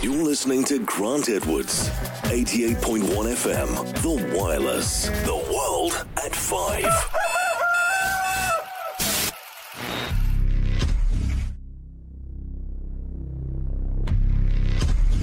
You're 0.00 0.22
listening 0.22 0.62
to 0.64 0.78
Grant 0.78 1.28
Edwards, 1.28 1.88
88.1 2.30 3.02
FM, 3.34 3.76
The 4.00 4.14
Wireless, 4.38 5.08
The 5.08 5.34
World 5.52 6.06
at 6.24 6.36
5. 6.36 6.84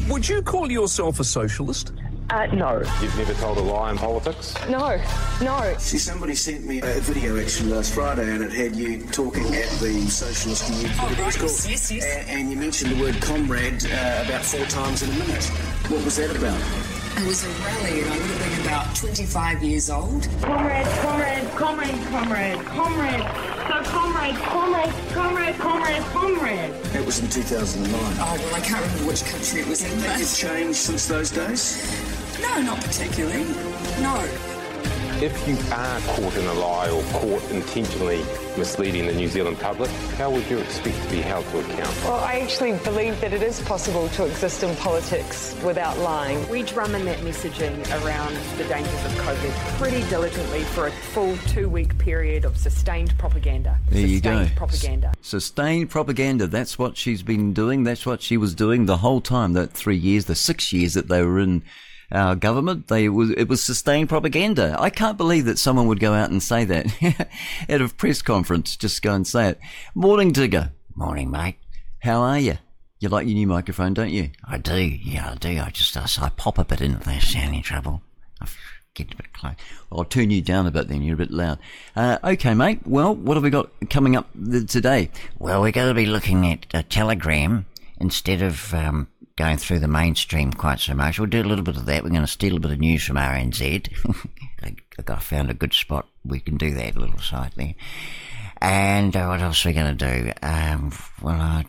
Would 0.09 0.27
you 0.27 0.41
call 0.41 0.69
yourself 0.69 1.21
a 1.21 1.23
socialist? 1.23 1.93
Uh, 2.35 2.47
no. 2.47 2.79
You've 3.01 3.17
never 3.17 3.33
told 3.35 3.57
a 3.57 3.61
lie 3.61 3.91
in 3.91 3.97
politics? 3.97 4.53
No. 4.67 5.01
No. 5.41 5.73
See, 5.77 5.97
somebody 5.97 6.35
sent 6.35 6.65
me 6.65 6.81
a 6.81 6.99
video 6.99 7.39
actually 7.39 7.69
last 7.69 7.93
Friday, 7.93 8.29
and 8.29 8.43
it 8.43 8.51
had 8.51 8.75
you 8.75 9.03
talking 9.03 9.45
at 9.55 9.69
the 9.79 10.05
Socialist 10.09 10.69
Youth. 10.69 10.91
Oh, 10.99 11.03
whatever 11.03 11.21
right. 11.21 11.33
called. 11.33 11.65
Yes, 11.65 11.89
yes. 11.89 12.03
And, 12.03 12.29
and 12.29 12.51
you 12.51 12.57
mentioned 12.57 12.91
the 12.91 13.01
word 13.01 13.21
comrade 13.21 13.85
uh, 13.85 14.25
about 14.25 14.43
four 14.43 14.65
times 14.65 15.01
in 15.01 15.11
a 15.11 15.19
minute. 15.19 15.45
What 15.87 16.03
was 16.03 16.17
that 16.17 16.35
about? 16.35 16.59
It 17.15 17.25
was 17.25 17.45
a 17.45 17.47
rally, 17.47 18.01
and 18.01 18.11
I 18.11 18.17
would 18.17 18.27
have 18.27 18.57
been 18.57 18.65
about 18.67 18.95
25 18.97 19.63
years 19.63 19.89
old. 19.89 20.27
Comrade, 20.41 20.85
comrade, 20.99 21.49
comrade, 21.55 22.05
comrade, 22.11 22.65
comrade. 22.65 23.21
So 23.65 23.83
comrade, 23.89 24.35
comrade, 24.35 24.93
comrade, 25.13 25.55
comrade, 25.55 26.03
comrade. 26.11 26.83
That 26.91 27.05
was 27.05 27.19
in 27.19 27.29
2009. 27.29 27.95
Oh, 27.95 28.37
well, 28.37 28.55
I 28.55 28.59
can't 28.59 28.81
remember 28.81 29.07
which 29.07 29.23
country 29.23 29.61
it 29.61 29.67
was 29.69 29.85
in, 29.85 29.97
Has 30.01 30.33
it 30.33 30.47
changed 30.47 30.75
since 30.75 31.07
those 31.07 31.31
days? 31.31 32.14
No, 32.41 32.61
not 32.61 32.81
particularly. 32.83 33.43
No. 34.01 34.27
If 35.21 35.47
you 35.47 35.55
are 35.71 35.99
caught 36.01 36.35
in 36.35 36.45
a 36.45 36.53
lie 36.53 36.89
or 36.89 37.01
caught 37.13 37.49
intentionally 37.49 38.21
misleading 38.57 39.07
the 39.07 39.13
New 39.13 39.29
Zealand 39.29 39.57
public, 39.61 39.89
how 40.17 40.29
would 40.29 40.45
you 40.49 40.57
expect 40.57 41.01
to 41.03 41.09
be 41.09 41.21
held 41.21 41.45
to 41.51 41.59
account? 41.59 42.03
Well, 42.03 42.15
I 42.15 42.41
actually 42.41 42.77
believe 42.79 43.21
that 43.21 43.31
it 43.31 43.41
is 43.41 43.61
possible 43.61 44.09
to 44.09 44.25
exist 44.25 44.63
in 44.63 44.75
politics 44.75 45.55
without 45.63 45.97
lying. 45.99 46.45
We 46.49 46.63
drum 46.63 46.95
in 46.95 47.05
that 47.05 47.19
messaging 47.19 47.79
around 48.03 48.35
the 48.57 48.65
dangers 48.65 49.05
of 49.05 49.11
COVID 49.13 49.51
pretty 49.77 50.01
diligently 50.09 50.63
for 50.63 50.87
a 50.87 50.91
full 50.91 51.37
two 51.47 51.69
week 51.69 51.97
period 51.97 52.43
of 52.43 52.57
sustained 52.57 53.17
propaganda. 53.17 53.79
There 53.89 54.05
you 54.05 54.19
go. 54.19 54.45
propaganda. 54.57 55.13
Sustained 55.21 55.91
propaganda. 55.91 56.45
That's 56.47 56.77
what 56.77 56.97
she's 56.97 57.23
been 57.23 57.53
doing. 57.53 57.85
That's 57.85 58.05
what 58.05 58.21
she 58.21 58.35
was 58.35 58.53
doing 58.53 58.85
the 58.85 58.97
whole 58.97 59.21
time. 59.21 59.53
That 59.53 59.71
three 59.71 59.95
years, 59.95 60.25
the 60.25 60.35
six 60.35 60.73
years 60.73 60.93
that 60.95 61.07
they 61.07 61.21
were 61.23 61.39
in 61.39 61.63
our 62.11 62.35
government, 62.35 62.87
they 62.87 63.09
was 63.09 63.31
it 63.31 63.47
was 63.47 63.63
sustained 63.63 64.09
propaganda. 64.09 64.75
I 64.79 64.89
can't 64.89 65.17
believe 65.17 65.45
that 65.45 65.59
someone 65.59 65.87
would 65.87 65.99
go 65.99 66.13
out 66.13 66.29
and 66.29 66.41
say 66.41 66.65
that 66.65 67.29
at 67.69 67.81
a 67.81 67.89
press 67.89 68.21
conference. 68.21 68.75
Just 68.75 69.01
go 69.01 69.13
and 69.13 69.25
say 69.27 69.49
it. 69.49 69.59
Morning, 69.93 70.31
Digger. 70.31 70.71
Morning, 70.95 71.31
mate. 71.31 71.57
How 71.99 72.21
are 72.21 72.39
you? 72.39 72.57
You 72.99 73.09
like 73.09 73.27
your 73.27 73.35
new 73.35 73.47
microphone, 73.47 73.93
don't 73.93 74.11
you? 74.11 74.29
I 74.47 74.57
do. 74.57 74.79
Yeah, 74.79 75.31
I 75.31 75.35
do. 75.35 75.59
I 75.59 75.69
just 75.69 75.97
I, 75.97 76.25
I 76.25 76.29
pop 76.29 76.57
a 76.57 76.63
bit 76.65 76.81
in 76.81 76.93
if 76.93 77.03
there's 77.03 77.35
any 77.35 77.61
trouble. 77.61 78.01
I 78.41 78.47
get 78.93 79.13
a 79.13 79.17
bit 79.17 79.33
close. 79.33 79.55
I'll 79.91 80.05
turn 80.05 80.29
you 80.29 80.41
down 80.41 80.65
a 80.65 80.71
bit 80.71 80.87
then. 80.87 81.01
You're 81.01 81.15
a 81.15 81.17
bit 81.17 81.31
loud. 81.31 81.59
Uh, 81.95 82.17
okay, 82.23 82.53
mate. 82.53 82.81
Well, 82.85 83.13
what 83.13 83.35
have 83.35 83.43
we 83.43 83.49
got 83.49 83.69
coming 83.89 84.15
up 84.15 84.29
th- 84.33 84.71
today? 84.71 85.11
Well, 85.37 85.61
we're 85.61 85.71
going 85.71 85.89
to 85.89 85.93
be 85.93 86.05
looking 86.05 86.45
at 86.51 86.65
a 86.73 86.83
telegram 86.83 87.65
instead 87.99 88.41
of 88.41 88.73
um, 88.73 89.07
going 89.37 89.57
through 89.57 89.79
the 89.79 89.87
mainstream 89.87 90.53
quite 90.53 90.79
so 90.79 90.93
much. 90.93 91.19
We'll 91.19 91.29
do 91.29 91.41
a 91.41 91.43
little 91.43 91.63
bit 91.63 91.75
of 91.75 91.85
that. 91.85 92.03
We're 92.03 92.09
going 92.09 92.21
to 92.21 92.27
steal 92.27 92.55
a 92.55 92.59
bit 92.59 92.71
of 92.71 92.79
news 92.79 93.03
from 93.03 93.17
RNZ. 93.17 94.29
I, 94.63 94.75
I 95.11 95.19
found 95.19 95.49
a 95.49 95.53
good 95.53 95.73
spot. 95.73 96.07
We 96.23 96.39
can 96.39 96.57
do 96.57 96.73
that 96.73 96.95
a 96.95 96.99
little 96.99 97.19
site 97.19 97.55
there. 97.55 97.75
And 98.61 99.15
uh, 99.15 99.27
what 99.27 99.41
else 99.41 99.65
are 99.65 99.69
we 99.69 99.73
going 99.73 99.97
to 99.97 100.23
do? 100.23 100.31
Um, 100.41 100.93
well, 101.21 101.41
uh, 101.41 101.63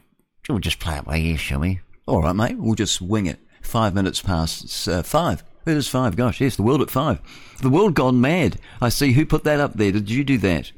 we'll 0.49 0.61
just 0.61 0.79
play 0.79 0.97
it 0.97 1.05
by 1.05 1.19
ear, 1.19 1.37
shall 1.37 1.61
we? 1.61 1.81
All 2.07 2.23
right, 2.23 2.37
mate. 2.37 2.57
We'll 2.59 2.77
just 2.77 3.01
wing 3.01 3.27
it. 3.27 3.41
Five 3.63 3.95
minutes 3.95 4.23
past 4.23 4.89
uh, 4.89 5.03
five. 5.03 5.43
It 5.67 5.77
is 5.77 5.89
five. 5.89 6.15
Gosh, 6.15 6.41
yes, 6.41 6.55
the 6.55 6.63
world 6.63 6.81
at 6.81 6.91
five. 6.91 7.21
The 7.61 7.69
world 7.69 7.95
gone 7.95 8.21
mad. 8.21 8.59
I 8.81 8.91
see. 8.91 9.13
Who 9.13 9.27
put 9.27 9.43
that 9.43 9.59
up 9.59 9.75
there? 9.75 9.91
Did 9.91 10.09
you 10.09 10.23
do 10.23 10.39
that? 10.39 10.71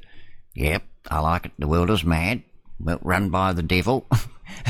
Yep, 0.55 0.83
I 1.11 1.21
like 1.21 1.45
it. 1.45 1.53
The 1.59 1.69
world 1.69 1.91
is 1.91 2.03
mad, 2.03 2.43
but 2.81 3.05
run 3.05 3.31
by 3.31 3.53
the 3.53 3.63
devil. 3.63 4.07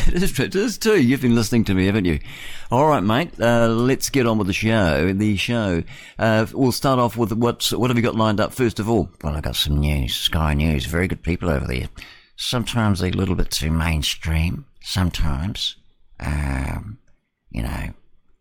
It 0.06 0.22
is, 0.22 0.38
it 0.38 0.54
is 0.54 0.78
too. 0.78 1.00
You've 1.00 1.22
been 1.22 1.34
listening 1.34 1.64
to 1.64 1.74
me, 1.74 1.86
haven't 1.86 2.04
you? 2.04 2.20
All 2.70 2.88
right, 2.88 3.02
mate. 3.02 3.41
Uh, 3.41 3.69
let's 3.69 4.10
get 4.10 4.26
on 4.26 4.38
with 4.38 4.46
the 4.46 4.52
show. 4.52 5.12
The 5.12 5.36
show. 5.36 5.82
Uh, 6.19 6.46
we'll 6.52 6.72
start 6.72 6.98
off 6.98 7.16
with 7.16 7.32
what's 7.32 7.72
what 7.72 7.91
have 7.91 7.96
you 7.96 8.02
got 8.02 8.14
lined 8.14 8.41
up 8.41 8.52
first 8.52 8.80
of 8.80 8.88
all? 8.88 9.10
Well, 9.22 9.36
I 9.36 9.41
got 9.41 9.56
some 9.56 9.78
news. 9.78 10.14
Sky 10.14 10.54
News, 10.54 10.86
very 10.86 11.08
good 11.08 11.22
people 11.22 11.48
over 11.48 11.66
there. 11.66 11.88
Sometimes 12.36 13.00
they're 13.00 13.10
a 13.10 13.16
little 13.16 13.34
bit 13.34 13.50
too 13.50 13.70
mainstream. 13.70 14.66
Sometimes, 14.82 15.76
um, 16.20 16.98
you 17.50 17.62
know, 17.62 17.69
a 17.69 17.94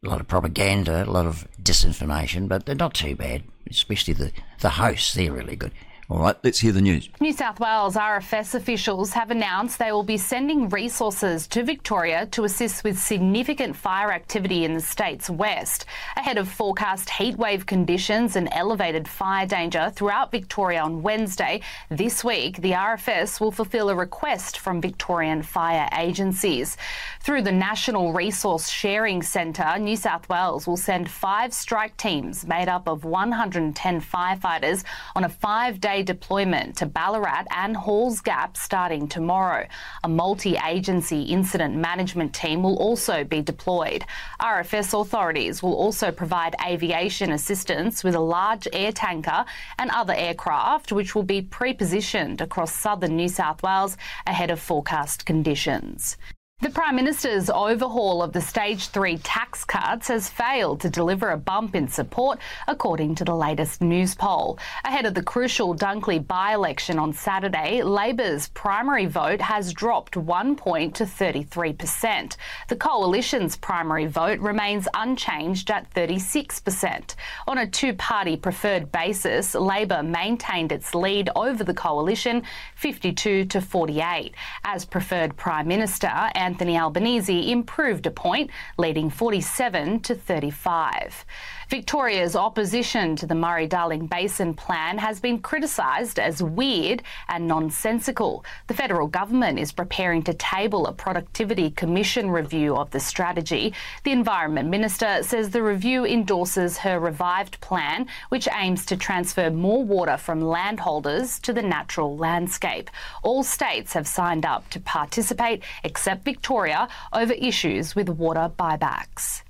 lot 0.09 0.21
of 0.21 0.27
propaganda, 0.27 1.03
a 1.03 1.05
lot 1.05 1.25
of 1.25 1.47
disinformation, 1.61 2.47
but 2.47 2.65
they're 2.65 2.75
not 2.75 2.93
too 2.93 3.15
bad. 3.15 3.43
Especially 3.69 4.13
the 4.13 4.31
the 4.61 4.69
hosts, 4.71 5.13
they're 5.13 5.31
really 5.31 5.55
good. 5.55 5.71
All 6.09 6.19
right, 6.19 6.37
let's 6.41 6.59
hear 6.59 6.71
the 6.71 6.81
news. 6.81 7.09
New 7.19 7.33
South 7.33 7.59
Wales 7.59 7.95
RFS 7.95 8.55
officials 8.55 9.11
have 9.11 9.29
announced 9.29 9.77
they 9.77 9.91
will 9.91 10.03
be 10.03 10.15
sending 10.15 10.69
resources 10.69 11.47
to 11.47 11.63
Victoria 11.63 12.27
to 12.27 12.45
assist 12.45 12.85
with 12.85 12.97
significant 12.97 13.75
fire 13.75 14.13
activity 14.13 14.63
in 14.63 14.73
the 14.73 14.79
state's 14.79 15.29
west, 15.29 15.83
ahead 16.15 16.37
of 16.37 16.47
forecast 16.47 17.09
heatwave 17.09 17.65
conditions 17.65 18.37
and 18.37 18.47
elevated 18.53 19.05
fire 19.05 19.45
danger 19.45 19.91
throughout 19.93 20.31
Victoria 20.31 20.79
on 20.79 21.01
Wednesday. 21.01 21.59
This 21.89 22.23
week, 22.23 22.61
the 22.61 22.71
RFS 22.71 23.41
will 23.41 23.51
fulfil 23.51 23.89
a 23.89 23.95
request 23.95 24.59
from 24.59 24.79
Victorian 24.79 25.43
fire 25.43 25.89
agencies. 25.97 26.77
Through 27.19 27.41
the 27.41 27.51
National 27.51 28.13
Resource 28.13 28.69
Sharing 28.69 29.21
Centre, 29.21 29.77
New 29.77 29.97
South 29.97 30.29
Wales 30.29 30.67
will 30.67 30.77
send 30.77 31.09
five 31.09 31.53
strike 31.53 31.97
teams 31.97 32.47
made 32.47 32.69
up 32.69 32.87
of 32.87 33.03
110 33.03 33.99
firefighters 33.99 34.85
on 35.13 35.25
a 35.25 35.29
five 35.29 35.81
day 35.81 35.96
deployment 36.03 36.77
to 36.77 36.85
Ballarat 36.85 37.45
and 37.55 37.75
Halls 37.75 38.21
Gap 38.21 38.57
starting 38.57 39.07
tomorrow. 39.07 39.67
A 40.03 40.09
multi 40.09 40.57
agency 40.57 41.23
incident 41.23 41.75
management 41.75 42.33
team 42.33 42.63
will 42.63 42.77
also 42.77 43.23
be 43.23 43.41
deployed. 43.41 44.05
RFS 44.41 44.99
authorities 44.99 45.63
will 45.63 45.75
also 45.75 46.11
provide 46.11 46.55
aviation 46.65 47.31
assistance 47.31 48.03
with 48.03 48.15
a 48.15 48.19
large 48.19 48.67
air 48.73 48.91
tanker 48.91 49.45
and 49.79 49.89
other 49.91 50.13
aircraft, 50.13 50.91
which 50.91 51.15
will 51.15 51.23
be 51.23 51.41
pre 51.41 51.73
positioned 51.73 52.41
across 52.41 52.73
southern 52.73 53.15
New 53.15 53.29
South 53.29 53.63
Wales 53.63 53.97
ahead 54.25 54.51
of 54.51 54.59
forecast 54.59 55.25
conditions. 55.25 56.17
The 56.59 56.71
Prime 56.71 56.95
Minister's 56.95 57.51
overhaul 57.51 58.23
of 58.23 58.33
the 58.33 58.41
Stage 58.41 58.87
3 58.87 59.19
tax 59.19 59.63
cuts 59.63 60.07
has 60.07 60.27
failed 60.27 60.81
to 60.81 60.89
deliver 60.89 61.29
a 61.29 61.37
bump 61.37 61.75
in 61.75 61.87
support, 61.87 62.39
according 62.67 63.13
to 63.13 63.23
the 63.23 63.35
latest 63.35 63.79
Newspoll. 63.79 64.57
Ahead 64.83 65.05
of 65.05 65.13
the 65.13 65.21
crucial 65.21 65.75
Dunkley 65.75 66.17
by 66.17 66.55
election 66.55 66.97
on 66.97 67.13
Saturday, 67.13 67.83
Labor's 67.83 68.47
primary 68.47 69.05
vote 69.05 69.39
has 69.39 69.71
dropped 69.71 70.17
one 70.17 70.55
point 70.55 70.95
to 70.95 71.03
33%. 71.03 72.37
The 72.69 72.75
Coalition's 72.75 73.55
primary 73.55 74.07
vote 74.07 74.39
remains 74.39 74.87
unchanged 74.95 75.69
at 75.69 75.93
36%. 75.93 77.13
On 77.47 77.59
a 77.59 77.67
two 77.67 77.93
party 77.93 78.35
preferred 78.35 78.91
basis, 78.91 79.53
Labor 79.53 80.01
maintained 80.01 80.71
its 80.71 80.95
lead 80.95 81.29
over 81.35 81.63
the 81.63 81.75
Coalition 81.75 82.41
52 82.77 83.45
to 83.45 83.61
48. 83.61 84.33
As 84.63 84.85
preferred 84.85 85.37
Prime 85.37 85.67
Minister, 85.67 86.31
Anthony 86.47 86.77
Albanese 86.77 87.51
improved 87.51 88.05
a 88.05 88.09
point, 88.09 88.49
leading 88.77 89.09
47 89.09 89.99
to 89.99 90.15
35. 90.15 91.25
Victoria's 91.69 92.37
opposition 92.37 93.17
to 93.17 93.25
the 93.25 93.35
Murray 93.35 93.67
Darling 93.67 94.07
Basin 94.07 94.53
plan 94.53 94.97
has 94.99 95.19
been 95.19 95.39
criticised 95.39 96.17
as 96.17 96.41
weird 96.41 97.03
and 97.27 97.45
nonsensical. 97.45 98.45
The 98.67 98.73
federal 98.73 99.07
government 99.07 99.59
is 99.59 99.73
preparing 99.73 100.23
to 100.23 100.33
table 100.33 100.87
a 100.87 100.93
productivity 100.93 101.71
commission 101.71 102.31
review 102.31 102.77
of 102.77 102.91
the 102.91 103.01
strategy. 103.01 103.73
The 104.05 104.13
Environment 104.13 104.69
Minister 104.69 105.23
says 105.23 105.49
the 105.49 105.61
review 105.61 106.05
endorses 106.05 106.77
her 106.77 107.01
revived 107.01 107.59
plan, 107.59 108.07
which 108.29 108.47
aims 108.53 108.85
to 108.85 108.95
transfer 108.95 109.49
more 109.49 109.83
water 109.83 110.15
from 110.15 110.39
landholders 110.39 111.37
to 111.39 111.51
the 111.51 111.61
natural 111.61 112.15
landscape. 112.15 112.89
All 113.23 113.43
states 113.43 113.91
have 113.91 114.07
signed 114.07 114.45
up 114.45 114.69
to 114.69 114.79
participate 114.79 115.63
except 115.83 116.23
Victoria 116.23 116.87
over 117.11 117.33
issues 117.33 117.93
with 117.93 118.07
water 118.07 118.49
buybacks. 118.57 119.41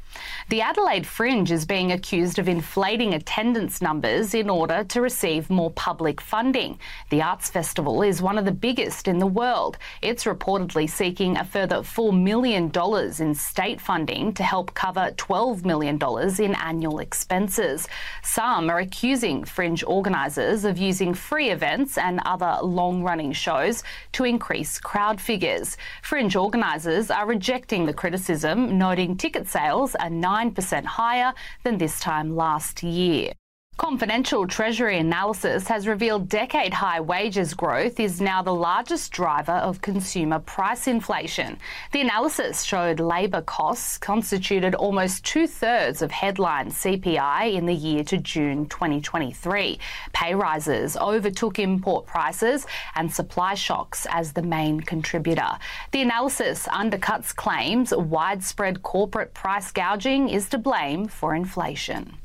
The 0.49 0.61
Adelaide 0.61 1.05
Fringe 1.05 1.51
is 1.51 1.65
being 1.65 1.91
accused 1.91 2.39
of 2.39 2.47
inflating 2.47 3.13
attendance 3.13 3.81
numbers 3.81 4.33
in 4.33 4.49
order 4.49 4.83
to 4.85 5.01
receive 5.01 5.49
more 5.49 5.71
public 5.71 6.21
funding. 6.21 6.79
The 7.09 7.21
arts 7.21 7.49
festival 7.49 8.01
is 8.01 8.21
one 8.21 8.37
of 8.37 8.45
the 8.45 8.51
biggest 8.51 9.07
in 9.07 9.19
the 9.19 9.27
world. 9.27 9.77
It's 10.01 10.23
reportedly 10.23 10.89
seeking 10.89 11.37
a 11.37 11.45
further 11.45 11.77
$4 11.77 12.17
million 12.17 12.71
in 13.19 13.35
state 13.35 13.81
funding 13.81 14.33
to 14.33 14.43
help 14.43 14.73
cover 14.73 15.11
$12 15.17 15.65
million 15.65 15.99
in 16.39 16.55
annual 16.55 16.99
expenses. 16.99 17.87
Some 18.23 18.69
are 18.69 18.79
accusing 18.79 19.43
Fringe 19.43 19.83
organisers 19.83 20.65
of 20.65 20.77
using 20.77 21.13
free 21.13 21.49
events 21.49 21.97
and 21.97 22.19
other 22.25 22.57
long 22.61 23.03
running 23.03 23.31
shows 23.31 23.83
to 24.13 24.23
increase 24.23 24.79
crowd 24.79 25.19
figures. 25.19 25.77
Fringe 26.01 26.35
organisers 26.35 27.11
are 27.11 27.25
rejecting 27.25 27.85
the 27.85 27.93
criticism, 27.93 28.77
noting 28.77 29.17
ticket 29.17 29.47
sales 29.47 29.95
are 29.95 30.06
9% 30.09 30.85
higher 30.85 31.33
than 31.63 31.77
this 31.77 31.99
time 31.99 32.35
last 32.35 32.83
year. 32.83 33.33
Confidential 33.77 34.47
Treasury 34.47 34.97
analysis 34.97 35.67
has 35.67 35.87
revealed 35.87 36.27
decade 36.27 36.73
high 36.73 36.99
wages 36.99 37.53
growth 37.53 37.99
is 37.99 38.19
now 38.19 38.41
the 38.41 38.53
largest 38.53 39.11
driver 39.11 39.51
of 39.51 39.81
consumer 39.81 40.39
price 40.39 40.87
inflation. 40.87 41.59
The 41.91 42.01
analysis 42.01 42.63
showed 42.63 42.99
labour 42.99 43.43
costs 43.43 43.99
constituted 43.99 44.73
almost 44.73 45.23
two 45.23 45.45
thirds 45.45 46.01
of 46.01 46.09
headline 46.09 46.71
CPI 46.71 47.53
in 47.53 47.67
the 47.67 47.73
year 47.73 48.03
to 48.05 48.17
June 48.17 48.65
2023. 48.65 49.77
Pay 50.11 50.33
rises 50.33 50.97
overtook 50.97 51.59
import 51.59 52.07
prices 52.07 52.65
and 52.95 53.13
supply 53.13 53.53
shocks 53.53 54.07
as 54.09 54.33
the 54.33 54.41
main 54.41 54.79
contributor. 54.81 55.51
The 55.91 56.01
analysis 56.01 56.67
undercuts 56.69 57.33
claims 57.33 57.93
widespread 57.95 58.81
corporate 58.81 59.35
price 59.35 59.71
gouging 59.71 60.29
is 60.29 60.49
to 60.49 60.57
blame 60.57 61.07
for 61.07 61.35
inflation. 61.35 62.17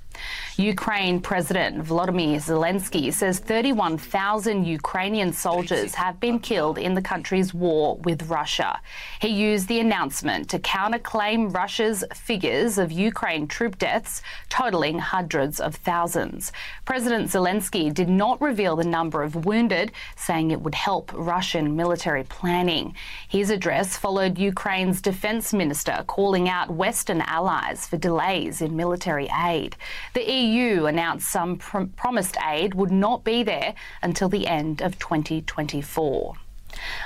Ukraine 0.56 1.20
President 1.20 1.82
Volodymyr 1.82 2.36
Zelensky 2.36 3.12
says 3.12 3.38
31,000 3.38 4.64
Ukrainian 4.64 5.32
soldiers 5.32 5.94
have 5.94 6.20
been 6.20 6.38
killed 6.38 6.78
in 6.78 6.94
the 6.94 7.02
country's 7.02 7.54
war 7.54 7.96
with 7.98 8.28
Russia. 8.28 8.80
He 9.20 9.28
used 9.28 9.68
the 9.68 9.80
announcement 9.80 10.50
to 10.50 10.58
counterclaim 10.58 11.54
Russia's 11.54 12.04
figures 12.14 12.78
of 12.78 12.92
Ukraine 12.92 13.46
troop 13.48 13.78
deaths, 13.78 14.22
totaling 14.48 14.98
hundreds 14.98 15.58
of 15.58 15.74
thousands. 15.76 16.52
President 16.84 17.30
Zelensky 17.30 17.92
did 17.92 18.08
not 18.08 18.40
reveal 18.40 18.76
the 18.76 18.84
number 18.84 19.22
of 19.22 19.46
wounded, 19.46 19.92
saying 20.16 20.50
it 20.50 20.60
would 20.60 20.74
help 20.74 21.10
Russian 21.14 21.76
military 21.76 22.24
planning. 22.24 22.94
His 23.28 23.50
address 23.50 23.96
followed 23.96 24.38
Ukraine's 24.38 25.00
defense 25.00 25.52
minister 25.52 26.04
calling 26.06 26.48
out 26.48 26.70
Western 26.70 27.20
allies 27.22 27.86
for 27.86 27.96
delays 27.96 28.60
in 28.60 28.76
military 28.76 29.28
aid. 29.44 29.76
The 30.14 30.30
EU 30.30 30.84
announced 30.84 31.28
some 31.28 31.56
pr- 31.56 31.84
promised 31.96 32.36
aid 32.46 32.74
would 32.74 32.90
not 32.90 33.24
be 33.24 33.42
there 33.42 33.74
until 34.02 34.28
the 34.28 34.46
end 34.46 34.82
of 34.82 34.98
2024. 34.98 36.34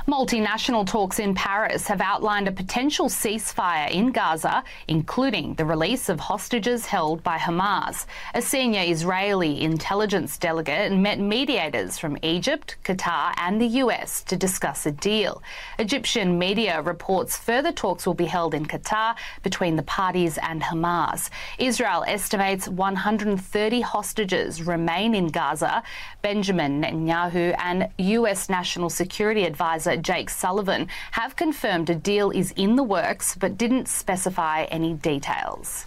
Multinational 0.07 0.87
talks 0.87 1.19
in 1.19 1.35
Paris 1.35 1.89
have 1.89 2.01
outlined 2.01 2.49
a 2.49 2.53
potential 2.53 3.09
ceasefire 3.09 3.91
in 3.91 4.13
Gaza, 4.13 4.63
including 4.87 5.55
the 5.55 5.65
release 5.65 6.09
of 6.09 6.21
hostages 6.21 6.87
held 6.87 7.23
by 7.23 7.37
Hamas. 7.37 8.07
A 8.35 8.41
senior 8.41 8.83
Israeli 8.83 9.61
intelligence 9.63 10.39
delegate 10.39 10.93
met 10.93 11.19
mediators 11.19 11.99
from 11.99 12.17
Egypt, 12.23 12.77
Qatar, 12.85 13.35
and 13.37 13.61
the 13.61 13.67
US 13.83 14.23
to 14.25 14.37
discuss 14.37 14.87
a 14.87 14.93
deal. 14.93 15.43
Egyptian 15.79 16.39
media 16.39 16.81
reports 16.83 17.37
further 17.37 17.73
talks 17.73 18.07
will 18.07 18.15
be 18.15 18.27
held 18.27 18.55
in 18.55 18.65
Qatar 18.65 19.17
between 19.43 19.77
the 19.77 19.83
parties 19.83 20.39
and 20.39 20.62
Hamas. 20.62 21.31
Israel 21.59 22.05
estimates 22.07 22.69
130 22.69 23.81
hostages 23.81 24.62
remain 24.62 25.15
in 25.15 25.27
Gaza. 25.27 25.83
Benjamin 26.23 26.83
Netanyahu 26.83 27.57
and 27.59 27.89
US 27.99 28.49
National 28.49 28.89
Security 28.89 29.45
advisor 29.45 29.56
Jake 30.03 30.31
Sullivan 30.31 30.88
have 31.12 31.37
confirmed 31.37 31.91
a 31.91 31.94
deal 31.94 32.31
is 32.31 32.53
in 32.56 32.76
the 32.76 32.82
works 32.82 33.35
but 33.37 33.56
didn't 33.56 33.88
specify 33.88 34.64
any 34.64 34.94
details. 34.94 35.87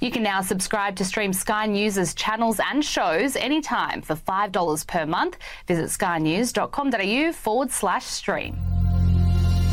You 0.00 0.10
can 0.10 0.22
now 0.22 0.42
subscribe 0.42 0.96
to 0.96 1.04
stream 1.04 1.32
Sky 1.32 1.66
News' 1.66 2.14
channels 2.14 2.60
and 2.60 2.84
shows 2.84 3.36
anytime 3.36 4.02
for 4.02 4.14
$5 4.14 4.86
per 4.86 5.06
month. 5.06 5.38
Visit 5.66 5.86
skynews.com.au 5.86 7.32
forward 7.32 7.70
slash 7.70 8.04
stream. 8.04 8.83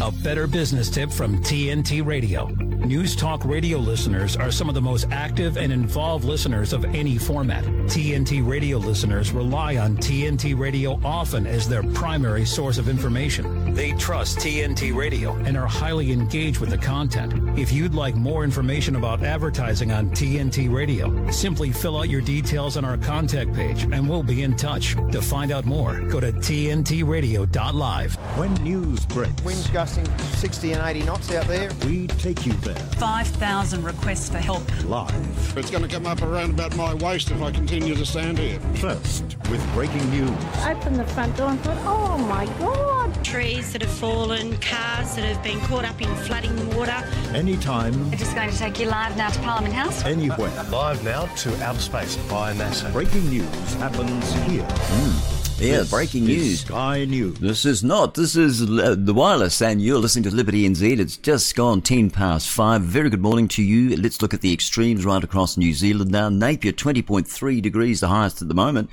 A 0.01 0.11
better 0.11 0.47
business 0.47 0.89
tip 0.89 1.11
from 1.11 1.43
TNT 1.43 2.03
Radio. 2.03 2.47
News 2.47 3.15
Talk 3.15 3.45
Radio 3.45 3.77
listeners 3.77 4.35
are 4.35 4.49
some 4.49 4.67
of 4.67 4.73
the 4.73 4.81
most 4.81 5.05
active 5.11 5.57
and 5.57 5.71
involved 5.71 6.25
listeners 6.25 6.73
of 6.73 6.83
any 6.85 7.19
format. 7.19 7.63
TNT 7.85 8.43
Radio 8.45 8.79
listeners 8.79 9.31
rely 9.31 9.77
on 9.77 9.95
TNT 9.97 10.57
Radio 10.57 10.99
often 11.03 11.45
as 11.45 11.69
their 11.69 11.83
primary 11.93 12.45
source 12.45 12.79
of 12.79 12.89
information. 12.89 13.75
They 13.75 13.91
trust 13.91 14.39
TNT 14.39 14.91
Radio 14.95 15.35
and 15.35 15.55
are 15.55 15.67
highly 15.67 16.11
engaged 16.11 16.59
with 16.59 16.71
the 16.71 16.79
content. 16.79 17.59
If 17.59 17.71
you'd 17.71 17.93
like 17.93 18.15
more 18.15 18.43
information 18.43 18.95
about 18.95 19.21
advertising 19.21 19.91
on 19.91 20.09
TNT 20.09 20.73
Radio, 20.73 21.29
simply 21.29 21.71
fill 21.71 21.99
out 21.99 22.09
your 22.09 22.21
details 22.21 22.75
on 22.75 22.83
our 22.83 22.97
contact 22.97 23.53
page 23.53 23.83
and 23.83 24.09
we'll 24.09 24.23
be 24.23 24.41
in 24.41 24.55
touch. 24.55 24.95
To 25.11 25.21
find 25.21 25.51
out 25.51 25.65
more, 25.65 26.01
go 26.09 26.19
to 26.19 26.31
tntradio.live. 26.31 28.17
When 28.37 28.53
news 28.55 29.05
breaks, 29.07 29.43
winds 29.43 29.67
gusting 29.69 30.05
60 30.19 30.71
and 30.73 30.81
80 30.81 31.03
knots 31.05 31.31
out 31.31 31.45
there. 31.47 31.69
we 31.85 32.07
take 32.07 32.45
you 32.45 32.53
there 32.53 32.75
5,000 32.75 33.83
requests 33.83 34.29
for 34.29 34.37
help. 34.37 34.63
live. 34.85 35.57
It's 35.57 35.69
going 35.69 35.83
to 35.83 35.89
come 35.89 36.05
up 36.07 36.21
around 36.21 36.51
about 36.51 36.75
my 36.75 36.93
waist 36.95 37.29
if 37.29 37.41
I 37.41 37.51
continue 37.51 37.93
to 37.93 38.05
stand 38.05 38.37
here. 38.39 38.59
First, 38.75 39.23
with 39.49 39.61
breaking 39.73 40.09
news. 40.09 40.29
Opened 40.65 40.95
the 40.95 41.05
front 41.07 41.35
door 41.35 41.49
and 41.49 41.59
thought, 41.59 41.77
oh 41.85 42.17
my 42.17 42.45
God. 42.59 43.23
Trees 43.23 43.73
that 43.73 43.81
have 43.81 43.91
fallen, 43.91 44.57
cars 44.59 45.15
that 45.15 45.25
have 45.25 45.43
been 45.43 45.59
caught 45.61 45.83
up 45.85 46.01
in 46.01 46.13
flooding 46.15 46.55
water. 46.75 47.03
Anytime, 47.33 48.09
We're 48.09 48.17
just 48.17 48.33
going 48.35 48.49
to 48.49 48.57
take 48.57 48.79
you 48.79 48.87
live 48.87 49.15
now 49.17 49.29
to 49.29 49.39
Parliament 49.39 49.73
House. 49.75 50.03
anywhere. 50.05 50.49
Live 50.69 51.03
now 51.03 51.25
to 51.25 51.63
outer 51.63 51.79
space 51.79 52.15
by 52.29 52.53
NASA. 52.53 52.91
Breaking 52.93 53.27
news 53.29 53.73
happens 53.75 54.31
here. 54.45 54.63
Hmm. 54.63 55.40
Yeah, 55.61 55.83
breaking 55.87 56.25
news. 56.25 56.61
Sky 56.61 57.05
News. 57.05 57.37
This 57.37 57.65
is 57.65 57.83
not. 57.83 58.15
This 58.15 58.35
is 58.35 58.63
uh, 58.63 58.95
the 58.97 59.13
wireless, 59.13 59.61
and 59.61 59.79
you're 59.79 59.99
listening 59.99 60.23
to 60.23 60.35
Liberty 60.35 60.67
NZ. 60.67 60.99
It's 60.99 61.17
just 61.17 61.55
gone 61.55 61.83
10 61.83 62.09
past 62.09 62.49
5. 62.49 62.81
Very 62.81 63.11
good 63.11 63.21
morning 63.21 63.47
to 63.49 63.61
you. 63.61 63.95
Let's 63.95 64.23
look 64.23 64.33
at 64.33 64.41
the 64.41 64.51
extremes 64.51 65.05
right 65.05 65.23
across 65.23 65.57
New 65.57 65.73
Zealand 65.73 66.09
now. 66.09 66.29
Napier, 66.29 66.71
20.3 66.71 67.61
degrees, 67.61 67.99
the 67.99 68.07
highest 68.07 68.41
at 68.41 68.47
the 68.47 68.55
moment. 68.55 68.89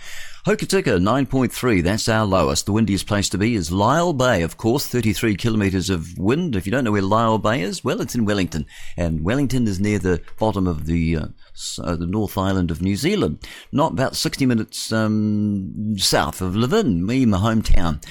Hokitika, 0.48 0.98
9.3. 0.98 1.82
That's 1.82 2.08
our 2.08 2.24
lowest. 2.24 2.64
The 2.64 2.72
windiest 2.72 3.06
place 3.06 3.28
to 3.28 3.36
be 3.36 3.54
is 3.54 3.68
Lyall 3.68 4.16
Bay, 4.16 4.40
of 4.40 4.56
course, 4.56 4.86
33 4.86 5.36
kilometres 5.36 5.90
of 5.90 6.16
wind. 6.16 6.56
If 6.56 6.64
you 6.64 6.72
don't 6.72 6.84
know 6.84 6.92
where 6.92 7.02
Lyall 7.02 7.42
Bay 7.42 7.60
is, 7.60 7.84
well, 7.84 8.00
it's 8.00 8.14
in 8.14 8.24
Wellington. 8.24 8.64
And 8.96 9.24
Wellington 9.24 9.66
is 9.68 9.78
near 9.78 9.98
the 9.98 10.22
bottom 10.38 10.66
of 10.66 10.86
the, 10.86 11.16
uh, 11.16 11.26
uh, 11.82 11.96
the 11.96 12.06
North 12.06 12.38
Island 12.38 12.70
of 12.70 12.80
New 12.80 12.96
Zealand. 12.96 13.46
Not 13.72 13.92
about 13.92 14.16
60 14.16 14.46
minutes 14.46 14.90
um, 14.90 15.98
south 15.98 16.40
of 16.40 16.56
Levin, 16.56 17.04
me, 17.04 17.26
my 17.26 17.36
hometown. 17.36 18.02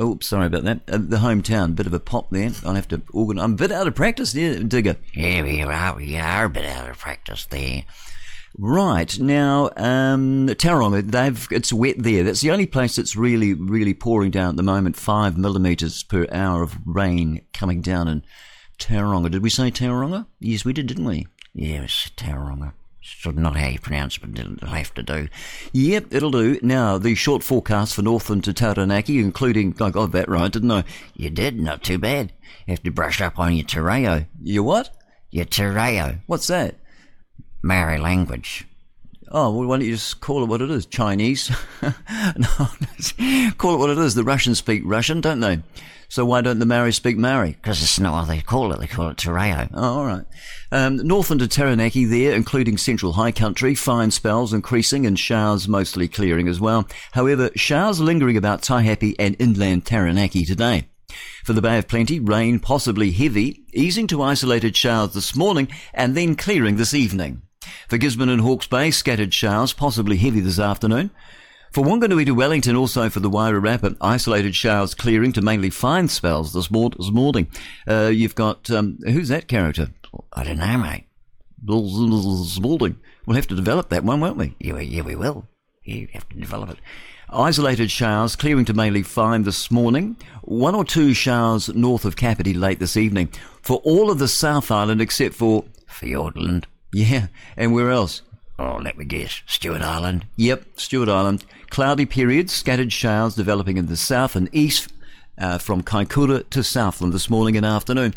Oops, 0.00 0.26
sorry 0.26 0.46
about 0.46 0.64
that. 0.64 0.80
Uh, 0.88 0.96
the 0.96 1.18
hometown, 1.18 1.74
bit 1.76 1.86
of 1.86 1.92
a 1.92 2.00
pop 2.00 2.30
there. 2.30 2.52
I'll 2.64 2.74
have 2.74 2.88
to 2.88 3.02
organise. 3.12 3.44
I'm 3.44 3.52
a 3.52 3.56
bit 3.56 3.70
out 3.70 3.86
of 3.86 3.94
practice 3.94 4.32
there, 4.32 4.58
Digger. 4.60 4.96
Yeah, 5.12 5.42
we 5.42 5.60
are, 5.60 5.94
we 5.94 6.16
are 6.16 6.46
a 6.46 6.48
bit 6.48 6.64
out 6.64 6.88
of 6.88 6.98
practice 6.98 7.44
there. 7.44 7.84
Right 8.58 9.18
now, 9.18 9.70
um, 9.76 10.46
Tauranga, 10.48 11.10
they've 11.10 11.48
it's 11.50 11.72
wet 11.72 11.96
there. 11.98 12.22
That's 12.22 12.42
the 12.42 12.50
only 12.50 12.66
place 12.66 12.96
that's 12.96 13.16
really, 13.16 13.54
really 13.54 13.94
pouring 13.94 14.30
down 14.30 14.50
at 14.50 14.56
the 14.56 14.62
moment. 14.62 14.96
Five 14.96 15.38
millimeters 15.38 16.02
per 16.02 16.26
hour 16.30 16.62
of 16.62 16.76
rain 16.84 17.42
coming 17.54 17.80
down 17.80 18.08
in 18.08 18.22
Tauranga. 18.78 19.30
Did 19.30 19.42
we 19.42 19.48
say 19.48 19.70
Tauranga? 19.70 20.26
Yes, 20.38 20.64
we 20.64 20.74
did, 20.74 20.86
didn't 20.86 21.06
we? 21.06 21.26
Yeah, 21.54 21.82
it's 21.82 22.10
Tauranga. 22.10 22.74
Sort 23.00 23.36
of 23.36 23.42
not 23.42 23.56
how 23.56 23.68
you 23.68 23.80
pronounce 23.80 24.16
it, 24.16 24.20
but 24.20 24.38
it'll 24.38 24.68
have 24.68 24.94
to 24.94 25.02
do. 25.02 25.28
Yep, 25.72 26.14
it'll 26.14 26.30
do. 26.30 26.60
Now, 26.62 26.98
the 26.98 27.14
short 27.14 27.42
forecast 27.42 27.94
for 27.94 28.02
Northland 28.02 28.44
to 28.44 28.52
Taranaki, 28.52 29.18
including, 29.18 29.74
I 29.80 29.90
got 29.90 30.12
that 30.12 30.28
right, 30.28 30.52
didn't 30.52 30.70
I? 30.70 30.84
You 31.14 31.30
did, 31.30 31.58
not 31.58 31.82
too 31.82 31.98
bad. 31.98 32.32
You 32.66 32.72
have 32.72 32.82
to 32.84 32.90
brush 32.90 33.20
up 33.20 33.38
on 33.38 33.56
your 33.56 33.66
te 33.66 33.80
reo. 33.80 34.26
Your 34.40 34.62
what? 34.62 34.90
Your 35.30 35.46
te 35.46 35.64
reo. 35.64 36.18
What's 36.26 36.46
that? 36.46 36.76
Maori 37.62 37.98
language. 37.98 38.66
Oh, 39.34 39.50
well, 39.50 39.66
why 39.66 39.78
don't 39.78 39.86
you 39.86 39.94
just 39.94 40.20
call 40.20 40.42
it 40.42 40.48
what 40.48 40.60
it 40.60 40.70
is? 40.70 40.84
Chinese? 40.84 41.50
no, 41.82 41.90
call 43.56 43.74
it 43.74 43.78
what 43.78 43.90
it 43.90 43.98
is. 43.98 44.14
The 44.14 44.24
Russians 44.24 44.58
speak 44.58 44.82
Russian, 44.84 45.22
don't 45.22 45.40
they? 45.40 45.62
So 46.12 46.26
why 46.26 46.42
don't 46.42 46.58
the 46.58 46.66
Maori 46.66 46.92
speak 46.92 47.16
Maori? 47.16 47.52
Because 47.52 47.82
it's 47.82 47.98
not 47.98 48.12
what 48.12 48.28
they 48.28 48.42
call 48.42 48.74
it. 48.74 48.80
They 48.80 48.86
call 48.86 49.08
it 49.08 49.16
te 49.16 49.30
reo. 49.30 49.66
Oh, 49.72 50.00
all 50.00 50.04
right. 50.04 50.26
Um, 50.70 50.98
Northland 50.98 51.40
to 51.40 51.48
Taranaki 51.48 52.04
there, 52.04 52.34
including 52.34 52.76
central 52.76 53.14
high 53.14 53.32
country, 53.32 53.74
fine 53.74 54.10
spells 54.10 54.52
increasing 54.52 55.06
and 55.06 55.18
showers 55.18 55.66
mostly 55.66 56.08
clearing 56.08 56.48
as 56.48 56.60
well. 56.60 56.86
However, 57.12 57.48
showers 57.56 57.98
lingering 57.98 58.36
about 58.36 58.60
Taihape 58.60 59.16
and 59.18 59.34
inland 59.38 59.86
Taranaki 59.86 60.44
today. 60.44 60.88
For 61.44 61.54
the 61.54 61.62
Bay 61.62 61.78
of 61.78 61.88
Plenty, 61.88 62.20
rain 62.20 62.60
possibly 62.60 63.10
heavy, 63.10 63.62
easing 63.72 64.06
to 64.08 64.20
isolated 64.20 64.76
showers 64.76 65.14
this 65.14 65.34
morning 65.34 65.68
and 65.94 66.14
then 66.14 66.36
clearing 66.36 66.76
this 66.76 66.92
evening. 66.92 67.40
For 67.88 67.98
Gisborne 67.98 68.28
and 68.28 68.40
Hawke's 68.40 68.66
Bay, 68.66 68.90
scattered 68.90 69.34
showers, 69.34 69.72
possibly 69.72 70.16
heavy 70.16 70.40
this 70.40 70.58
afternoon. 70.58 71.10
For 71.72 71.82
Wanganui 71.82 72.26
to 72.26 72.32
Wellington, 72.32 72.76
also 72.76 73.08
for 73.08 73.20
the 73.20 73.30
Wairarapa, 73.30 73.96
isolated 74.00 74.54
showers 74.54 74.94
clearing 74.94 75.32
to 75.32 75.40
mainly 75.40 75.70
fine 75.70 76.08
spells 76.08 76.52
this, 76.52 76.70
mor- 76.70 76.90
this 76.90 77.10
morning. 77.10 77.48
Uh, 77.88 78.10
you've 78.12 78.34
got, 78.34 78.70
um, 78.70 78.98
who's 79.04 79.28
that 79.28 79.48
character? 79.48 79.88
I 80.34 80.44
don't 80.44 80.58
know, 80.58 80.76
mate. 80.76 81.06
Spalding. 81.64 82.98
We'll 83.24 83.36
have 83.36 83.46
to 83.46 83.54
develop 83.54 83.88
that 83.88 84.04
one, 84.04 84.20
won't 84.20 84.36
we? 84.36 84.54
Yeah, 84.58 84.80
yeah, 84.80 85.02
we 85.02 85.16
will. 85.16 85.48
You 85.84 86.08
have 86.12 86.28
to 86.28 86.36
develop 86.36 86.70
it. 86.70 86.78
Isolated 87.30 87.90
showers 87.90 88.36
clearing 88.36 88.66
to 88.66 88.74
mainly 88.74 89.02
fine 89.02 89.44
this 89.44 89.70
morning. 89.70 90.16
One 90.42 90.74
or 90.74 90.84
two 90.84 91.14
showers 91.14 91.70
north 91.70 92.04
of 92.04 92.16
Kapiti 92.16 92.52
late 92.52 92.80
this 92.80 92.98
evening. 92.98 93.32
For 93.62 93.78
all 93.78 94.10
of 94.10 94.18
the 94.18 94.28
South 94.28 94.70
Island 94.70 95.00
except 95.00 95.34
for 95.34 95.64
Fiordland. 95.88 96.64
Yeah, 96.92 97.28
and 97.56 97.72
where 97.72 97.90
else? 97.90 98.22
Oh, 98.58 98.76
let 98.76 98.98
me 98.98 99.04
guess. 99.04 99.40
Stewart 99.46 99.80
Island. 99.82 100.26
Yep, 100.36 100.64
Stewart 100.76 101.08
Island. 101.08 101.44
Cloudy 101.70 102.06
periods, 102.06 102.52
scattered 102.52 102.92
showers 102.92 103.34
developing 103.34 103.76
in 103.76 103.86
the 103.86 103.96
south 103.96 104.36
and 104.36 104.48
east 104.52 104.92
uh, 105.38 105.58
from 105.58 105.82
Kaikoura 105.82 106.48
to 106.50 106.62
Southland 106.62 107.12
this 107.12 107.30
morning 107.30 107.56
and 107.56 107.64
afternoon. 107.64 108.14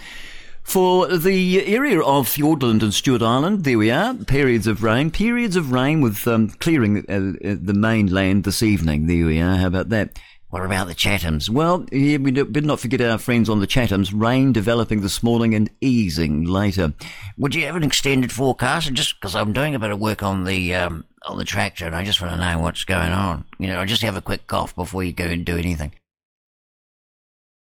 For 0.61 1.07
the 1.07 1.63
area 1.65 2.01
of 2.01 2.27
Fiordland 2.27 2.81
and 2.81 2.93
Stewart 2.93 3.21
Island, 3.21 3.63
there 3.63 3.77
we 3.77 3.91
are. 3.91 4.13
Periods 4.15 4.65
of 4.67 4.83
rain. 4.83 5.11
Periods 5.11 5.55
of 5.55 5.71
rain 5.71 6.01
with 6.01 6.27
um, 6.27 6.49
clearing 6.49 7.05
uh, 7.07 7.47
uh, 7.47 7.55
the 7.61 7.73
mainland 7.73 8.43
this 8.43 8.63
evening. 8.63 9.05
There 9.05 9.27
we 9.27 9.39
are. 9.39 9.57
How 9.57 9.67
about 9.67 9.89
that? 9.89 10.19
What 10.55 10.63
about 10.63 10.87
the 10.87 10.95
Chathams? 10.95 11.49
Well, 11.49 11.85
yeah, 11.91 12.15
we 12.15 12.31
did 12.31 12.65
not 12.65 12.79
forget 12.79 13.01
our 13.01 13.17
friends 13.17 13.49
on 13.49 13.59
the 13.59 13.67
Chathams. 13.67 14.13
Rain 14.15 14.53
developing 14.53 15.01
this 15.01 15.21
morning 15.21 15.53
and 15.53 15.69
easing 15.81 16.45
later. 16.45 16.93
Would 17.37 17.53
you 17.53 17.65
have 17.65 17.75
an 17.75 17.83
extended 17.83 18.31
forecast? 18.31 18.93
Just 18.93 19.19
because 19.19 19.35
I'm 19.35 19.51
doing 19.51 19.75
a 19.75 19.79
bit 19.79 19.91
of 19.91 19.99
work 19.99 20.23
on 20.23 20.45
the 20.45 20.73
um, 20.73 21.03
on 21.25 21.37
the 21.37 21.43
tractor, 21.43 21.85
and 21.85 21.93
I 21.93 22.05
just 22.05 22.21
want 22.21 22.35
to 22.35 22.39
know 22.39 22.59
what's 22.59 22.85
going 22.85 23.11
on. 23.11 23.43
You 23.59 23.67
know, 23.67 23.81
I 23.81 23.85
just 23.85 24.01
have 24.03 24.15
a 24.15 24.21
quick 24.21 24.47
cough 24.47 24.73
before 24.73 25.03
you 25.03 25.11
go 25.11 25.25
and 25.25 25.43
do 25.43 25.57
anything. 25.57 25.91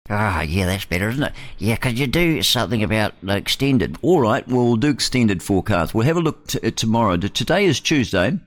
Ah, 0.10 0.42
yeah, 0.42 0.66
that's 0.66 0.84
better, 0.84 1.08
isn't 1.08 1.24
it? 1.24 1.34
Yeah, 1.60 1.78
could 1.78 1.98
you 1.98 2.08
do 2.08 2.44
something 2.44 2.84
about 2.84 3.14
the 3.24 3.38
extended? 3.38 4.00
All 4.02 4.20
right, 4.20 4.46
well, 4.50 4.66
we'll 4.66 4.76
do 4.76 4.90
extended 4.90 5.42
forecast. 5.42 5.94
We'll 5.94 6.08
have 6.08 6.18
a 6.18 6.20
look 6.20 6.46
t- 6.48 6.72
tomorrow. 6.72 7.16
Today 7.16 7.64
is 7.64 7.80
Tuesday. 7.80 8.38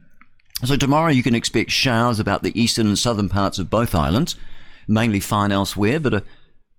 So 0.63 0.77
tomorrow 0.77 1.11
you 1.11 1.23
can 1.23 1.35
expect 1.35 1.71
showers 1.71 2.21
about 2.21 2.43
the 2.43 2.59
eastern 2.59 2.87
and 2.87 2.99
southern 2.99 3.29
parts 3.29 3.59
of 3.59 3.69
both 3.69 3.95
islands, 3.95 4.37
mainly 4.87 5.21
fine 5.21 5.53
elsewhere, 5.53 5.99
but 5.99 6.15
a, 6.15 6.23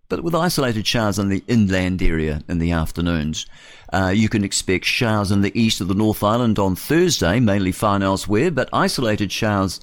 but 0.08 0.24
with 0.24 0.36
isolated 0.36 0.86
showers 0.86 1.20
in 1.20 1.30
the 1.30 1.44
inland 1.48 2.02
area 2.02 2.42
in 2.48 2.60
the 2.60 2.72
afternoons. 2.72 3.46
Uh, 3.92 4.12
you 4.16 4.30
can 4.30 4.44
expect 4.44 4.86
showers 4.86 5.32
in 5.32 5.42
the 5.42 5.60
east 5.60 5.82
of 5.82 5.88
the 5.88 5.94
North 5.94 6.24
Island 6.24 6.60
on 6.60 6.76
Thursday, 6.76 7.40
mainly 7.40 7.72
fine 7.72 8.04
elsewhere, 8.04 8.52
but 8.52 8.70
isolated 8.72 9.32
showers 9.32 9.80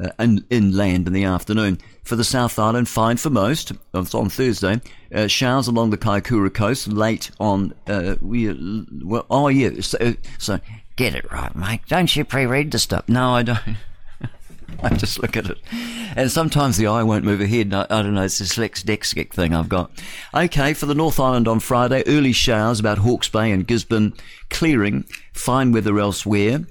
uh, 0.00 0.10
in, 0.18 0.44
inland 0.50 1.06
in 1.06 1.12
the 1.12 1.24
afternoon. 1.24 1.78
For 2.04 2.16
the 2.16 2.24
South 2.24 2.58
Island, 2.58 2.88
fine 2.88 3.16
for 3.16 3.30
most. 3.30 3.72
On 3.94 4.28
Thursday. 4.28 4.80
Uh, 5.14 5.26
showers 5.26 5.68
along 5.68 5.90
the 5.90 5.98
Kaikoura 5.98 6.52
coast 6.52 6.88
late 6.88 7.30
on. 7.40 7.72
Uh, 7.86 8.16
we, 8.20 8.52
well, 9.04 9.26
oh 9.30 9.48
yeah. 9.48 9.80
So, 9.80 9.98
uh, 10.00 10.12
so 10.38 10.60
Get 10.96 11.14
it 11.14 11.30
right, 11.32 11.54
mate. 11.56 11.80
Don't 11.88 12.14
you 12.14 12.24
pre-read 12.24 12.70
the 12.70 12.78
stuff? 12.78 13.08
No, 13.08 13.30
I 13.30 13.42
don't. 13.42 13.60
I 14.82 14.90
just 14.90 15.18
look 15.18 15.36
at 15.36 15.50
it. 15.50 15.58
And 16.16 16.30
sometimes 16.30 16.76
the 16.76 16.86
eye 16.86 17.02
won't 17.02 17.24
move 17.24 17.40
ahead. 17.40 17.74
I, 17.74 17.82
I, 17.90 18.02
don't 18.02 18.14
know, 18.14 18.22
it's 18.22 18.38
this 18.38 18.56
dyslexic 18.56 19.32
thing 19.32 19.54
I've 19.54 19.68
got. 19.68 19.90
Okay, 20.32 20.72
for 20.74 20.86
the 20.86 20.94
North 20.94 21.18
Island 21.18 21.48
on 21.48 21.60
Friday, 21.60 22.04
early 22.06 22.32
showers 22.32 22.78
about 22.78 22.98
Hawke's 22.98 23.28
Bay 23.28 23.50
and 23.50 23.66
Gisborne, 23.66 24.14
clearing, 24.50 25.04
fine 25.32 25.72
weather 25.72 25.98
elsewhere. 25.98 26.64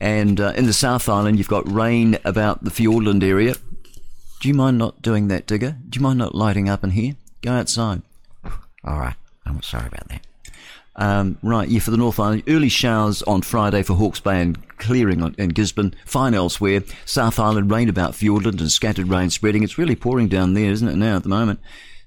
And 0.00 0.40
uh, 0.40 0.52
in 0.56 0.66
the 0.66 0.72
South 0.72 1.08
Island, 1.08 1.38
you've 1.38 1.48
got 1.48 1.70
rain 1.70 2.18
about 2.24 2.64
the 2.64 2.70
Fiordland 2.70 3.22
area. 3.22 3.54
Do 4.40 4.48
you 4.48 4.54
mind 4.54 4.78
not 4.78 5.02
doing 5.02 5.28
that, 5.28 5.46
Digger? 5.46 5.76
Do 5.88 5.98
you 5.98 6.02
mind 6.02 6.18
not 6.18 6.34
lighting 6.34 6.68
up 6.68 6.82
in 6.82 6.90
here? 6.90 7.14
Go 7.42 7.52
outside. 7.52 8.02
All 8.84 8.98
right. 8.98 9.16
I'm 9.44 9.62
sorry 9.62 9.88
about 9.88 10.08
that. 10.08 10.26
Um, 11.00 11.38
right, 11.42 11.66
yeah, 11.66 11.80
for 11.80 11.90
the 11.90 11.96
North 11.96 12.20
Island, 12.20 12.42
early 12.46 12.68
showers 12.68 13.22
on 13.22 13.40
Friday 13.40 13.82
for 13.82 13.94
Hawke's 13.94 14.20
Bay 14.20 14.42
and 14.42 14.76
clearing 14.76 15.22
on, 15.22 15.34
in 15.38 15.48
Gisborne, 15.48 15.94
fine 16.04 16.34
elsewhere. 16.34 16.82
South 17.06 17.38
Island, 17.38 17.70
rain 17.70 17.88
about 17.88 18.12
Fiordland 18.12 18.60
and 18.60 18.70
scattered 18.70 19.08
rain 19.08 19.30
spreading. 19.30 19.62
It's 19.62 19.78
really 19.78 19.96
pouring 19.96 20.28
down 20.28 20.52
there, 20.52 20.70
isn't 20.70 20.86
it, 20.86 20.96
now 20.96 21.16
at 21.16 21.22
the 21.22 21.30
moment? 21.30 21.58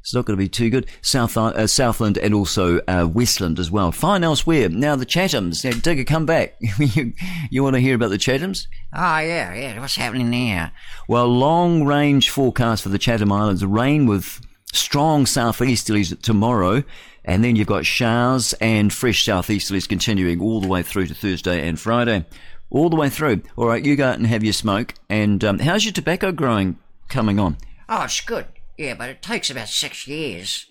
It's 0.02 0.14
not 0.14 0.26
going 0.26 0.38
to 0.38 0.44
be 0.44 0.50
too 0.50 0.70
good. 0.70 0.86
South 1.02 1.36
uh, 1.38 1.66
Southland 1.66 2.18
and 2.18 2.34
also 2.36 2.82
uh, 2.90 3.08
Westland 3.12 3.58
as 3.58 3.72
well. 3.72 3.92
Fine 3.92 4.24
elsewhere. 4.24 4.68
Now 4.70 4.98
the 4.98 5.06
Chathams. 5.06 5.64
Now, 5.64 5.80
Digger, 5.80 6.04
come 6.04 6.26
back. 6.26 6.56
you, 6.78 7.14
you 7.50 7.64
want 7.64 7.76
to 7.76 7.80
hear 7.80 7.96
about 7.96 8.10
the 8.10 8.18
Chathams? 8.18 8.68
Oh 8.94 9.20
yeah, 9.20 9.54
yeah. 9.54 9.80
What's 9.80 9.96
happening 9.96 10.30
there? 10.30 10.74
Well, 11.08 11.30
long 11.30 11.86
range 11.86 12.30
forecast 12.30 12.84
for 12.84 12.90
the 12.90 13.00
Chatham 13.00 13.32
Islands. 13.32 13.66
Rain 13.66 14.06
with 14.06 14.42
strong 14.74 15.24
southeasterlies 15.24 16.22
tomorrow. 16.22 16.84
And 17.26 17.44
then 17.44 17.56
you've 17.56 17.68
got 17.68 17.86
showers 17.86 18.54
and 18.54 18.92
fresh 18.92 19.26
southeasterlies 19.26 19.88
continuing 19.88 20.42
all 20.42 20.60
the 20.60 20.68
way 20.68 20.84
through 20.84 21.08
to 21.08 21.16
Thursday 21.16 21.68
and 21.68 21.80
Friday. 21.80 22.26
All 22.70 22.90
the 22.90 22.96
way 22.96 23.10
through. 23.10 23.44
All 23.56 23.68
right, 23.68 23.84
you 23.84 23.96
go 23.96 24.08
out 24.08 24.18
and 24.18 24.28
have 24.28 24.44
your 24.44 24.54
smoke. 24.54 24.94
And 25.10 25.44
um, 25.44 25.60
how's 25.60 25.86
your 25.86 25.94
tobacco 25.94 26.32
growing 26.32 26.80
coming 27.08 27.40
on? 27.40 27.58
Oh, 27.88 28.04
it's 28.04 28.22
good. 28.22 28.48
Yeah, 28.78 28.96
but 28.96 29.10
it 29.10 29.22
takes 29.22 29.50
about 29.50 29.70
six 29.70 30.08
years 30.08 30.66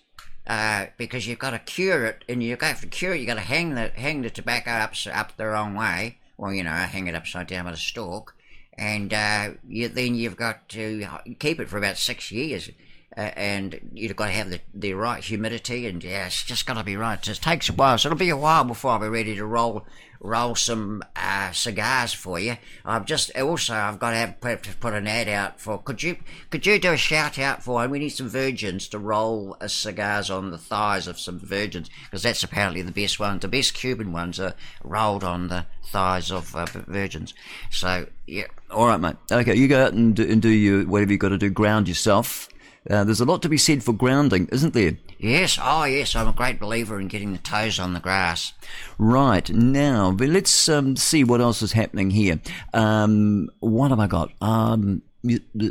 uh, 0.46 0.86
because 0.96 1.26
you've 1.26 1.38
got 1.38 1.50
to 1.50 1.58
cure 1.60 2.04
it, 2.04 2.24
and 2.28 2.42
you 2.42 2.56
have 2.60 2.80
to 2.80 2.86
cure 2.86 3.14
it. 3.14 3.18
You've 3.18 3.28
got 3.28 3.34
to 3.34 3.40
hang 3.40 3.74
the 3.74 3.92
hang 3.94 4.22
the 4.22 4.30
tobacco 4.30 4.70
up 4.72 4.94
up 5.12 5.36
the 5.36 5.46
wrong 5.46 5.74
way. 5.74 6.18
Well, 6.36 6.52
you 6.52 6.64
know, 6.64 6.70
hang 6.70 7.06
it 7.06 7.14
upside 7.14 7.46
down 7.46 7.66
with 7.66 7.74
a 7.74 7.78
stalk, 7.78 8.34
and 8.76 9.14
uh, 9.14 9.50
you, 9.68 9.88
then 9.88 10.16
you've 10.16 10.36
got 10.36 10.68
to 10.70 11.06
keep 11.38 11.60
it 11.60 11.68
for 11.68 11.78
about 11.78 11.96
six 11.96 12.32
years 12.32 12.68
and 13.16 13.90
you've 13.92 14.16
got 14.16 14.26
to 14.26 14.32
have 14.32 14.50
the, 14.50 14.60
the 14.74 14.94
right 14.94 15.22
humidity, 15.22 15.86
and 15.86 16.02
yeah, 16.02 16.26
it's 16.26 16.42
just 16.42 16.66
got 16.66 16.74
to 16.74 16.84
be 16.84 16.96
right. 16.96 17.26
It 17.26 17.40
takes 17.42 17.68
a 17.68 17.72
while, 17.72 17.98
so 17.98 18.08
it'll 18.08 18.18
be 18.18 18.30
a 18.30 18.36
while 18.36 18.64
before 18.64 18.92
I'll 18.92 18.98
be 18.98 19.08
ready 19.08 19.34
to 19.36 19.44
roll 19.44 19.86
roll 20.22 20.54
some 20.54 21.02
uh, 21.16 21.50
cigars 21.50 22.12
for 22.12 22.38
you. 22.38 22.56
I've 22.84 23.04
just 23.04 23.36
also 23.36 23.74
I've 23.74 23.98
got 23.98 24.10
to 24.10 24.16
have 24.16 24.40
put, 24.40 24.80
put 24.80 24.94
an 24.94 25.08
ad 25.08 25.28
out 25.28 25.60
for. 25.60 25.78
Could 25.78 26.02
you 26.02 26.16
could 26.48 26.64
you 26.64 26.78
do 26.78 26.92
a 26.92 26.96
shout 26.96 27.38
out 27.38 27.62
for? 27.62 27.86
We 27.88 27.98
need 27.98 28.10
some 28.10 28.28
virgins 28.28 28.88
to 28.88 28.98
roll 28.98 29.56
uh, 29.60 29.68
cigars 29.68 30.30
on 30.30 30.50
the 30.50 30.58
thighs 30.58 31.06
of 31.08 31.18
some 31.18 31.38
virgins 31.38 31.90
because 32.04 32.22
that's 32.22 32.42
apparently 32.42 32.82
the 32.82 32.92
best 32.92 33.18
one. 33.18 33.38
The 33.40 33.48
best 33.48 33.74
Cuban 33.74 34.12
ones 34.12 34.38
are 34.38 34.54
rolled 34.82 35.24
on 35.24 35.48
the 35.48 35.66
thighs 35.84 36.30
of 36.30 36.54
uh, 36.54 36.66
virgins. 36.86 37.34
So 37.70 38.06
yeah. 38.26 38.46
All 38.70 38.86
right, 38.86 39.00
mate. 39.00 39.16
Okay, 39.30 39.56
you 39.56 39.68
go 39.68 39.84
out 39.84 39.92
and 39.92 40.14
do, 40.14 40.22
and 40.22 40.40
do 40.40 40.48
your 40.48 40.84
whatever 40.86 41.12
you 41.12 41.18
got 41.18 41.30
to 41.30 41.38
do. 41.38 41.50
Ground 41.50 41.88
yourself 41.88 42.48
uh, 42.90 43.04
there's 43.04 43.20
a 43.20 43.24
lot 43.24 43.42
to 43.42 43.48
be 43.48 43.58
said 43.58 43.82
for 43.82 43.92
grounding, 43.92 44.48
isn't 44.52 44.74
there? 44.74 44.98
Yes, 45.18 45.58
oh 45.62 45.84
yes, 45.84 46.16
I'm 46.16 46.28
a 46.28 46.32
great 46.32 46.58
believer 46.58 46.98
in 47.00 47.08
getting 47.08 47.32
the 47.32 47.38
toes 47.38 47.78
on 47.78 47.92
the 47.92 48.00
grass. 48.00 48.52
Right, 48.98 49.48
now, 49.50 50.10
let's 50.10 50.68
um, 50.68 50.96
see 50.96 51.22
what 51.22 51.40
else 51.40 51.62
is 51.62 51.72
happening 51.72 52.10
here. 52.10 52.40
Um, 52.74 53.48
what 53.60 53.90
have 53.90 54.00
I 54.00 54.08
got? 54.08 54.32
Um, 54.40 55.02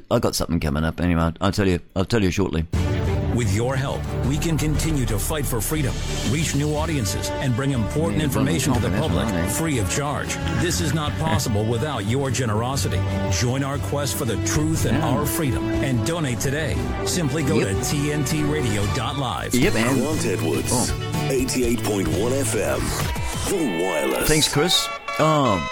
I 0.10 0.20
got 0.20 0.36
something 0.36 0.60
coming 0.60 0.86
up 0.86 1.02
anyway. 1.02 1.34
I'll 1.42 1.52
tell 1.52 1.68
you, 1.68 1.80
I'll 1.96 2.06
tell 2.06 2.24
you 2.24 2.32
shortly. 2.32 2.66
With 3.36 3.54
your 3.54 3.78
help, 3.78 4.02
we 4.26 4.38
can 4.38 4.58
continue 4.58 5.06
to 5.06 5.18
fight 5.18 5.46
for 5.46 5.62
freedom, 5.62 5.94
reach 6.30 6.54
new 6.54 6.76
audiences, 6.76 7.30
and 7.30 7.56
bring 7.56 7.72
important 7.72 8.22
information 8.22 8.74
to 8.74 8.80
the 8.80 8.90
public 8.98 9.28
free 9.52 9.80
of 9.80 9.90
charge. 9.90 10.36
This 10.60 10.82
is 10.82 10.94
not 10.94 11.12
possible 11.14 11.64
without 11.64 12.06
your 12.06 12.30
generosity. 12.30 13.00
Join 13.32 13.64
our 13.64 13.78
quest 13.78 14.18
for 14.18 14.26
the 14.26 14.36
truth 14.46 14.86
and 14.86 14.98
our 14.98 15.26
freedom 15.26 15.64
and 15.66 16.06
donate 16.06 16.42
today. 16.42 16.76
Simply 17.06 17.44
go 17.44 17.60
yep. 17.60 17.70
to 17.70 17.76
tntradio.live. 17.76 19.56
Yep, 19.56 19.76
and 19.76 20.02
Grant 20.02 20.26
Edwards, 20.26 20.70
oh. 20.72 21.28
88.1 21.30 22.06
FM, 22.06 23.50
The 23.50 23.84
Wireless. 23.84 24.28
Thanks, 24.28 24.52
Chris. 24.52 24.88
Oh. 25.20 25.66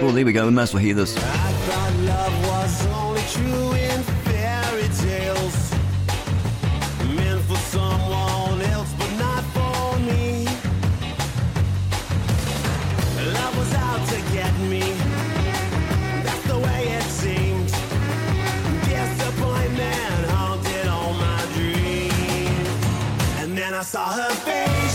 Well, 0.00 0.12
there 0.12 0.24
we 0.24 0.32
go. 0.32 0.46
We 0.46 0.52
might 0.52 0.62
as 0.62 0.74
well 0.74 0.82
hear 0.82 0.94
this. 0.94 1.16
Saw 23.82 24.10
her 24.12 24.30
face. 24.44 24.87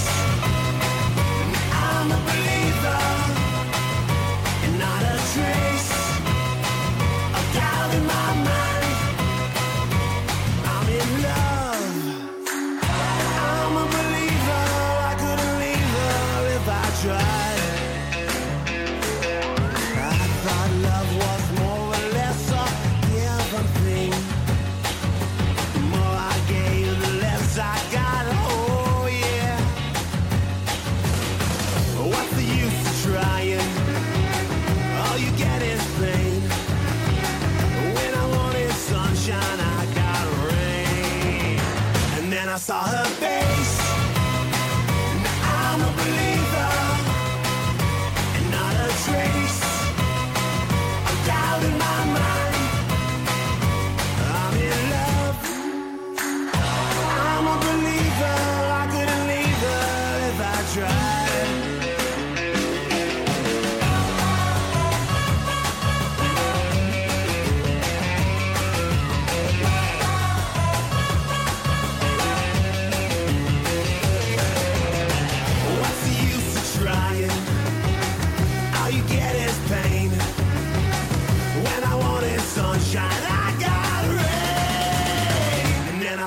saw 42.74 42.88
her 42.88 43.02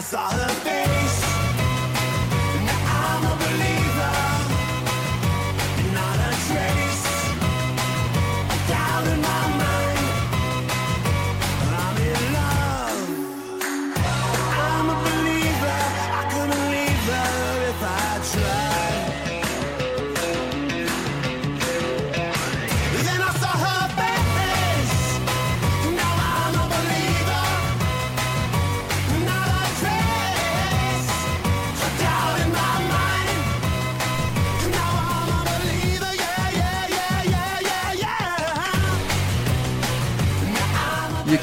三 0.09 0.56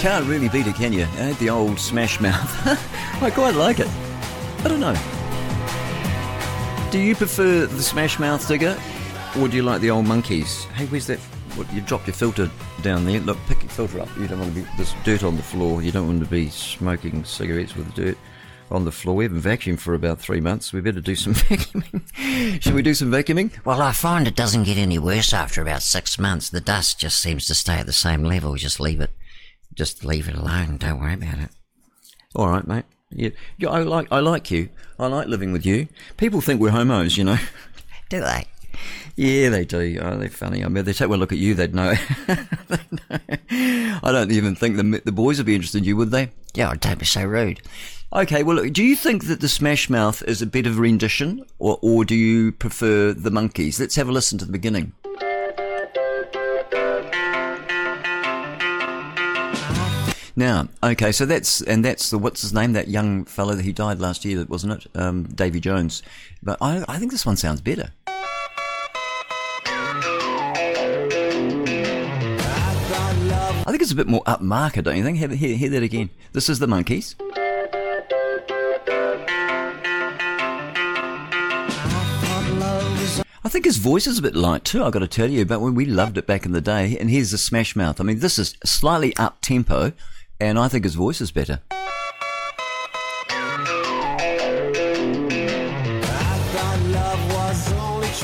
can't 0.04 0.26
really 0.26 0.50
beat 0.50 0.68
it, 0.68 0.76
can 0.76 0.92
you? 0.92 1.08
Eh? 1.18 1.32
The 1.40 1.50
old 1.50 1.80
smash 1.80 2.20
mouth. 2.20 2.68
I 3.24 3.32
quite 3.32 3.56
like 3.56 3.80
it. 3.80 3.88
I 4.62 4.68
don't 4.68 4.82
know. 4.82 4.94
Do 6.92 7.00
you 7.00 7.16
prefer 7.16 7.66
the 7.66 7.82
smash 7.82 8.20
mouth 8.20 8.46
digger, 8.46 8.78
or 9.40 9.48
do 9.48 9.56
you 9.56 9.64
like 9.64 9.80
the 9.80 9.92
old 9.92 10.06
Monkees? 10.06 10.66
Hey, 10.72 10.88
where's 10.88 11.08
that? 11.08 11.20
What, 11.56 11.72
you 11.72 11.80
dropped 11.80 12.08
your 12.08 12.16
filter 12.16 12.52
down 12.82 13.06
there. 13.06 13.22
Look, 13.22 13.38
pick 13.48 13.62
your 13.62 13.70
filter 13.70 14.02
up. 14.02 14.10
You 14.18 14.28
don't 14.28 14.42
want 14.42 14.54
to 14.54 14.62
be 14.62 14.68
there's 14.76 14.94
dirt 15.06 15.24
on 15.24 15.38
the 15.38 15.42
floor. 15.42 15.82
You 15.82 15.94
don't 15.94 16.08
want 16.08 16.20
to 16.20 16.30
be 16.30 16.50
smoking 16.50 17.24
cigarettes 17.24 17.74
with 17.74 17.94
dirt 17.94 18.18
on 18.72 18.84
the 18.84 18.92
floor. 18.92 19.16
We 19.16 19.24
haven't 19.24 19.42
vacuumed 19.42 19.80
for 19.80 19.94
about 19.94 20.20
three 20.20 20.42
months. 20.42 20.74
We 20.74 20.82
better 20.82 21.00
do 21.00 21.16
some 21.16 21.34
vacuuming. 21.34 22.62
Should 22.62 22.74
we 22.74 22.82
do 22.82 22.94
some 22.94 23.10
vacuuming? 23.10 23.52
Well, 23.64 23.82
I 23.82 23.94
find 23.94 24.28
it 24.28 24.36
doesn't 24.36 24.64
get 24.64 24.78
any 24.78 25.00
worse 25.00 25.32
after 25.32 25.62
about 25.62 25.82
six 25.82 26.20
months. 26.20 26.50
The 26.50 26.60
dust 26.60 27.00
just 27.00 27.22
seems 27.22 27.48
to 27.48 27.56
stay 27.56 27.76
at 27.76 27.86
the 27.86 27.94
same 27.94 28.26
level. 28.26 28.56
Just 28.56 28.82
leave 28.82 29.00
it. 29.00 29.12
Just 29.74 30.06
leave 30.06 30.28
it 30.28 30.36
alone. 30.36 30.78
Don't 30.78 31.00
worry 31.00 31.14
about 31.14 31.40
it. 31.40 31.50
All 32.36 32.48
right, 32.48 32.66
mate. 32.68 32.86
Yeah, 33.16 33.30
yeah, 33.58 33.70
I 33.70 33.84
like 33.84 34.08
I 34.12 34.20
like 34.20 34.50
you. 34.50 34.70
I 34.98 35.08
like 35.08 35.28
living 35.28 35.52
with 35.52 35.66
you. 35.66 35.88
People 36.18 36.42
think 36.42 36.60
we're 36.60 36.72
homos, 36.72 37.18
you 37.18 37.24
know. 37.24 37.38
Do 38.10 38.22
they? 38.22 38.46
Yeah, 39.16 39.50
they 39.50 39.66
do. 39.66 40.00
Oh, 40.02 40.18
they're 40.18 40.30
funny. 40.30 40.66
I 40.66 40.68
mean, 40.68 40.84
they 40.84 40.94
take 40.94 41.10
one 41.10 41.20
look 41.20 41.32
at 41.32 41.38
you, 41.38 41.54
they'd 41.54 41.76
know. 41.76 41.94
I 43.52 44.00
don't 44.12 44.32
even 44.32 44.56
think 44.56 44.78
the 44.78 45.02
the 45.06 45.12
boys 45.12 45.38
would 45.38 45.46
be 45.46 45.56
interested 45.56 45.80
in 45.80 45.84
you, 45.84 45.96
would 45.96 46.12
they? 46.12 46.32
Yeah, 46.56 46.72
oh, 46.72 46.76
don't 46.76 47.00
be 47.00 47.06
so 47.06 47.24
rude. 47.24 47.62
Okay, 48.12 48.44
well, 48.44 48.64
do 48.70 48.84
you 48.84 48.96
think 48.96 49.26
that 49.26 49.42
the 49.42 49.50
Smash 49.50 49.90
Mouth 49.90 50.22
is 50.24 50.42
a 50.42 50.48
bit 50.48 50.66
of 50.68 50.80
rendition, 50.80 51.46
or 51.60 51.78
or 51.82 52.06
do 52.06 52.16
you 52.16 52.52
prefer 52.52 53.14
the 53.14 53.32
Monkees? 53.32 53.80
Let's 53.80 53.96
have 53.96 54.10
a 54.10 54.12
listen 54.12 54.38
to 54.40 54.46
the 54.46 54.52
beginning. 54.52 54.94
Now, 60.36 60.68
okay, 60.84 61.12
so 61.12 61.28
that's 61.28 61.62
and 61.62 61.86
that's 61.86 62.10
the 62.10 62.18
what's 62.18 62.42
his 62.42 62.54
name? 62.54 62.74
That 62.74 62.88
young 62.88 63.24
fellow 63.26 63.54
that 63.54 63.64
he 63.64 63.72
died 63.72 64.00
last 64.00 64.26
year, 64.26 64.40
that 64.40 64.50
wasn't 64.50 64.84
it? 64.84 64.88
Um, 65.00 65.26
Davy 65.26 65.60
Jones. 65.60 66.02
But 66.42 66.58
I, 66.60 66.84
I 66.88 66.98
think 66.98 67.12
this 67.12 67.26
one 67.26 67.38
sounds 67.38 67.62
better. 67.62 67.92
I 73.66 73.66
think 73.68 73.82
it's 73.82 73.92
a 73.92 73.96
bit 73.96 74.08
more 74.08 74.24
upmarket, 74.24 74.84
don't 74.84 74.98
you 74.98 75.04
think? 75.04 75.20
Hear, 75.20 75.30
hear, 75.30 75.56
hear 75.56 75.70
that 75.70 75.84
again. 75.84 76.10
This 76.32 76.50
is 76.50 76.58
the 76.60 76.68
Monkees. 76.68 77.16
I 83.46 83.50
think 83.50 83.66
his 83.66 83.78
voice 83.78 84.08
is 84.08 84.18
a 84.18 84.22
bit 84.22 84.36
light 84.36 84.66
too, 84.66 84.84
I've 84.84 84.94
got 84.94 85.00
to 85.00 85.08
tell 85.08 85.30
you, 85.30 85.46
but 85.46 85.60
when 85.60 85.76
we 85.76 85.86
loved 85.86 86.18
it 86.18 86.26
back 86.26 86.46
in 86.46 86.54
the 86.54 86.62
day, 86.62 86.98
and 86.98 87.10
here's 87.10 87.32
the 87.32 87.38
Smash 87.38 87.76
Mouth. 87.76 88.02
I 88.02 88.04
mean, 88.04 88.20
this 88.20 88.40
is 88.40 88.56
slightly 88.66 89.16
up 89.18 89.42
tempo, 89.42 89.94
and 90.48 90.60
I 90.60 90.68
think 90.68 90.84
his 90.84 90.96
voice 90.96 91.22
is 91.22 91.32
better. 91.32 91.60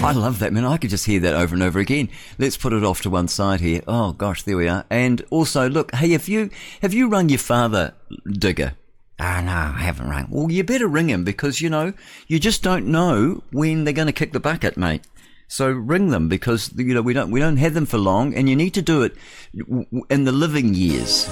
I 0.01 0.13
love 0.13 0.39
that, 0.39 0.53
man. 0.53 0.63
I 0.63 0.77
could 0.77 0.91
just 0.91 1.05
hear 1.05 1.19
that 1.19 1.35
over 1.35 1.53
and 1.53 1.61
over 1.61 1.77
again. 1.77 2.09
Let's 2.37 2.55
put 2.55 2.71
it 2.71 2.85
off 2.85 3.01
to 3.01 3.09
one 3.09 3.27
side 3.27 3.59
here. 3.59 3.81
Oh 3.85 4.13
gosh, 4.13 4.43
there 4.43 4.55
we 4.55 4.67
are. 4.67 4.85
And 4.89 5.23
also, 5.29 5.69
look, 5.69 5.93
hey, 5.93 6.11
have 6.11 6.29
you 6.29 6.49
have 6.81 6.93
you 6.93 7.09
rung 7.09 7.27
your 7.27 7.39
father, 7.39 7.93
Digger? 8.25 8.73
Oh, 9.19 9.41
no, 9.41 9.51
I 9.51 9.81
haven't 9.81 10.09
rung. 10.09 10.27
Well, 10.29 10.49
you 10.49 10.63
better 10.63 10.87
ring 10.87 11.09
him 11.09 11.25
because 11.25 11.59
you 11.59 11.69
know 11.69 11.91
you 12.27 12.39
just 12.39 12.63
don't 12.63 12.87
know 12.87 13.43
when 13.51 13.83
they're 13.83 13.93
going 13.93 14.07
to 14.07 14.13
kick 14.13 14.31
the 14.31 14.39
bucket, 14.39 14.77
mate. 14.77 15.01
So 15.49 15.69
ring 15.69 16.09
them 16.09 16.29
because 16.29 16.71
you 16.77 16.93
know 16.93 17.01
we 17.01 17.13
don't 17.13 17.29
we 17.29 17.41
don't 17.41 17.57
have 17.57 17.73
them 17.73 17.85
for 17.85 17.97
long, 17.97 18.33
and 18.33 18.47
you 18.47 18.55
need 18.55 18.73
to 18.75 18.81
do 18.81 19.03
it 19.03 19.15
in 20.09 20.23
the 20.23 20.31
living 20.31 20.73
years. 20.73 21.27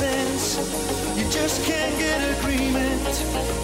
Sense. 0.00 0.56
You 1.18 1.24
just 1.28 1.62
can't 1.66 1.98
get 1.98 2.38
agreement 2.38 3.59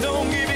don't 0.00 0.30
give 0.30 0.47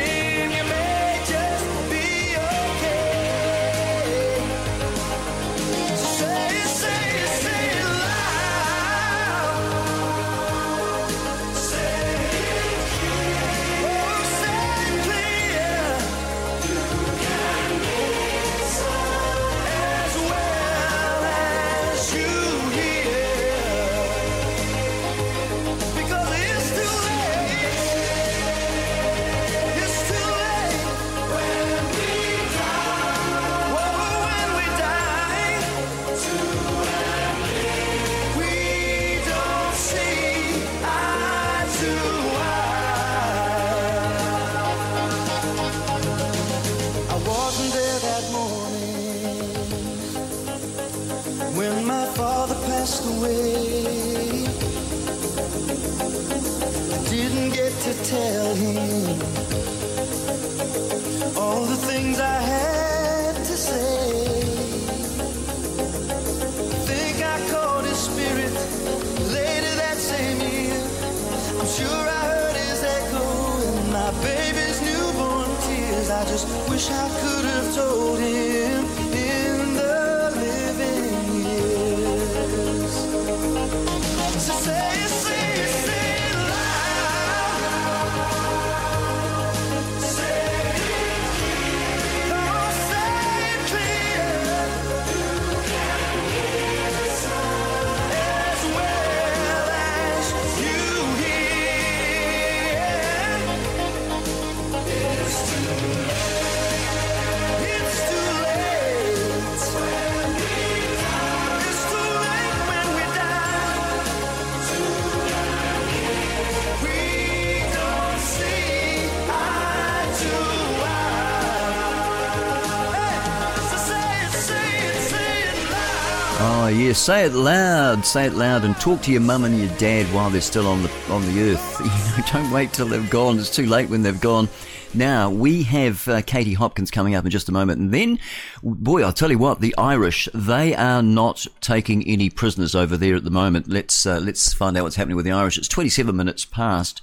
say 127.03 127.25
it 127.25 127.33
loud, 127.33 128.07
say 128.07 128.27
it 128.27 128.35
loud, 128.35 128.65
and 128.65 128.77
talk 128.77 129.03
to 129.03 129.11
your 129.11 129.21
mum 129.21 129.43
and 129.43 129.59
your 129.59 129.77
dad 129.77 130.07
while 130.15 130.31
they're 130.31 130.41
still 130.41 130.69
on 130.69 130.85
the 130.85 130.91
on 131.11 131.21
the 131.23 131.51
earth. 131.51 131.81
You 131.83 131.89
know, 131.89 132.29
don't 132.33 132.51
wait 132.53 132.73
till 132.73 132.87
they've 132.87 133.11
gone. 133.11 133.41
It's 133.41 133.51
too 133.51 133.67
late 133.67 133.91
when 133.91 134.03
they've 134.03 134.21
gone. 134.21 134.49
Now 134.95 135.29
we 135.29 135.65
have 135.65 136.07
uh, 136.07 136.23
Katie 136.23 136.55
Hopkins 136.55 136.93
coming 136.93 137.17
up 137.17 137.25
in 137.25 137.31
just 137.33 137.49
a 137.49 137.53
moment, 137.53 137.81
and 137.81 137.91
then, 137.91 138.21
boy, 138.63 139.03
I'll 139.03 139.13
tell 139.13 139.33
you 139.33 139.39
what, 139.39 139.61
the 139.61 139.75
Irish 139.77 140.29
they 140.33 140.77
are 140.77 141.03
not 141.03 141.45
taking 141.61 142.07
any 142.07 142.31
prisoners 142.31 142.77
over 142.77 142.97
there 142.97 143.17
at 143.17 143.25
the 143.25 143.31
moment. 143.31 143.69
Let's 143.69 144.07
uh, 144.07 144.21
let's 144.21 144.53
find 144.53 144.77
out 144.77 144.85
what's 144.85 144.97
happening 144.97 145.17
with 145.17 145.25
the 145.25 145.33
Irish. 145.33 145.59
It's 145.59 145.67
twenty 145.67 145.91
seven 145.91 146.15
minutes 146.15 146.45
past. 146.45 147.03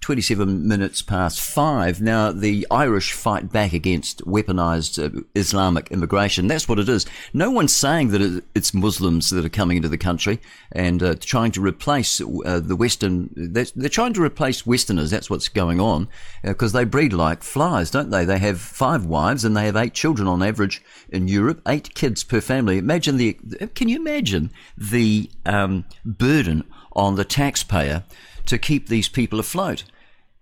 27 0.00 0.66
minutes 0.66 1.02
past 1.02 1.40
five. 1.40 2.00
Now, 2.00 2.32
the 2.32 2.66
Irish 2.70 3.12
fight 3.12 3.52
back 3.52 3.72
against 3.72 4.24
weaponized 4.24 5.02
uh, 5.02 5.22
Islamic 5.34 5.90
immigration. 5.90 6.46
That's 6.46 6.68
what 6.68 6.78
it 6.78 6.88
is. 6.88 7.06
No 7.32 7.50
one's 7.50 7.74
saying 7.74 8.08
that 8.08 8.42
it's 8.54 8.72
Muslims 8.72 9.30
that 9.30 9.44
are 9.44 9.50
coming 9.50 9.76
into 9.76 9.88
the 9.88 9.98
country 9.98 10.40
and 10.72 11.02
uh, 11.02 11.14
trying 11.20 11.52
to 11.52 11.60
replace 11.60 12.20
uh, 12.20 12.60
the 12.60 12.76
Western. 12.76 13.30
They're, 13.34 13.66
they're 13.74 13.88
trying 13.88 14.12
to 14.14 14.22
replace 14.22 14.66
Westerners. 14.66 15.10
That's 15.10 15.30
what's 15.30 15.48
going 15.48 15.80
on 15.80 16.08
because 16.42 16.72
they 16.72 16.84
breed 16.84 17.12
like 17.12 17.42
flies, 17.42 17.90
don't 17.90 18.10
they? 18.10 18.24
They 18.24 18.38
have 18.38 18.60
five 18.60 19.04
wives 19.04 19.44
and 19.44 19.56
they 19.56 19.66
have 19.66 19.76
eight 19.76 19.94
children 19.94 20.28
on 20.28 20.42
average 20.42 20.82
in 21.08 21.28
Europe, 21.28 21.60
eight 21.66 21.94
kids 21.94 22.24
per 22.24 22.40
family. 22.40 22.78
Imagine 22.78 23.16
the. 23.16 23.34
Can 23.74 23.88
you 23.88 23.96
imagine 23.96 24.50
the 24.76 25.30
um, 25.44 25.84
burden 26.04 26.64
on 26.92 27.16
the 27.16 27.24
taxpayer 27.24 28.04
to 28.48 28.58
keep 28.58 28.88
these 28.88 29.08
people 29.08 29.40
afloat? 29.40 29.84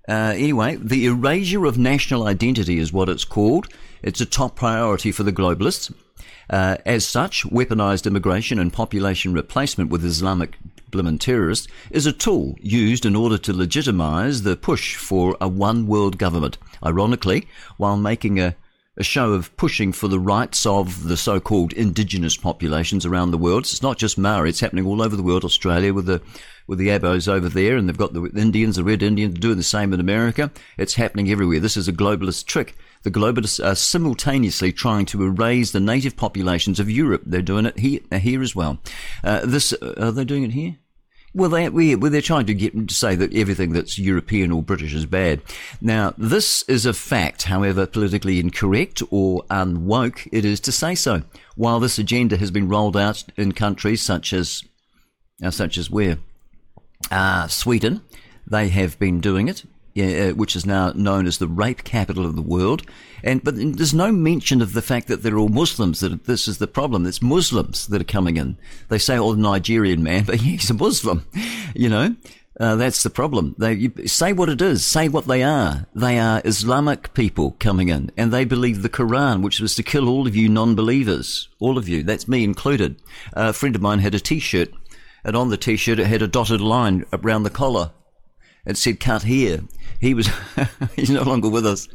Uh, 0.08 0.32
anyway, 0.36 0.76
the 0.76 1.06
erasure 1.06 1.64
of 1.64 1.78
national 1.78 2.26
identity 2.26 2.78
is 2.78 2.92
what 2.92 3.08
it's 3.08 3.24
called. 3.24 3.68
It's 4.02 4.20
a 4.20 4.26
top 4.26 4.54
priority 4.56 5.12
for 5.12 5.24
the 5.24 5.32
globalists. 5.32 5.92
Uh, 6.48 6.76
as 6.86 7.04
such, 7.04 7.44
weaponized 7.44 8.06
immigration 8.06 8.58
and 8.58 8.72
population 8.72 9.32
replacement 9.32 9.90
with 9.90 10.04
Islamic 10.04 10.56
blimmin' 10.92 11.18
terrorists 11.18 11.66
is 11.90 12.06
a 12.06 12.12
tool 12.12 12.54
used 12.60 13.04
in 13.04 13.16
order 13.16 13.36
to 13.36 13.52
legitimize 13.52 14.42
the 14.42 14.56
push 14.56 14.94
for 14.94 15.36
a 15.40 15.48
one 15.48 15.86
world 15.86 16.18
government. 16.18 16.56
Ironically, 16.84 17.48
while 17.76 17.96
making 17.96 18.38
a 18.38 18.54
a 18.96 19.04
show 19.04 19.32
of 19.32 19.54
pushing 19.56 19.92
for 19.92 20.08
the 20.08 20.18
rights 20.18 20.64
of 20.64 21.04
the 21.04 21.16
so-called 21.16 21.72
indigenous 21.74 22.36
populations 22.36 23.04
around 23.04 23.30
the 23.30 23.38
world. 23.38 23.64
It's 23.64 23.82
not 23.82 23.98
just 23.98 24.18
Maori; 24.18 24.50
it's 24.50 24.60
happening 24.60 24.86
all 24.86 25.02
over 25.02 25.16
the 25.16 25.22
world. 25.22 25.44
Australia 25.44 25.92
with 25.92 26.06
the 26.06 26.22
with 26.66 26.78
the 26.78 26.88
Abos 26.88 27.28
over 27.28 27.48
there, 27.48 27.76
and 27.76 27.88
they've 27.88 27.96
got 27.96 28.12
the 28.12 28.24
Indians, 28.36 28.76
the 28.76 28.84
Red 28.84 29.02
Indians, 29.02 29.38
doing 29.38 29.56
the 29.56 29.62
same 29.62 29.92
in 29.92 30.00
America. 30.00 30.50
It's 30.76 30.94
happening 30.94 31.30
everywhere. 31.30 31.60
This 31.60 31.76
is 31.76 31.88
a 31.88 31.92
globalist 31.92 32.46
trick. 32.46 32.76
The 33.02 33.10
globalists 33.10 33.64
are 33.64 33.76
simultaneously 33.76 34.72
trying 34.72 35.06
to 35.06 35.22
erase 35.22 35.70
the 35.70 35.80
native 35.80 36.16
populations 36.16 36.80
of 36.80 36.90
Europe. 36.90 37.22
They're 37.24 37.42
doing 37.42 37.66
it 37.66 37.78
here, 37.78 38.00
here 38.18 38.42
as 38.42 38.56
well. 38.56 38.80
Uh, 39.22 39.46
this 39.46 39.72
are 39.74 40.10
they 40.10 40.24
doing 40.24 40.42
it 40.42 40.52
here? 40.52 40.76
Well, 41.36 41.50
they, 41.50 41.68
we, 41.68 41.94
well, 41.94 42.10
they're 42.10 42.22
trying 42.22 42.46
to 42.46 42.54
get 42.54 42.88
to 42.88 42.94
say 42.94 43.14
that 43.14 43.34
everything 43.34 43.72
that's 43.72 43.98
European 43.98 44.50
or 44.50 44.62
British 44.62 44.94
is 44.94 45.04
bad. 45.04 45.42
Now, 45.82 46.14
this 46.16 46.62
is 46.62 46.86
a 46.86 46.94
fact, 46.94 47.42
however 47.42 47.86
politically 47.86 48.40
incorrect 48.40 49.02
or 49.10 49.42
unwoke 49.50 50.26
it 50.32 50.46
is 50.46 50.60
to 50.60 50.72
say 50.72 50.94
so. 50.94 51.24
While 51.54 51.78
this 51.78 51.98
agenda 51.98 52.38
has 52.38 52.50
been 52.50 52.70
rolled 52.70 52.96
out 52.96 53.22
in 53.36 53.52
countries 53.52 54.00
such 54.00 54.32
as, 54.32 54.64
uh, 55.42 55.50
such 55.50 55.76
as 55.76 55.90
where, 55.90 56.16
uh, 57.10 57.48
Sweden, 57.48 58.00
they 58.46 58.70
have 58.70 58.98
been 58.98 59.20
doing 59.20 59.48
it. 59.48 59.64
Uh, 59.98 60.32
which 60.32 60.54
is 60.54 60.66
now 60.66 60.92
known 60.94 61.26
as 61.26 61.38
the 61.38 61.48
rape 61.48 61.82
capital 61.82 62.26
of 62.26 62.36
the 62.36 62.42
world, 62.42 62.82
and 63.22 63.42
but 63.42 63.54
there's 63.56 63.94
no 63.94 64.12
mention 64.12 64.60
of 64.62 64.72
the 64.72 64.82
fact 64.82 65.08
that 65.08 65.22
they're 65.22 65.38
all 65.38 65.48
Muslims. 65.48 66.00
That 66.00 66.24
this 66.24 66.48
is 66.48 66.58
the 66.58 66.66
problem. 66.66 67.06
It's 67.06 67.22
Muslims 67.22 67.86
that 67.88 68.00
are 68.00 68.04
coming 68.04 68.36
in. 68.36 68.56
They 68.88 68.98
say, 68.98 69.18
"Oh, 69.18 69.34
the 69.34 69.40
Nigerian 69.40 70.02
man," 70.02 70.24
but 70.26 70.36
he's 70.36 70.70
a 70.70 70.74
Muslim. 70.74 71.26
You 71.74 71.88
know, 71.88 72.16
uh, 72.58 72.76
that's 72.76 73.02
the 73.02 73.10
problem. 73.10 73.54
They 73.58 73.90
say 74.06 74.32
what 74.32 74.48
it 74.48 74.62
is. 74.62 74.84
Say 74.84 75.08
what 75.08 75.26
they 75.26 75.42
are. 75.42 75.86
They 75.94 76.18
are 76.18 76.40
Islamic 76.44 77.12
people 77.12 77.56
coming 77.58 77.88
in, 77.88 78.10
and 78.16 78.32
they 78.32 78.44
believe 78.44 78.82
the 78.82 78.88
Quran, 78.88 79.42
which 79.42 79.60
was 79.60 79.74
to 79.74 79.82
kill 79.82 80.08
all 80.08 80.26
of 80.26 80.34
you 80.34 80.48
non-believers, 80.48 81.48
all 81.58 81.76
of 81.76 81.88
you. 81.88 82.02
That's 82.02 82.28
me 82.28 82.44
included. 82.44 82.96
Uh, 83.36 83.48
a 83.48 83.52
friend 83.52 83.76
of 83.76 83.82
mine 83.82 83.98
had 83.98 84.14
a 84.14 84.20
T-shirt, 84.20 84.70
and 85.24 85.36
on 85.36 85.50
the 85.50 85.58
T-shirt 85.58 85.98
it 85.98 86.06
had 86.06 86.22
a 86.22 86.28
dotted 86.28 86.60
line 86.60 87.04
around 87.12 87.42
the 87.42 87.50
collar. 87.50 87.90
It 88.66 88.76
said 88.76 89.00
"cut 89.00 89.22
here." 89.22 89.62
He 90.00 90.12
was 90.12 90.28
he's 90.96 91.10
no 91.10 91.22
longer 91.22 91.48
with 91.48 91.64
us. 91.64 91.88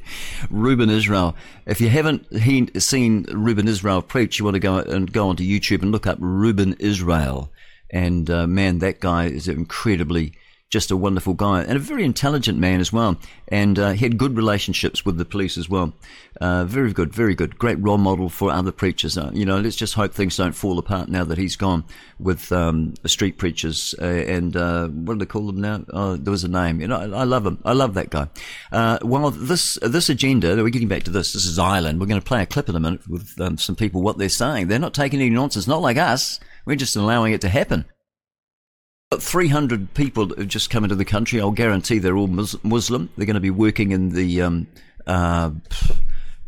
Ruben 0.49 0.89
Israel. 0.89 1.35
If 1.65 1.81
you 1.81 1.89
haven't 1.89 2.25
he, 2.35 2.67
seen 2.79 3.25
Ruben 3.31 3.67
Israel 3.67 4.01
preach, 4.01 4.39
you 4.39 4.45
want 4.45 4.55
to 4.55 4.59
go 4.59 4.77
and 4.77 5.11
go 5.11 5.29
onto 5.29 5.43
YouTube 5.43 5.81
and 5.81 5.91
look 5.91 6.07
up 6.07 6.17
Ruben 6.19 6.73
Israel. 6.79 7.51
And 7.89 8.29
uh, 8.29 8.47
man, 8.47 8.79
that 8.79 9.01
guy 9.01 9.25
is 9.25 9.47
incredibly 9.47 10.33
just 10.71 10.89
a 10.89 10.97
wonderful 10.97 11.33
guy 11.33 11.61
and 11.61 11.75
a 11.75 11.79
very 11.79 12.03
intelligent 12.05 12.57
man 12.57 12.79
as 12.79 12.91
well. 12.91 13.17
And 13.49 13.77
uh, 13.77 13.91
he 13.91 14.05
had 14.05 14.17
good 14.17 14.37
relationships 14.37 15.05
with 15.05 15.17
the 15.17 15.25
police 15.25 15.57
as 15.57 15.69
well. 15.69 15.93
Uh, 16.39 16.63
very 16.63 16.93
good, 16.93 17.13
very 17.13 17.35
good. 17.35 17.59
Great 17.59 17.77
role 17.79 17.97
model 17.97 18.29
for 18.29 18.49
other 18.49 18.71
preachers. 18.71 19.17
Uh, 19.17 19.29
you 19.33 19.45
know, 19.45 19.59
let's 19.59 19.75
just 19.75 19.93
hope 19.93 20.13
things 20.13 20.37
don't 20.37 20.53
fall 20.53 20.79
apart 20.79 21.09
now 21.09 21.25
that 21.25 21.37
he's 21.37 21.57
gone 21.57 21.83
with 22.19 22.51
um, 22.53 22.93
street 23.05 23.37
preachers 23.37 23.93
uh, 24.01 24.05
and 24.05 24.55
uh, 24.55 24.87
what 24.87 25.15
do 25.15 25.19
they 25.19 25.25
call 25.25 25.45
them 25.45 25.59
now? 25.59 25.83
Oh, 25.91 26.15
there 26.15 26.31
was 26.31 26.45
a 26.45 26.47
name. 26.47 26.79
You 26.79 26.87
know, 26.87 26.97
I, 26.97 27.21
I 27.21 27.23
love 27.25 27.45
him. 27.45 27.59
I 27.65 27.73
love 27.73 27.93
that 27.95 28.09
guy. 28.09 28.29
Uh, 28.71 28.97
well, 29.03 29.29
this 29.29 29.77
this 29.81 30.09
agenda. 30.09 30.55
We're 30.55 30.69
getting 30.69 30.87
back 30.87 31.03
to 31.03 31.11
this. 31.11 31.33
This 31.33 31.45
is 31.45 31.59
Ireland. 31.59 31.99
We're 31.99 32.05
going 32.05 32.21
to 32.21 32.25
play 32.25 32.41
a 32.41 32.45
clip 32.45 32.69
in 32.69 32.75
a 32.75 32.79
minute 32.79 33.07
with 33.09 33.39
um, 33.41 33.57
some 33.57 33.75
people. 33.75 34.01
What 34.01 34.17
they're 34.17 34.29
saying. 34.29 34.67
They're 34.69 34.79
not 34.79 34.93
taking 34.93 35.19
any 35.19 35.29
nonsense. 35.29 35.67
Not 35.67 35.81
like 35.81 35.97
us. 35.97 36.39
We're 36.65 36.75
just 36.75 36.95
allowing 36.95 37.33
it 37.33 37.41
to 37.41 37.49
happen. 37.49 37.85
300 39.19 39.93
people 39.93 40.27
that 40.27 40.37
have 40.37 40.47
just 40.47 40.69
come 40.69 40.83
into 40.83 40.95
the 40.95 41.05
country. 41.05 41.41
I'll 41.41 41.51
guarantee 41.51 41.99
they're 41.99 42.15
all 42.15 42.27
Muslim. 42.27 43.09
They're 43.17 43.25
going 43.25 43.33
to 43.33 43.41
be 43.41 43.49
working 43.49 43.91
in 43.91 44.09
the, 44.09 44.41
um, 44.41 44.67
uh, 45.05 45.51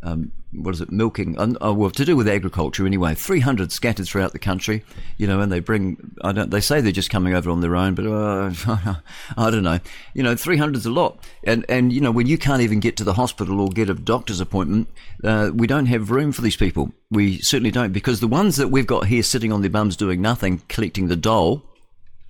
um, 0.02 0.32
what 0.54 0.74
is 0.74 0.80
it, 0.80 0.90
milking, 0.90 1.38
uh, 1.38 1.54
oh, 1.60 1.74
well, 1.74 1.90
to 1.90 2.06
do 2.06 2.16
with 2.16 2.28
agriculture 2.28 2.86
anyway. 2.86 3.16
300 3.16 3.72
scattered 3.72 4.08
throughout 4.08 4.32
the 4.32 4.40
country, 4.40 4.86
you 5.18 5.28
know, 5.28 5.42
and 5.42 5.52
they 5.52 5.60
bring, 5.60 6.16
I 6.22 6.32
don't, 6.32 6.52
they 6.52 6.62
say 6.62 6.80
they're 6.80 6.94
just 6.94 7.10
coming 7.10 7.34
over 7.34 7.50
on 7.50 7.60
their 7.60 7.76
own, 7.76 7.96
but 7.96 8.06
uh, 8.06 8.54
I 9.38 9.50
don't 9.50 9.64
know. 9.64 9.80
You 10.14 10.24
know, 10.24 10.36
300's 10.36 10.86
a 10.86 10.92
lot. 10.92 11.22
And, 11.44 11.66
and, 11.68 11.92
you 11.92 12.00
know, 12.00 12.12
when 12.12 12.28
you 12.28 12.38
can't 12.38 12.62
even 12.62 12.80
get 12.80 12.96
to 12.98 13.04
the 13.04 13.16
hospital 13.16 13.60
or 13.60 13.70
get 13.70 13.90
a 13.90 13.94
doctor's 13.94 14.40
appointment, 14.40 14.88
uh, 15.24 15.52
we 15.54 15.68
don't 15.68 15.88
have 15.88 16.12
room 16.12 16.32
for 16.32 16.42
these 16.42 16.58
people. 16.58 16.94
We 17.12 17.40
certainly 17.40 17.72
don't, 17.72 17.92
because 17.92 18.22
the 18.22 18.28
ones 18.28 18.56
that 18.56 18.70
we've 18.70 18.88
got 18.88 19.08
here 19.08 19.24
sitting 19.24 19.52
on 19.52 19.62
their 19.62 19.70
bums 19.70 19.98
doing 19.98 20.22
nothing, 20.22 20.62
collecting 20.70 21.08
the 21.08 21.18
dole, 21.18 21.64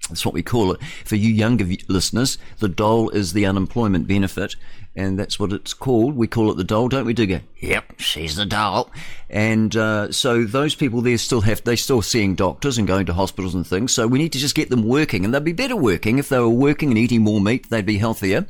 That's 0.09 0.25
what 0.25 0.33
we 0.33 0.43
call 0.43 0.73
it. 0.73 0.83
For 1.05 1.15
you 1.15 1.29
younger 1.29 1.65
listeners, 1.87 2.37
the 2.59 2.67
dole 2.67 3.09
is 3.09 3.31
the 3.31 3.45
unemployment 3.45 4.05
benefit, 4.05 4.55
and 4.95 5.17
that's 5.17 5.39
what 5.39 5.53
it's 5.53 5.73
called. 5.73 6.15
We 6.15 6.27
call 6.27 6.51
it 6.51 6.57
the 6.57 6.65
dole, 6.65 6.89
don't 6.89 7.05
we, 7.05 7.13
Digger? 7.13 7.41
Yep, 7.61 7.99
she's 7.99 8.35
the 8.35 8.45
dole. 8.45 8.91
And 9.29 9.75
uh, 9.77 10.11
so 10.11 10.43
those 10.43 10.75
people 10.75 11.01
there 11.01 11.17
still 11.17 11.41
have, 11.41 11.63
they're 11.63 11.77
still 11.77 12.01
seeing 12.01 12.35
doctors 12.35 12.77
and 12.77 12.85
going 12.85 13.05
to 13.05 13.13
hospitals 13.13 13.55
and 13.55 13.65
things. 13.65 13.93
So 13.93 14.05
we 14.05 14.19
need 14.19 14.33
to 14.33 14.39
just 14.39 14.55
get 14.55 14.69
them 14.69 14.83
working, 14.83 15.23
and 15.23 15.33
they'd 15.33 15.43
be 15.43 15.53
better 15.53 15.75
working 15.75 16.19
if 16.19 16.27
they 16.27 16.39
were 16.39 16.49
working 16.49 16.89
and 16.89 16.97
eating 16.97 17.21
more 17.21 17.39
meat. 17.39 17.69
They'd 17.69 17.85
be 17.85 17.97
healthier, 17.97 18.45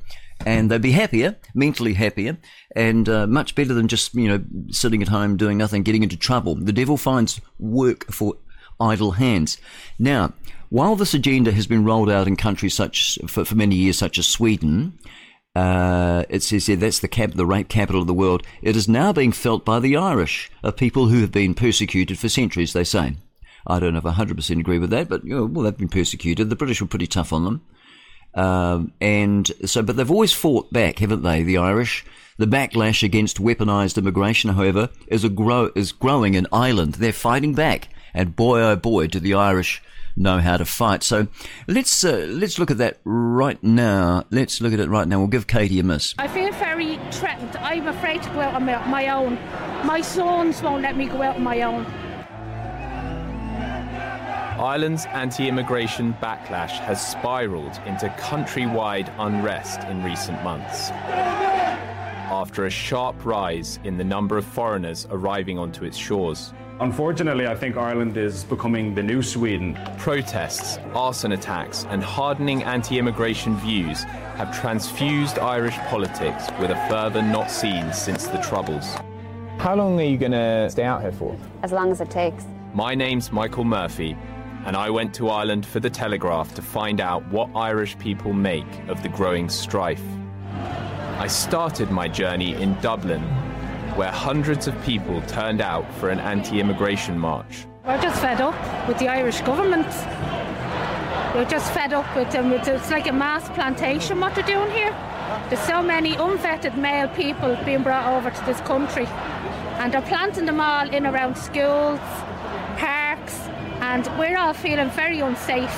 and 0.46 0.72
they'd 0.72 0.82
be 0.82 0.92
happier, 0.92 1.38
mentally 1.54 1.94
happier, 1.94 2.40
and 2.76 3.08
uh, 3.08 3.28
much 3.28 3.54
better 3.54 3.76
than 3.76 3.88
just 3.88 4.16
you 4.16 4.28
know 4.28 4.44
sitting 4.72 5.04
at 5.04 5.10
home 5.10 5.38
doing 5.38 5.60
nothing, 5.60 5.84
getting 5.84 6.02
into 6.02 6.18
trouble. 6.18 6.56
The 6.56 6.74
devil 6.74 6.98
finds 6.98 7.40
work 7.60 8.12
for 8.12 8.38
idle 8.80 9.12
hands. 9.12 9.58
Now, 10.00 10.34
while 10.74 10.96
this 10.96 11.14
agenda 11.14 11.52
has 11.52 11.68
been 11.68 11.86
rolled 11.86 12.10
out 12.10 12.26
in 12.26 12.36
countries 12.36 12.74
such 12.74 13.20
for, 13.28 13.46
for 13.46 13.54
many 13.54 13.76
years, 13.76 13.96
such 13.96 14.18
as 14.18 14.28
Sweden, 14.28 14.98
uh, 15.56 16.24
it 16.30 16.42
says 16.42 16.66
here 16.66 16.76
that's 16.76 16.98
the 16.98 17.08
cap, 17.08 17.34
the 17.36 17.46
rape 17.46 17.70
capital 17.70 18.02
of 18.02 18.08
the 18.08 18.14
world. 18.14 18.42
It 18.64 18.76
is 18.76 18.90
now 18.90 19.14
being 19.14 19.32
felt 19.32 19.64
by 19.64 19.80
the 19.80 19.96
Irish, 19.96 20.50
a 20.64 20.72
people 20.72 21.10
who 21.10 21.22
have 21.22 21.32
been 21.32 21.54
persecuted 21.54 22.18
for 22.18 22.28
centuries. 22.28 22.74
They 22.74 22.84
say. 22.84 23.18
I 23.68 23.80
don't 23.80 23.94
know 23.94 24.00
if 24.00 24.06
I 24.08 24.14
100% 24.14 24.60
agree 24.60 24.80
with 24.80 24.90
that, 24.90 25.10
but 25.10 25.24
you 25.24 25.36
know, 25.36 25.46
well, 25.46 25.64
they've 25.64 25.78
been 25.78 25.90
persecuted. 25.90 26.50
The 26.50 26.56
British 26.56 26.82
were 26.82 26.88
pretty 26.88 27.06
tough 27.06 27.32
on 27.32 27.46
them. 27.46 27.62
Um, 28.34 28.94
and 29.00 29.52
so, 29.66 29.84
but 29.84 29.96
they've 29.96 30.10
always 30.10 30.34
fought 30.34 30.74
back, 30.74 30.98
haven't 30.98 31.22
they, 31.22 31.44
the 31.44 31.60
Irish? 31.60 32.04
The 32.40 32.48
backlash 32.48 33.04
against 33.04 33.38
weaponized 33.38 34.00
immigration, 34.00 34.50
however, 34.50 34.90
is 35.06 35.24
a 35.24 35.30
grow, 35.30 35.70
is 35.76 35.92
growing 35.92 36.34
in 36.34 36.48
Ireland. 36.52 36.96
They're 36.96 37.14
fighting 37.14 37.54
back. 37.54 37.90
And 38.12 38.36
boy, 38.36 38.60
oh 38.60 38.76
boy, 38.76 39.06
do 39.06 39.20
the 39.20 39.36
Irish 39.36 39.84
know 40.16 40.40
how 40.40 40.58
to 40.58 40.66
fight. 40.66 41.04
So 41.04 41.28
let's, 41.68 42.04
uh, 42.04 42.26
let's 42.30 42.60
look 42.60 42.72
at 42.72 42.78
that 42.78 43.00
right 43.04 43.62
now. 43.64 44.26
Let's 44.32 44.62
look 44.62 44.74
at 44.74 44.80
it 44.80 44.90
right 44.90 45.08
now. 45.08 45.20
We'll 45.20 45.28
give 45.28 45.48
Katie 45.48 45.80
a 45.80 45.84
miss. 45.84 46.14
I 46.18 46.28
feel 46.28 46.52
very 46.54 47.00
threatened. 47.12 47.56
I'm 47.58 47.88
afraid 47.88 48.24
to 48.24 48.30
go 48.30 48.42
out 48.42 48.56
on 48.56 48.66
my, 48.66 48.88
my 48.88 49.08
own. 49.10 49.36
My 49.86 50.02
sons 50.02 50.62
won't 50.62 50.82
let 50.82 50.96
me 50.96 51.08
go 51.08 51.22
out 51.22 51.36
on 51.36 51.44
my 51.44 51.62
own. 51.62 51.86
Ireland's 54.60 55.06
anti 55.08 55.48
immigration 55.48 56.16
backlash 56.22 56.80
has 56.80 57.02
spiralled 57.02 57.86
into 57.86 58.08
countrywide 58.20 59.14
unrest 59.18 59.82
in 59.90 60.04
recent 60.04 60.42
months. 60.44 60.90
After 60.92 62.66
a 62.66 62.70
sharp 62.70 63.26
rise 63.26 63.80
in 63.84 63.98
the 63.98 64.04
number 64.04 64.38
of 64.38 64.46
foreigners 64.46 65.06
arriving 65.10 65.60
onto 65.60 65.84
its 65.86 65.98
shores. 65.98 66.54
Unfortunately, 66.80 67.46
I 67.46 67.56
think 67.56 67.78
Ireland 67.78 68.18
is 68.18 68.44
becoming 68.44 68.96
the 68.96 69.04
new 69.04 69.22
Sweden. 69.22 69.78
Protests, 70.00 70.80
arson 70.96 71.34
attacks, 71.34 71.86
and 71.90 72.04
hardening 72.04 72.64
anti 72.64 72.98
immigration 72.98 73.56
views 73.58 74.04
have 74.36 74.60
transfused 74.60 75.38
Irish 75.38 75.78
politics 75.90 76.48
with 76.60 76.72
a 76.72 76.88
fervour 76.90 77.22
not 77.22 77.52
seen 77.52 77.94
since 77.94 78.26
the 78.28 78.40
Troubles. 78.40 78.96
How 79.60 79.76
long 79.76 80.00
are 80.00 80.04
you 80.04 80.18
going 80.18 80.32
to 80.32 80.68
stay 80.72 80.84
out 80.84 81.02
here 81.02 81.12
for? 81.12 81.38
As 81.62 81.72
long 81.72 81.92
as 81.92 82.02
it 82.02 82.10
takes. 82.10 82.46
My 82.74 82.96
name's 82.96 83.32
Michael 83.32 83.66
Murphy, 83.66 84.18
and 84.66 84.76
I 84.76 84.90
went 84.90 85.14
to 85.16 85.30
Ireland 85.30 85.68
for 85.68 85.80
the 85.80 85.92
Telegraph 85.92 86.56
to 86.56 86.64
find 86.64 87.00
out 87.00 87.26
what 87.28 87.50
Irish 87.56 87.98
people 88.00 88.34
make 88.34 88.68
of 88.88 89.04
the 89.04 89.10
growing 89.10 89.48
strife. 89.48 90.04
I 91.20 91.28
started 91.28 91.92
my 91.92 92.08
journey 92.08 92.56
in 92.56 92.74
Dublin, 92.82 93.22
where 93.98 94.12
hundreds 94.12 94.68
of 94.68 94.82
people 94.84 95.22
turned 95.24 95.62
out 95.62 95.92
for 95.96 96.10
an 96.10 96.20
anti 96.20 96.60
immigration 96.60 97.18
march. 97.18 97.66
We're 97.86 98.02
just 98.02 98.22
fed 98.22 98.42
up 98.42 98.88
with 98.88 98.98
the 99.00 99.08
Irish 99.08 99.42
government. 99.42 99.88
We're 101.36 101.50
just 101.50 101.72
fed 101.74 101.94
up 101.94 102.16
with 102.16 102.32
them. 102.32 102.52
It's, 102.52 102.90
like 102.90 103.08
a 103.08 103.12
mass 103.12 103.50
plantation 103.50 104.20
what 104.20 104.36
they're 104.36 104.46
doing 104.46 104.72
here. 104.72 104.92
There's 105.50 105.66
so 105.68 105.82
many 105.82 106.14
unvetted 106.14 106.78
male 106.78 107.08
people 107.10 107.58
being 107.66 107.84
brought 107.84 108.08
over 108.14 108.30
to 108.30 108.46
this 108.46 108.62
country. 108.62 109.06
And 109.80 109.94
they're 109.94 110.02
planting 110.02 110.46
them 110.46 110.62
all 110.62 110.88
in 110.90 111.06
around 111.06 111.36
schools, 111.36 112.00
parks, 112.78 113.36
and 113.82 114.08
we're 114.18 114.38
all 114.38 114.54
feeling 114.54 114.90
very 114.92 115.20
unsafe. 115.20 115.76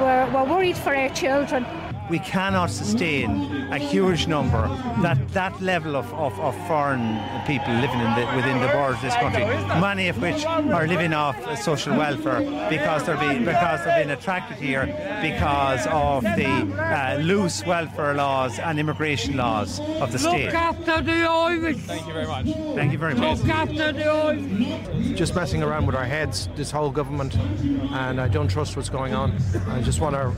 We're, 0.00 0.30
we're 0.32 0.44
worried 0.44 0.76
for 0.76 0.94
our 0.94 1.10
children. 1.10 1.66
We 2.10 2.18
cannot 2.18 2.70
sustain 2.70 3.30
a 3.72 3.78
huge 3.78 4.26
number, 4.26 4.68
that, 5.02 5.28
that 5.30 5.60
level 5.62 5.96
of, 5.96 6.12
of, 6.12 6.38
of 6.38 6.54
foreign 6.66 7.18
people 7.46 7.72
living 7.74 8.00
in 8.00 8.14
the, 8.14 8.32
within 8.36 8.60
the 8.60 8.68
borders 8.68 8.96
of 8.96 9.02
this 9.02 9.14
country, 9.16 9.44
many 9.80 10.08
of 10.08 10.20
which 10.20 10.44
are 10.44 10.86
living 10.86 11.14
off 11.14 11.36
social 11.60 11.96
welfare 11.96 12.40
because 12.68 13.04
they're, 13.04 13.16
being, 13.16 13.44
because 13.44 13.84
they're 13.84 14.04
being 14.04 14.10
attracted 14.10 14.58
here 14.58 14.86
because 15.22 15.86
of 15.86 16.22
the 16.22 16.46
uh, 16.46 17.18
loose 17.22 17.64
welfare 17.64 18.14
laws 18.14 18.58
and 18.58 18.78
immigration 18.78 19.36
laws 19.36 19.80
of 19.80 20.12
the 20.12 20.18
state. 20.18 20.46
Look 20.46 20.54
after 20.54 21.02
the 21.02 21.24
Irish. 21.24 21.78
Thank 21.78 22.06
you 22.06 22.12
very 22.12 22.26
much. 22.26 22.46
Thank 22.74 22.92
you 22.92 22.98
very 22.98 23.14
much. 23.14 23.40
Look 23.40 23.48
after 23.48 23.92
the 23.92 24.06
Irish. 24.06 25.18
Just 25.18 25.34
messing 25.34 25.62
around 25.62 25.86
with 25.86 25.96
our 25.96 26.04
heads, 26.04 26.48
this 26.54 26.70
whole 26.70 26.90
government, 26.90 27.36
and 27.36 28.20
I 28.20 28.28
don't 28.28 28.48
trust 28.48 28.76
what's 28.76 28.88
going 28.88 29.14
on. 29.14 29.36
I 29.68 29.80
just 29.80 30.00
want 30.00 30.14
to. 30.14 30.34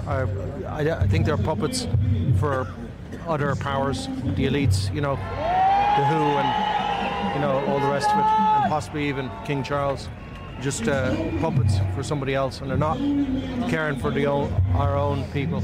I, 0.69 1.01
I 1.01 1.07
think 1.07 1.27
they're 1.27 1.37
puppets 1.57 1.87
for 2.39 2.69
other 3.27 3.55
powers, 3.57 4.07
the 4.07 4.47
elites, 4.47 4.93
you 4.95 5.01
know, 5.01 5.17
the 5.17 6.05
WHO, 6.05 6.39
and 6.41 7.35
you 7.35 7.41
know 7.41 7.65
all 7.67 7.81
the 7.81 7.89
rest 7.89 8.09
of 8.11 8.19
it, 8.19 8.25
and 8.25 8.71
possibly 8.71 9.09
even 9.09 9.31
King 9.45 9.63
Charles. 9.63 10.09
Just 10.61 10.89
uh, 10.89 11.15
puppets 11.41 11.75
for 11.95 12.03
somebody 12.03 12.35
else, 12.35 12.61
and 12.63 12.71
they're 12.71 12.79
not 12.79 12.97
caring 13.69 13.99
for 13.99 14.11
the 14.11 14.27
our 14.27 14.97
own 14.97 15.25
people. 15.33 15.61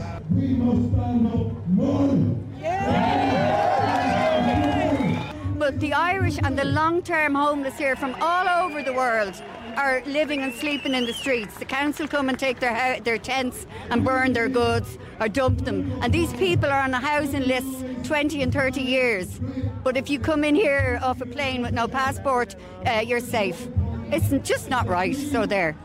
But 5.58 5.80
the 5.80 5.94
Irish 5.94 6.38
and 6.42 6.58
the 6.58 6.64
long 6.64 7.02
term 7.02 7.34
homeless 7.34 7.78
here 7.78 7.96
from 7.96 8.14
all 8.20 8.66
over 8.66 8.82
the 8.82 8.92
world 8.92 9.42
are 9.76 10.02
living 10.06 10.42
and 10.42 10.54
sleeping 10.54 10.94
in 10.94 11.06
the 11.06 11.12
streets. 11.12 11.58
The 11.58 11.64
council 11.64 12.06
come 12.06 12.28
and 12.28 12.38
take 12.38 12.60
their, 12.60 13.00
their 13.00 13.18
tents 13.18 13.66
and 13.90 14.04
burn 14.04 14.32
their 14.32 14.48
goods 14.48 14.98
or 15.20 15.28
dump 15.28 15.64
them. 15.64 15.92
And 16.02 16.12
these 16.12 16.32
people 16.34 16.66
are 16.70 16.80
on 16.80 16.94
a 16.94 17.00
housing 17.00 17.42
list 17.42 18.04
20 18.04 18.42
and 18.42 18.52
30 18.52 18.80
years. 18.80 19.40
But 19.82 19.96
if 19.96 20.10
you 20.10 20.18
come 20.18 20.44
in 20.44 20.54
here 20.54 21.00
off 21.02 21.20
a 21.20 21.26
plane 21.26 21.62
with 21.62 21.72
no 21.72 21.88
passport, 21.88 22.56
uh, 22.86 23.02
you're 23.04 23.20
safe. 23.20 23.68
It's 24.10 24.30
just 24.48 24.68
not 24.68 24.86
right. 24.86 25.16
So 25.16 25.46
there. 25.46 25.76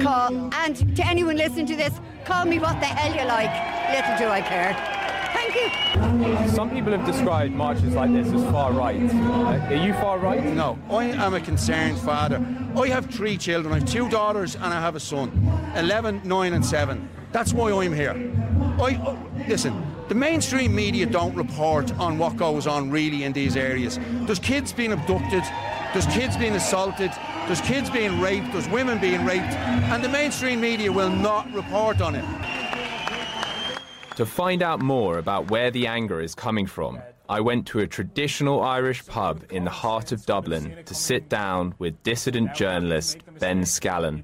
Call, 0.00 0.52
and 0.54 0.96
to 0.96 1.06
anyone 1.06 1.36
listening 1.36 1.66
to 1.66 1.76
this, 1.76 1.98
call 2.26 2.44
me 2.44 2.58
what 2.58 2.78
the 2.80 2.86
hell 2.86 3.14
you 3.14 3.26
like. 3.26 3.50
Little 3.90 4.18
do 4.18 4.32
I 4.32 4.42
care. 4.42 4.93
Some 6.48 6.70
people 6.70 6.90
have 6.90 7.06
described 7.06 7.54
marches 7.54 7.94
like 7.94 8.12
this 8.12 8.26
as 8.26 8.42
far 8.50 8.72
right. 8.72 9.00
Uh, 9.00 9.66
are 9.68 9.74
you 9.74 9.92
far 9.94 10.18
right? 10.18 10.44
No, 10.44 10.76
I 10.90 11.04
am 11.04 11.34
a 11.34 11.40
concerned 11.40 11.98
father. 11.98 12.44
I 12.76 12.88
have 12.88 13.06
three 13.06 13.36
children. 13.36 13.72
I 13.72 13.78
have 13.78 13.88
two 13.88 14.08
daughters 14.08 14.56
and 14.56 14.64
I 14.64 14.80
have 14.80 14.96
a 14.96 15.00
son, 15.00 15.30
11, 15.76 16.22
9 16.24 16.52
and 16.54 16.66
7. 16.66 17.08
That's 17.30 17.52
why 17.52 17.70
I'm 17.70 17.92
here. 17.92 18.32
I, 18.80 18.96
uh, 18.96 19.16
listen, 19.46 19.86
the 20.08 20.14
mainstream 20.16 20.74
media 20.74 21.06
don't 21.06 21.34
report 21.36 21.96
on 21.98 22.18
what 22.18 22.36
goes 22.36 22.66
on 22.66 22.90
really 22.90 23.22
in 23.22 23.32
these 23.32 23.56
areas. 23.56 24.00
There's 24.26 24.40
kids 24.40 24.72
being 24.72 24.92
abducted, 24.92 25.44
there's 25.92 26.06
kids 26.06 26.36
being 26.36 26.54
assaulted, 26.54 27.12
there's 27.46 27.60
kids 27.60 27.90
being 27.90 28.20
raped, 28.20 28.52
there's 28.52 28.68
women 28.68 28.98
being 28.98 29.24
raped, 29.24 29.54
and 29.54 30.02
the 30.02 30.08
mainstream 30.08 30.60
media 30.60 30.90
will 30.90 31.10
not 31.10 31.52
report 31.52 32.00
on 32.00 32.16
it. 32.16 32.24
To 34.16 34.24
find 34.24 34.62
out 34.62 34.80
more 34.80 35.18
about 35.18 35.50
where 35.50 35.72
the 35.72 35.88
anger 35.88 36.20
is 36.20 36.36
coming 36.36 36.66
from, 36.66 37.00
I 37.28 37.40
went 37.40 37.66
to 37.68 37.80
a 37.80 37.86
traditional 37.86 38.62
Irish 38.62 39.04
pub 39.06 39.44
in 39.50 39.64
the 39.64 39.70
heart 39.70 40.12
of 40.12 40.24
Dublin 40.24 40.76
to 40.84 40.94
sit 40.94 41.28
down 41.28 41.74
with 41.78 42.00
dissident 42.04 42.54
journalist 42.54 43.18
Ben 43.40 43.62
Scallan. 43.62 44.22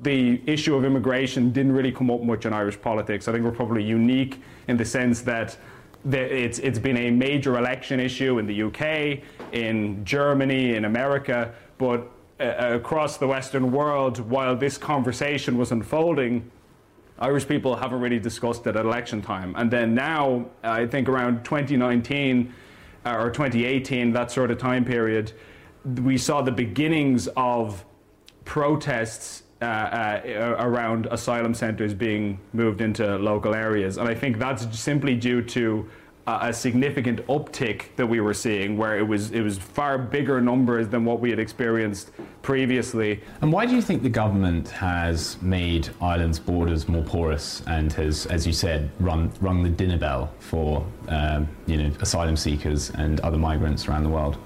The 0.00 0.42
issue 0.46 0.74
of 0.74 0.84
immigration 0.84 1.52
didn't 1.52 1.72
really 1.72 1.92
come 1.92 2.10
up 2.10 2.22
much 2.22 2.44
in 2.44 2.52
Irish 2.52 2.80
politics. 2.80 3.28
I 3.28 3.32
think 3.32 3.44
we're 3.44 3.52
probably 3.52 3.84
unique 3.84 4.42
in 4.66 4.76
the 4.76 4.84
sense 4.84 5.20
that 5.22 5.56
it's, 6.10 6.58
it's 6.58 6.78
been 6.80 6.96
a 6.96 7.10
major 7.10 7.56
election 7.56 8.00
issue 8.00 8.38
in 8.38 8.46
the 8.46 8.62
UK, 8.62 9.22
in 9.52 10.04
Germany, 10.04 10.74
in 10.74 10.86
America, 10.86 11.54
but 11.78 12.10
uh, 12.40 12.74
across 12.74 13.18
the 13.18 13.28
Western 13.28 13.70
world, 13.70 14.18
while 14.18 14.56
this 14.56 14.76
conversation 14.76 15.56
was 15.56 15.70
unfolding, 15.70 16.50
Irish 17.20 17.46
people 17.46 17.76
haven't 17.76 18.00
really 18.00 18.18
discussed 18.18 18.66
it 18.66 18.76
at 18.76 18.84
election 18.84 19.20
time. 19.20 19.54
And 19.56 19.70
then 19.70 19.94
now, 19.94 20.46
I 20.62 20.86
think 20.86 21.08
around 21.08 21.44
2019 21.44 22.52
uh, 23.04 23.16
or 23.16 23.30
2018, 23.30 24.12
that 24.12 24.30
sort 24.30 24.50
of 24.50 24.58
time 24.58 24.84
period, 24.84 25.32
we 26.02 26.16
saw 26.16 26.40
the 26.42 26.52
beginnings 26.52 27.28
of 27.36 27.84
protests 28.44 29.42
uh, 29.62 29.64
uh, 29.64 30.56
around 30.58 31.06
asylum 31.10 31.52
centres 31.52 31.92
being 31.92 32.40
moved 32.54 32.80
into 32.80 33.16
local 33.18 33.54
areas. 33.54 33.98
And 33.98 34.08
I 34.08 34.14
think 34.14 34.38
that's 34.38 34.78
simply 34.78 35.14
due 35.14 35.42
to 35.42 35.86
a, 36.40 36.52
significant 36.52 37.26
uptick 37.26 37.94
that 37.96 38.06
we 38.06 38.20
were 38.20 38.34
seeing, 38.34 38.76
where 38.76 38.98
it 38.98 39.06
was 39.06 39.30
it 39.32 39.40
was 39.42 39.58
far 39.58 39.98
bigger 39.98 40.40
numbers 40.40 40.88
than 40.88 41.04
what 41.04 41.20
we 41.20 41.30
had 41.30 41.38
experienced 41.38 42.10
previously. 42.42 43.20
And 43.40 43.52
why 43.52 43.66
do 43.66 43.74
you 43.74 43.82
think 43.82 44.02
the 44.02 44.08
government 44.08 44.68
has 44.68 45.40
made 45.42 45.88
Ireland's 46.00 46.38
borders 46.38 46.88
more 46.88 47.02
porous 47.02 47.62
and 47.66 47.92
has, 47.94 48.26
as 48.26 48.46
you 48.46 48.52
said, 48.52 48.90
run, 49.00 49.30
rung 49.40 49.62
the 49.62 49.70
dinner 49.70 49.98
bell 49.98 50.32
for 50.38 50.84
um, 51.08 51.48
you 51.66 51.76
know 51.76 51.90
asylum 52.00 52.36
seekers 52.36 52.90
and 52.90 53.20
other 53.20 53.38
migrants 53.38 53.88
around 53.88 54.04
the 54.04 54.10
world? 54.10 54.36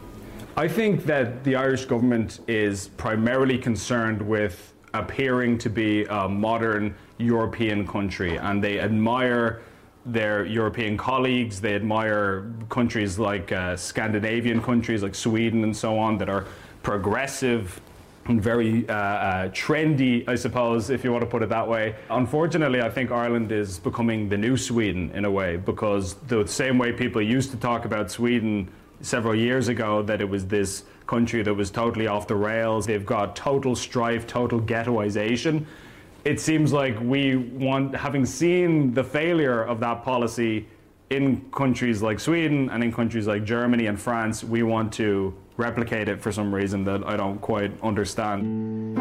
I 0.56 0.68
think 0.68 1.04
that 1.06 1.42
the 1.42 1.56
Irish 1.56 1.84
government 1.86 2.40
is 2.46 2.88
primarily 2.88 3.58
concerned 3.58 4.22
with 4.22 4.72
appearing 4.92 5.58
to 5.58 5.68
be 5.68 6.04
a 6.04 6.28
modern 6.28 6.94
European 7.18 7.86
country, 7.86 8.36
and 8.36 8.62
they 8.62 8.78
admire 8.78 9.60
their 10.06 10.44
European 10.44 10.96
colleagues. 10.96 11.60
They 11.60 11.74
admire 11.74 12.50
countries 12.68 13.18
like 13.18 13.52
uh, 13.52 13.76
Scandinavian 13.76 14.62
countries 14.62 15.02
like 15.02 15.14
Sweden 15.14 15.64
and 15.64 15.76
so 15.76 15.98
on 15.98 16.18
that 16.18 16.28
are 16.28 16.46
progressive 16.82 17.80
and 18.26 18.42
very 18.42 18.88
uh, 18.88 18.92
uh, 18.94 19.48
trendy, 19.50 20.26
I 20.28 20.34
suppose, 20.34 20.88
if 20.90 21.04
you 21.04 21.12
want 21.12 21.22
to 21.22 21.30
put 21.30 21.42
it 21.42 21.48
that 21.50 21.68
way. 21.68 21.94
Unfortunately, 22.10 22.80
I 22.80 22.88
think 22.88 23.10
Ireland 23.10 23.52
is 23.52 23.78
becoming 23.78 24.28
the 24.28 24.38
new 24.38 24.56
Sweden 24.56 25.10
in 25.14 25.24
a 25.24 25.30
way 25.30 25.56
because 25.56 26.14
the 26.14 26.46
same 26.46 26.78
way 26.78 26.92
people 26.92 27.20
used 27.20 27.50
to 27.50 27.56
talk 27.56 27.84
about 27.84 28.10
Sweden 28.10 28.68
several 29.02 29.34
years 29.34 29.68
ago 29.68 30.02
that 30.02 30.20
it 30.20 30.28
was 30.28 30.46
this 30.46 30.84
country 31.06 31.42
that 31.42 31.52
was 31.52 31.70
totally 31.70 32.06
off 32.06 32.26
the 32.26 32.34
rails. 32.34 32.86
They've 32.86 33.04
got 33.04 33.36
total 33.36 33.76
strife, 33.76 34.26
total 34.26 34.60
ghettoization. 34.60 35.66
It 36.24 36.40
seems 36.40 36.72
like 36.72 36.98
we 37.00 37.37
want, 37.37 37.94
having 37.94 38.24
seen 38.24 38.94
the 38.94 39.04
failure 39.04 39.62
of 39.62 39.78
that 39.80 40.02
policy 40.02 40.66
in 41.10 41.50
countries 41.50 42.00
like 42.00 42.18
Sweden 42.18 42.70
and 42.70 42.82
in 42.82 42.90
countries 42.90 43.26
like 43.26 43.44
Germany 43.44 43.87
and 43.87 44.00
France, 44.00 44.42
we 44.42 44.62
want 44.62 44.90
to 44.94 45.34
replicate 45.58 46.08
it 46.08 46.22
for 46.22 46.32
some 46.32 46.54
reason 46.54 46.82
that 46.84 47.06
I 47.06 47.18
don't 47.18 47.38
quite 47.42 47.72
understand. 47.82 48.96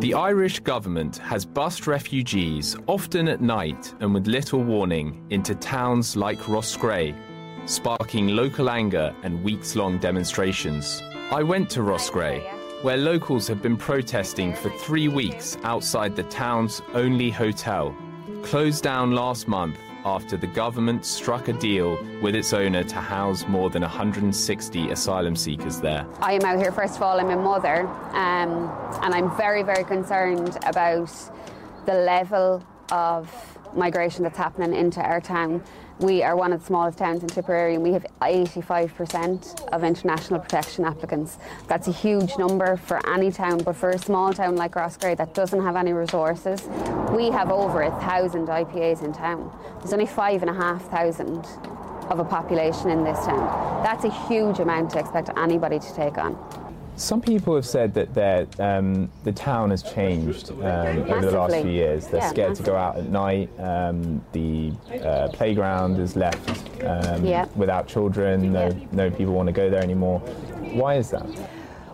The 0.00 0.14
Irish 0.14 0.60
government 0.60 1.16
has 1.16 1.44
bussed 1.44 1.88
refugees, 1.88 2.76
often 2.86 3.26
at 3.26 3.40
night 3.40 3.92
and 3.98 4.14
with 4.14 4.28
little 4.28 4.62
warning, 4.62 5.26
into 5.30 5.56
towns 5.56 6.14
like 6.14 6.38
Roscrea, 6.46 7.12
sparking 7.64 8.28
local 8.28 8.70
anger 8.70 9.12
and 9.24 9.42
weeks 9.42 9.74
long 9.74 9.98
demonstrations. 9.98 11.02
I 11.32 11.42
went 11.42 11.68
to 11.70 11.82
Roscrea, 11.82 12.55
where 12.82 12.96
locals 12.96 13.48
have 13.48 13.62
been 13.62 13.76
protesting 13.76 14.54
for 14.54 14.68
three 14.70 15.08
weeks 15.08 15.56
outside 15.64 16.14
the 16.14 16.22
town's 16.24 16.82
only 16.94 17.30
hotel, 17.30 17.94
closed 18.42 18.84
down 18.84 19.12
last 19.12 19.48
month 19.48 19.78
after 20.04 20.36
the 20.36 20.46
government 20.46 21.04
struck 21.04 21.48
a 21.48 21.52
deal 21.54 21.98
with 22.20 22.34
its 22.36 22.52
owner 22.52 22.84
to 22.84 22.96
house 22.96 23.46
more 23.48 23.70
than 23.70 23.82
160 23.82 24.90
asylum 24.90 25.34
seekers 25.34 25.80
there. 25.80 26.06
I 26.20 26.34
am 26.34 26.42
out 26.42 26.58
here, 26.58 26.70
first 26.70 26.96
of 26.96 27.02
all, 27.02 27.18
I'm 27.18 27.30
a 27.30 27.36
mother, 27.36 27.88
um, 28.12 28.70
and 29.02 29.14
I'm 29.14 29.34
very, 29.36 29.62
very 29.62 29.82
concerned 29.82 30.58
about 30.64 31.10
the 31.86 31.94
level 31.94 32.62
of 32.92 33.58
migration 33.74 34.22
that's 34.22 34.38
happening 34.38 34.78
into 34.78 35.00
our 35.00 35.20
town. 35.20 35.62
We 35.98 36.22
are 36.22 36.36
one 36.36 36.52
of 36.52 36.60
the 36.60 36.66
smallest 36.66 36.98
towns 36.98 37.22
in 37.22 37.28
Tipperary 37.28 37.74
and 37.74 37.82
we 37.82 37.92
have 37.92 38.04
85% 38.20 39.68
of 39.70 39.82
international 39.82 40.40
protection 40.40 40.84
applicants. 40.84 41.38
That's 41.68 41.88
a 41.88 41.92
huge 41.92 42.36
number 42.36 42.76
for 42.76 43.00
any 43.08 43.32
town, 43.32 43.62
but 43.62 43.76
for 43.76 43.88
a 43.88 43.98
small 43.98 44.34
town 44.34 44.56
like 44.56 44.72
Roscrea 44.72 45.16
that 45.16 45.32
doesn't 45.32 45.62
have 45.62 45.74
any 45.74 45.94
resources, 45.94 46.68
we 47.12 47.30
have 47.30 47.50
over 47.50 47.80
a 47.80 47.90
thousand 47.92 48.48
IPAs 48.48 49.02
in 49.02 49.14
town. 49.14 49.50
There's 49.78 49.94
only 49.94 50.04
five 50.04 50.42
and 50.42 50.50
a 50.50 50.54
half 50.54 50.84
thousand 50.90 51.46
of 52.10 52.18
a 52.18 52.24
population 52.24 52.90
in 52.90 53.02
this 53.02 53.18
town. 53.24 53.82
That's 53.82 54.04
a 54.04 54.10
huge 54.28 54.58
amount 54.58 54.90
to 54.90 54.98
expect 54.98 55.30
anybody 55.38 55.78
to 55.78 55.94
take 55.94 56.18
on. 56.18 56.36
Some 56.96 57.20
people 57.20 57.54
have 57.54 57.66
said 57.66 57.92
that 57.92 58.58
um, 58.58 59.10
the 59.24 59.32
town 59.32 59.68
has 59.70 59.82
changed 59.82 60.50
um, 60.50 60.62
over 60.62 61.26
the 61.26 61.38
last 61.38 61.60
few 61.60 61.70
years. 61.70 62.06
They're 62.06 62.20
Yeah, 62.20 62.30
scared 62.30 62.54
to 62.56 62.62
go 62.62 62.74
out 62.74 62.96
at 62.96 63.10
night. 63.10 63.50
Um, 63.58 64.24
the 64.32 64.72
uh, 65.04 65.28
playground 65.28 66.00
is 66.00 66.16
left 66.16 66.48
um, 66.84 67.22
Yeah. 67.22 67.46
without 67.54 67.86
children. 67.86 68.50
No, 68.50 68.70
no 68.92 69.10
people 69.10 69.34
want 69.34 69.46
to 69.48 69.52
go 69.52 69.68
there 69.68 69.82
anymore. 69.82 70.20
Why 70.72 70.94
is 70.94 71.10
that? 71.10 71.26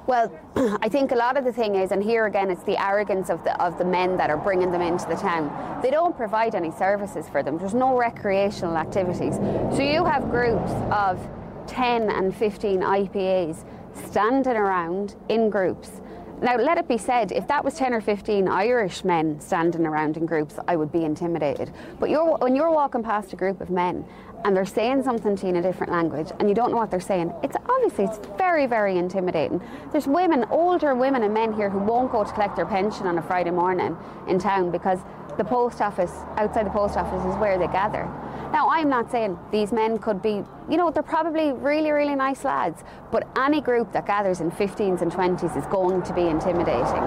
Well, 0.07 0.33
I 0.81 0.89
think 0.89 1.11
a 1.11 1.17
lot 1.17 1.37
of 1.37 1.45
the 1.45 1.53
thing 1.53 1.75
is, 1.75 1.91
and 1.91 2.03
here 2.03 2.27
again, 2.27 2.49
it's 2.49 2.63
the 2.63 2.81
arrogance 2.81 3.29
of 3.29 3.43
the 3.43 3.61
of 3.61 3.79
the 3.79 3.85
men 3.85 4.17
that 4.19 4.31
are 4.31 4.37
bringing 4.37 4.71
them 4.71 4.83
into 4.83 5.07
the 5.07 5.17
town. 5.17 5.51
They 5.83 5.91
don't 5.91 6.17
provide 6.17 6.55
any 6.55 6.71
services 6.71 7.29
for 7.29 7.43
them. 7.43 7.59
There's 7.59 7.75
no 7.75 7.97
recreational 7.99 8.77
activities. 8.77 9.35
So 9.77 9.83
you 9.83 10.05
have 10.05 10.31
groups 10.31 10.71
of 10.93 11.19
10 11.67 12.11
and 12.11 12.35
15 12.35 12.81
IPAs 12.81 13.65
standing 13.95 14.57
around 14.57 15.17
in 15.29 15.51
groups. 15.51 16.01
Now, 16.43 16.57
let 16.57 16.77
it 16.77 16.89
be 16.89 16.99
said, 16.99 17.31
if 17.31 17.47
that 17.47 17.65
was 17.65 17.75
10 17.75 17.95
or 17.95 18.01
15 18.01 18.49
Irish 18.49 19.05
men 19.05 19.39
standing 19.39 19.87
around 19.87 20.17
in 20.17 20.27
groups, 20.27 20.59
I 20.67 20.75
would 20.75 20.91
be 20.91 21.05
intimidated. 21.05 21.73
But 22.01 22.11
you're, 22.11 22.37
when 22.39 22.57
you're 22.57 22.73
walking 22.73 23.05
past 23.05 23.33
a 23.33 23.37
group 23.37 23.61
of 23.61 23.71
men 23.71 24.05
and 24.45 24.57
they're 24.57 24.67
saying 24.67 25.05
something 25.05 25.37
to 25.37 25.43
you 25.47 25.51
in 25.51 25.57
a 25.57 25.63
different 25.63 25.93
language 25.93 26.33
and 26.41 26.49
you 26.49 26.55
don't 26.57 26.73
know 26.73 26.79
what 26.79 26.91
they're 26.91 26.99
saying, 26.99 27.33
it's 27.45 27.55
obviously 27.69 28.07
it's 28.07 28.19
very, 28.37 28.67
very 28.67 28.99
intimidating. 28.99 29.63
There's 29.93 30.09
women, 30.09 30.45
older 30.51 30.97
women 30.97 31.23
and 31.23 31.33
men 31.33 31.53
here 31.53 31.71
who 31.71 31.79
won't 31.79 32.11
go 32.11 32.25
to 32.25 32.33
collect 32.33 32.57
their 32.57 32.67
pension 32.67 33.07
on 33.07 33.19
a 33.19 33.23
Friday 33.23 33.53
morning 33.53 33.97
in 34.27 34.41
town 34.41 34.73
because 34.73 34.99
the 35.39 35.45
post 35.45 35.81
office, 35.81 36.13
outside 36.37 36.67
the 36.67 36.71
post 36.71 36.97
office, 36.97 37.25
is 37.25 37.37
where 37.37 37.57
they 37.57 37.69
gather. 37.69 38.11
Now, 38.53 38.69
I'm 38.69 38.91
not 38.91 39.11
saying 39.11 39.39
these 39.51 39.73
men 39.73 39.99
could 39.99 40.21
be, 40.21 40.45
you 40.69 40.77
know, 40.77 40.91
they're 40.91 41.03
probably 41.03 41.53
really, 41.53 41.91
really 41.91 42.15
nice 42.15 42.45
lads, 42.45 42.85
but 43.11 43.27
any 43.37 43.63
group 43.63 43.93
that 43.93 44.07
gathers 44.07 44.41
in 44.41 44.51
15s 44.51 45.01
and 45.01 45.11
20s 45.11 45.57
is 45.57 45.67
going 45.67 46.03
to 46.03 46.13
be 46.13 46.27
intimidating. 46.27 47.03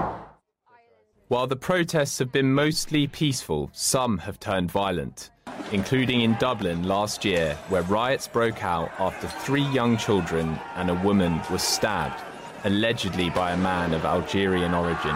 While 1.28 1.46
the 1.46 1.56
protests 1.56 2.18
have 2.18 2.32
been 2.32 2.52
mostly 2.52 3.06
peaceful, 3.06 3.70
some 3.72 4.18
have 4.18 4.40
turned 4.40 4.72
violent, 4.72 5.30
including 5.70 6.22
in 6.22 6.34
Dublin 6.40 6.82
last 6.82 7.24
year, 7.24 7.56
where 7.68 7.82
riots 7.82 8.26
broke 8.26 8.64
out 8.64 8.90
after 8.98 9.28
three 9.28 9.66
young 9.66 9.96
children 9.96 10.58
and 10.74 10.90
a 10.90 10.94
woman 10.94 11.40
was 11.50 11.62
stabbed, 11.62 12.20
allegedly 12.64 13.30
by 13.30 13.52
a 13.52 13.56
man 13.56 13.94
of 13.94 14.04
Algerian 14.04 14.74
origin. 14.74 15.14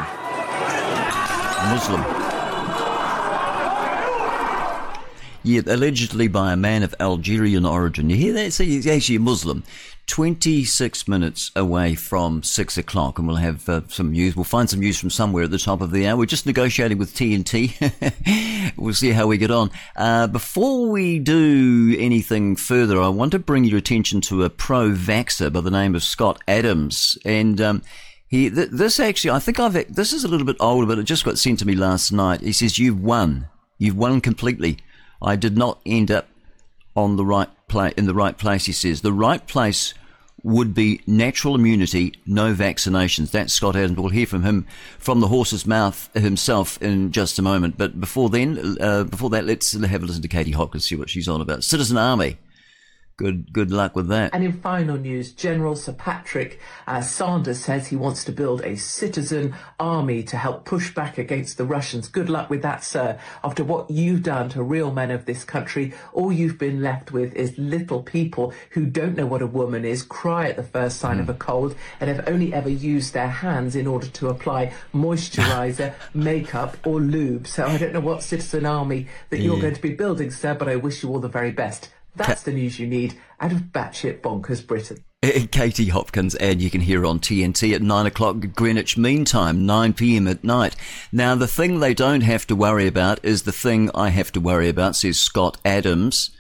Muslim. 1.71 2.20
Yeah, 5.43 5.63
allegedly 5.67 6.29
by 6.29 6.53
a 6.53 6.57
man 6.57 6.83
of 6.83 6.95
Algerian 7.01 7.65
origin. 7.65 8.11
You 8.11 8.17
hear 8.17 8.33
that? 8.35 8.53
See, 8.53 8.67
he's 8.67 8.87
actually 8.87 9.17
a 9.17 9.21
Muslim. 9.21 9.65
26 10.07 11.07
minutes 11.07 11.51
away 11.55 11.95
from 11.95 12.43
6 12.43 12.77
o'clock, 12.77 13.19
and 13.19 13.27
we'll 13.29 13.37
have 13.37 13.67
uh, 13.69 13.81
some 13.89 14.11
news. 14.11 14.35
We'll 14.37 14.45
find 14.45 14.69
some 14.69 14.81
news 14.81 14.99
from 14.99 15.09
somewhere 15.09 15.45
at 15.45 15.51
the 15.51 15.59
top 15.59 15.81
of 15.81 15.93
the 15.93 16.07
hour. 16.07 16.19
We're 16.19 16.27
just 16.27 16.47
negotiating 16.47 16.99
with 16.99 17.15
TNT. 17.15 18.75
we'll 18.77 18.93
see 18.93 19.13
how 19.13 19.29
we 19.29 19.39
get 19.39 19.53
on. 19.53 19.71
Uh, 19.97 20.27
before 20.27 20.89
we 20.89 21.21
do 21.21 21.97
anything 21.99 22.57
further, 22.57 23.01
I 23.01 23.09
want 23.09 23.33
to 23.33 23.39
bring 23.39 23.65
your 23.65 23.79
attention 23.79 24.21
to 24.23 24.43
a 24.43 24.51
pro 24.51 24.91
vaxxer 24.91 25.53
by 25.53 25.61
the 25.61 25.71
name 25.71 25.95
of 25.95 26.03
Scott 26.03 26.43
Adams. 26.49 27.17
And 27.25 27.61
um, 27.61 27.83
he, 28.27 28.51
th- 28.51 28.71
this 28.73 28.99
actually, 29.01 29.31
I 29.31 29.39
think 29.39 29.61
I've, 29.61 29.95
this 29.95 30.13
is 30.13 30.25
a 30.25 30.29
little 30.29 30.47
bit 30.47 30.57
older, 30.61 30.87
but 30.87 30.99
it 30.99 31.05
just 31.05 31.25
got 31.25 31.39
sent 31.39 31.61
to 31.61 31.67
me 31.67 31.77
last 31.77 32.11
night. 32.11 32.41
He 32.41 32.53
says, 32.53 32.79
You've 32.79 33.01
won. 33.01 33.49
You've 33.79 33.97
won 33.97 34.21
completely. 34.21 34.79
I 35.23 35.37
did 35.37 35.57
not 35.57 35.81
end 35.85 36.11
up 36.11 36.29
on 36.97 37.17
the 37.17 37.25
right 37.25 37.49
place 37.69 37.95
in 37.97 38.07
the 38.07 38.15
right 38.15 38.37
place. 38.37 38.67
He 38.67 38.73
says 38.73 39.01
the 39.01 39.13
right 39.13 39.47
place 39.47 39.95
would 40.43 40.75
be 40.75 41.03
natural 41.07 41.55
immunity, 41.55 42.15
no 42.27 42.55
vaccinations. 42.55 43.31
That's 43.31 43.53
Scott 43.53 43.77
Adams. 43.77 43.99
We'll 43.99 44.09
hear 44.09 44.27
from 44.27 44.43
him 44.43 44.67
from 44.99 45.21
the 45.21 45.29
horse's 45.29 45.67
mouth 45.67 46.09
himself 46.15 46.81
in 46.83 47.13
just 47.13 47.39
a 47.39 47.43
moment. 47.43 47.77
But 47.77 48.01
before 48.01 48.31
then, 48.31 48.77
uh, 48.81 49.05
before 49.05 49.31
that, 49.31 49.45
let's 49.45 49.73
have 49.73 50.03
a 50.03 50.07
listen 50.07 50.23
to 50.23 50.29
Katie 50.29 50.53
Hopkins, 50.53 50.87
see 50.87 50.97
what 50.97 51.11
she's 51.11 51.29
on 51.29 51.41
about. 51.41 51.65
Citizen 51.65 51.99
Army. 51.99 52.39
Good, 53.21 53.53
good 53.53 53.71
luck 53.71 53.95
with 53.95 54.09
that. 54.09 54.33
And 54.33 54.43
in 54.43 54.55
final 54.63 54.97
news, 54.97 55.33
General 55.35 55.77
Sir 55.77 55.93
Patrick 55.93 56.59
uh, 56.87 57.03
Sanders 57.03 57.61
says 57.61 57.89
he 57.89 57.95
wants 57.95 58.25
to 58.25 58.33
build 58.33 58.63
a 58.63 58.79
citizen 58.79 59.55
army 59.79 60.23
to 60.23 60.39
help 60.39 60.65
push 60.65 60.95
back 60.95 61.19
against 61.19 61.59
the 61.59 61.67
Russians. 61.67 62.09
Good 62.09 62.31
luck 62.31 62.49
with 62.49 62.63
that, 62.63 62.83
sir. 62.83 63.19
After 63.45 63.63
what 63.63 63.91
you've 63.91 64.23
done 64.23 64.49
to 64.49 64.63
real 64.63 64.91
men 64.91 65.11
of 65.11 65.27
this 65.27 65.45
country, 65.45 65.93
all 66.15 66.33
you've 66.33 66.57
been 66.57 66.81
left 66.81 67.13
with 67.13 67.35
is 67.37 67.59
little 67.59 68.03
people 68.03 68.55
who 68.71 68.87
don't 68.87 69.19
know 69.19 69.27
what 69.27 69.43
a 69.43 69.47
woman 69.47 69.85
is, 69.85 70.03
cry 70.03 70.49
at 70.49 70.57
the 70.57 70.63
first 70.63 70.97
sign 70.99 71.21
of 71.21 71.29
a 71.29 71.35
cold, 71.35 71.77
and 72.01 72.09
have 72.09 72.27
only 72.27 72.55
ever 72.55 72.71
used 72.71 73.13
their 73.13 73.29
hands 73.29 73.77
in 73.77 73.87
order 73.87 74.07
to 74.07 74.29
apply 74.31 74.73
moisturizer, 74.95 75.93
makeup, 76.15 76.79
or 76.87 77.01
lube. 77.01 77.47
So 77.47 77.67
I 77.67 77.77
don't 77.77 77.93
know 77.93 78.01
what 78.01 78.23
citizen 78.23 78.65
army 78.65 79.09
that 79.29 79.41
you're 79.41 79.61
going 79.61 79.75
to 79.75 79.83
be 79.83 79.93
building, 79.93 80.31
sir, 80.31 80.55
but 80.55 80.71
I 80.71 80.77
wish 80.77 81.03
you 81.03 81.11
all 81.11 81.21
the 81.21 81.29
very 81.29 81.51
best. 81.51 81.91
That's 82.17 82.43
the 82.43 82.53
news 82.53 82.79
you 82.79 82.87
need 82.87 83.19
out 83.41 83.53
of 83.53 83.59
batshit 83.73 84.21
bonkers 84.21 84.67
Britain. 84.67 85.05
Katie 85.23 85.89
Hopkins 85.89 86.35
ad 86.37 86.63
you 86.63 86.71
can 86.71 86.81
hear 86.81 87.05
on 87.05 87.21
TNT 87.21 87.75
at 87.75 87.83
9 87.83 88.07
o'clock 88.07 88.37
Greenwich 88.55 88.97
Mean 88.97 89.25
Time, 89.27 89.67
9 89.67 89.93
p.m. 89.93 90.27
at 90.27 90.43
night. 90.43 90.75
Now, 91.13 91.35
the 91.35 91.47
thing 91.47 91.81
they 91.81 91.93
don't 91.93 92.23
have 92.23 92.47
to 92.47 92.57
worry 92.57 92.87
about 92.87 93.23
is 93.23 93.43
the 93.43 93.53
thing 93.53 93.91
I 93.95 94.09
have 94.09 94.33
to 94.33 94.41
worry 94.41 94.69
about, 94.71 94.97
says 94.97 95.21
Scott 95.21 95.59
Adams. 95.65 96.31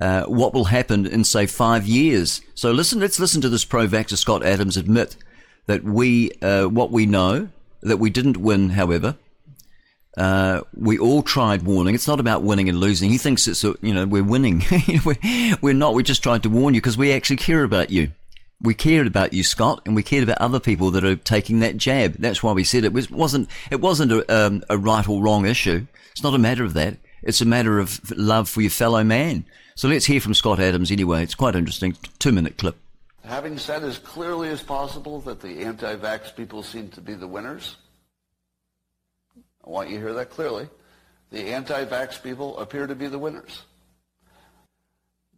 uh, 0.00 0.24
what 0.24 0.54
will 0.54 0.66
happen 0.66 1.06
in 1.06 1.24
say 1.24 1.46
five 1.46 1.86
years. 1.86 2.40
So 2.54 2.70
listen, 2.70 3.00
let's 3.00 3.18
listen 3.18 3.40
to 3.40 3.48
this 3.48 3.64
pro-vaxxer 3.64 4.16
Scott 4.16 4.44
Adams 4.44 4.76
admit 4.76 5.16
that 5.66 5.84
we, 5.84 6.30
uh, 6.40 6.66
what 6.66 6.90
we 6.90 7.06
know, 7.06 7.48
that 7.82 7.98
we 7.98 8.10
didn't 8.10 8.36
win, 8.36 8.70
however. 8.70 9.16
Uh, 10.18 10.62
we 10.76 10.98
all 10.98 11.22
tried 11.22 11.62
warning. 11.62 11.94
It's 11.94 12.08
not 12.08 12.18
about 12.18 12.42
winning 12.42 12.68
and 12.68 12.80
losing. 12.80 13.08
He 13.08 13.18
thinks 13.18 13.46
it's, 13.46 13.62
a, 13.62 13.76
you 13.80 13.94
know, 13.94 14.04
we're 14.04 14.24
winning. 14.24 14.64
we're, 15.62 15.72
not. 15.72 15.94
We 15.94 16.02
just 16.02 16.24
tried 16.24 16.42
to 16.42 16.50
warn 16.50 16.74
you 16.74 16.80
because 16.80 16.98
we 16.98 17.12
actually 17.12 17.36
care 17.36 17.62
about 17.62 17.90
you. 17.90 18.10
We 18.60 18.74
cared 18.74 19.06
about 19.06 19.32
you, 19.32 19.44
Scott, 19.44 19.82
and 19.86 19.94
we 19.94 20.02
cared 20.02 20.24
about 20.24 20.38
other 20.38 20.58
people 20.58 20.90
that 20.90 21.04
are 21.04 21.14
taking 21.14 21.60
that 21.60 21.76
jab. 21.76 22.14
That's 22.14 22.42
why 22.42 22.50
we 22.50 22.64
said 22.64 22.82
it 22.82 22.92
was, 22.92 23.08
wasn't, 23.08 23.48
it 23.70 23.80
wasn't 23.80 24.10
a, 24.10 24.34
um, 24.36 24.64
a 24.68 24.76
right 24.76 25.08
or 25.08 25.22
wrong 25.22 25.46
issue. 25.46 25.86
It's 26.10 26.24
not 26.24 26.34
a 26.34 26.38
matter 26.38 26.64
of 26.64 26.74
that. 26.74 26.96
It's 27.22 27.40
a 27.40 27.46
matter 27.46 27.78
of 27.78 28.00
love 28.16 28.48
for 28.48 28.60
your 28.60 28.70
fellow 28.70 29.04
man. 29.04 29.44
So 29.76 29.86
let's 29.86 30.06
hear 30.06 30.20
from 30.20 30.34
Scott 30.34 30.58
Adams 30.58 30.90
anyway. 30.90 31.22
It's 31.22 31.36
quite 31.36 31.54
interesting. 31.54 31.96
Two 32.18 32.32
minute 32.32 32.58
clip. 32.58 32.76
Having 33.24 33.58
said 33.58 33.84
as 33.84 33.98
clearly 33.98 34.48
as 34.48 34.62
possible 34.62 35.20
that 35.20 35.40
the 35.40 35.60
anti-vax 35.60 36.34
people 36.34 36.64
seem 36.64 36.88
to 36.90 37.00
be 37.00 37.14
the 37.14 37.28
winners, 37.28 37.76
I 39.68 39.70
want 39.70 39.90
you 39.90 39.96
to 39.96 40.02
hear 40.02 40.14
that 40.14 40.30
clearly. 40.30 40.66
The 41.30 41.52
anti-vax 41.52 42.22
people 42.22 42.58
appear 42.58 42.86
to 42.86 42.94
be 42.94 43.06
the 43.06 43.18
winners. 43.18 43.64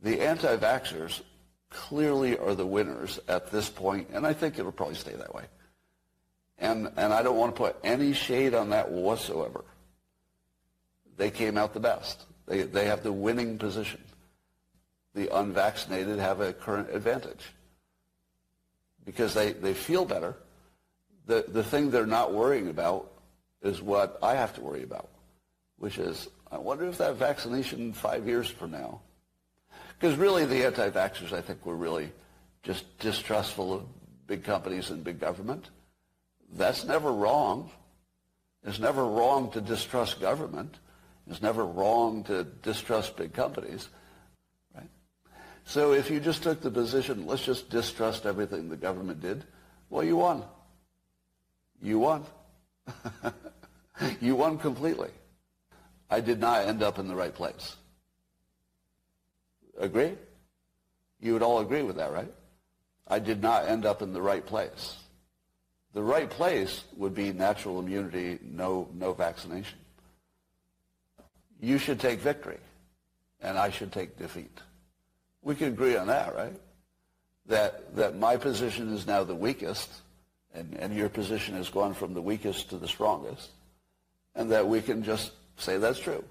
The 0.03 0.21
anti-vaxxers 0.21 1.21
clearly 1.69 2.39
are 2.39 2.55
the 2.55 2.67
winners 2.67 3.19
at 3.27 3.51
this 3.51 3.69
point, 3.69 4.09
and 4.13 4.25
I 4.25 4.33
think 4.33 4.59
it'll 4.59 4.71
probably 4.71 4.95
stay 4.95 5.15
that 5.15 5.35
way. 5.35 5.45
And, 6.59 6.93
and 6.97 7.13
I 7.13 7.23
don't 7.25 7.37
want 7.37 7.57
to 7.57 7.61
put 7.61 7.77
any 7.83 8.13
shade 8.13 8.55
on 8.55 8.71
that 8.71 8.91
whatsoever. 8.91 9.65
They 11.17 11.31
came 11.31 11.59
out 11.59 11.75
the 11.75 11.81
best. 11.81 12.25
They, 12.47 12.63
they 12.63 12.87
have 12.87 13.03
the 13.03 13.13
winning 13.13 13.59
position. 13.59 14.01
The 15.15 15.37
unvaccinated 15.37 16.21
have 16.21 16.41
a 16.41 16.53
current 16.53 16.89
advantage 16.93 17.53
because 19.05 19.35
they, 19.35 19.53
they 19.53 19.75
feel 19.75 20.05
better. 20.05 20.37
The, 21.27 21.45
the 21.49 21.65
thing 21.65 21.91
they're 21.91 22.07
not 22.07 22.33
worrying 22.33 22.69
about 22.69 23.11
is 23.63 23.83
what 23.83 24.19
I 24.23 24.35
have 24.35 24.55
to 24.55 24.61
worry 24.61 24.83
about, 24.83 25.09
which 25.79 25.99
is, 25.99 26.29
I 26.51 26.59
wonder 26.59 26.87
if 26.87 26.99
that 26.99 27.17
vaccination 27.17 27.93
five 27.93 28.27
years 28.27 28.49
from 28.49 28.71
now, 28.71 29.01
because 29.99 30.17
really 30.17 30.47
the 30.47 30.65
anti-vaxxers, 30.65 31.33
I 31.33 31.41
think, 31.41 31.65
were 31.67 31.77
really 31.77 32.13
just 32.63 32.99
distrustful 32.99 33.73
of 33.73 33.83
big 34.27 34.45
companies 34.45 34.91
and 34.91 35.05
big 35.05 35.21
government. 35.21 35.71
That's 36.53 36.85
never 36.85 37.13
wrong. 37.13 37.71
It's 38.65 38.79
never 38.79 39.05
wrong 39.05 39.51
to 39.53 39.61
distrust 39.61 40.21
government. 40.21 40.79
It's 41.29 41.43
never 41.43 41.65
wrong 41.65 42.25
to 42.25 42.45
distrust 42.45 43.17
big 43.17 43.33
companies. 43.33 43.89
Right? 44.75 44.89
So 45.65 45.93
if 45.93 46.11
you 46.11 46.21
just 46.21 46.43
took 46.43 46.61
the 46.61 46.71
position, 46.71 47.27
let's 47.27 47.45
just 47.45 47.71
distrust 47.71 48.27
everything 48.27 48.69
the 48.69 48.77
government 48.77 49.21
did, 49.21 49.45
well, 49.89 50.05
you 50.05 50.17
won. 50.17 50.45
You 51.83 51.99
won. 51.99 52.25
you 54.21 54.37
won 54.37 54.59
completely. 54.59 55.11
I 56.11 56.21
did 56.21 56.41
not 56.41 56.67
end 56.67 56.83
up 56.83 56.99
in 56.99 57.09
the 57.09 57.15
right 57.15 57.35
place. 57.35 57.77
Agree? 59.79 60.15
You 61.21 61.35
would 61.35 61.43
all 61.43 61.61
agree 61.61 61.83
with 61.83 61.97
that, 61.97 62.13
right? 62.13 62.33
I 63.07 63.19
did 63.19 63.43
not 63.43 63.69
end 63.69 63.85
up 63.85 64.03
in 64.03 64.13
the 64.13 64.23
right 64.23 64.45
place. 64.45 64.97
The 65.93 66.03
right 66.03 66.31
place 66.31 66.85
would 66.97 67.15
be 67.15 67.33
natural 67.33 67.81
immunity, 67.81 68.39
no, 68.43 68.89
no 68.95 69.13
vaccination. 69.13 69.79
You 71.61 71.79
should 71.79 72.01
take 72.01 72.21
victory, 72.21 72.59
and 73.41 73.59
I 73.59 73.71
should 73.71 73.93
take 73.93 74.17
defeat. 74.17 74.57
We 75.43 75.55
can 75.55 75.69
agree 75.69 75.97
on 75.97 76.07
that, 76.07 76.35
right? 76.35 76.59
That, 77.47 77.97
that 77.97 78.17
my 78.17 78.37
position 78.37 78.95
is 78.95 79.07
now 79.07 79.25
the 79.25 79.35
weakest, 79.35 79.91
and, 80.55 80.75
and 80.79 80.95
your 80.95 81.09
position 81.09 81.55
has 81.57 81.69
gone 81.69 81.95
from 81.95 82.15
the 82.15 82.23
weakest 82.23 82.71
to 82.71 82.77
the 82.77 82.89
strongest, 82.89 83.51
and 84.35 84.51
that 84.53 84.67
we 84.67 84.81
can 84.81 85.03
just 85.03 85.33
say 85.57 85.79
that's 85.79 85.99
true. 85.99 86.25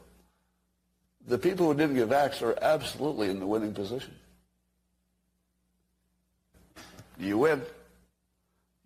The 1.28 1.38
people 1.38 1.68
who 1.68 1.78
didn't 1.78 1.96
get 1.96 2.10
vaxxed 2.10 2.42
are 2.42 2.58
absolutely 2.62 3.30
in 3.30 3.40
the 3.40 3.46
winning 3.46 3.74
position. 3.74 4.16
You 7.20 7.38
win. 7.38 7.62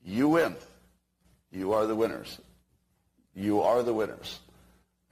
You 0.04 0.28
win. 0.30 0.56
You 1.52 1.74
are 1.74 1.86
the 1.86 1.96
winners. 1.96 2.40
You 3.36 3.62
are 3.62 3.84
the 3.84 3.94
winners. 3.94 4.40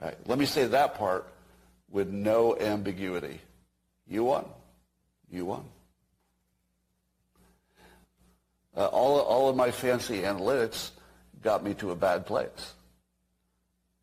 Right. 0.00 0.16
Let 0.26 0.38
me 0.38 0.46
say 0.46 0.66
that 0.66 0.96
part 0.96 1.26
with 1.90 2.08
no 2.08 2.56
ambiguity. 2.58 3.40
You 4.08 4.24
won. 4.24 4.44
You 5.30 5.44
won. 5.44 5.64
Uh, 8.76 8.86
all, 8.86 9.20
all 9.20 9.48
of 9.48 9.56
my 9.56 9.70
fancy 9.70 10.22
analytics 10.22 10.90
got 11.42 11.62
me 11.62 11.74
to 11.74 11.90
a 11.90 11.96
bad 11.96 12.26
place. 12.26 12.74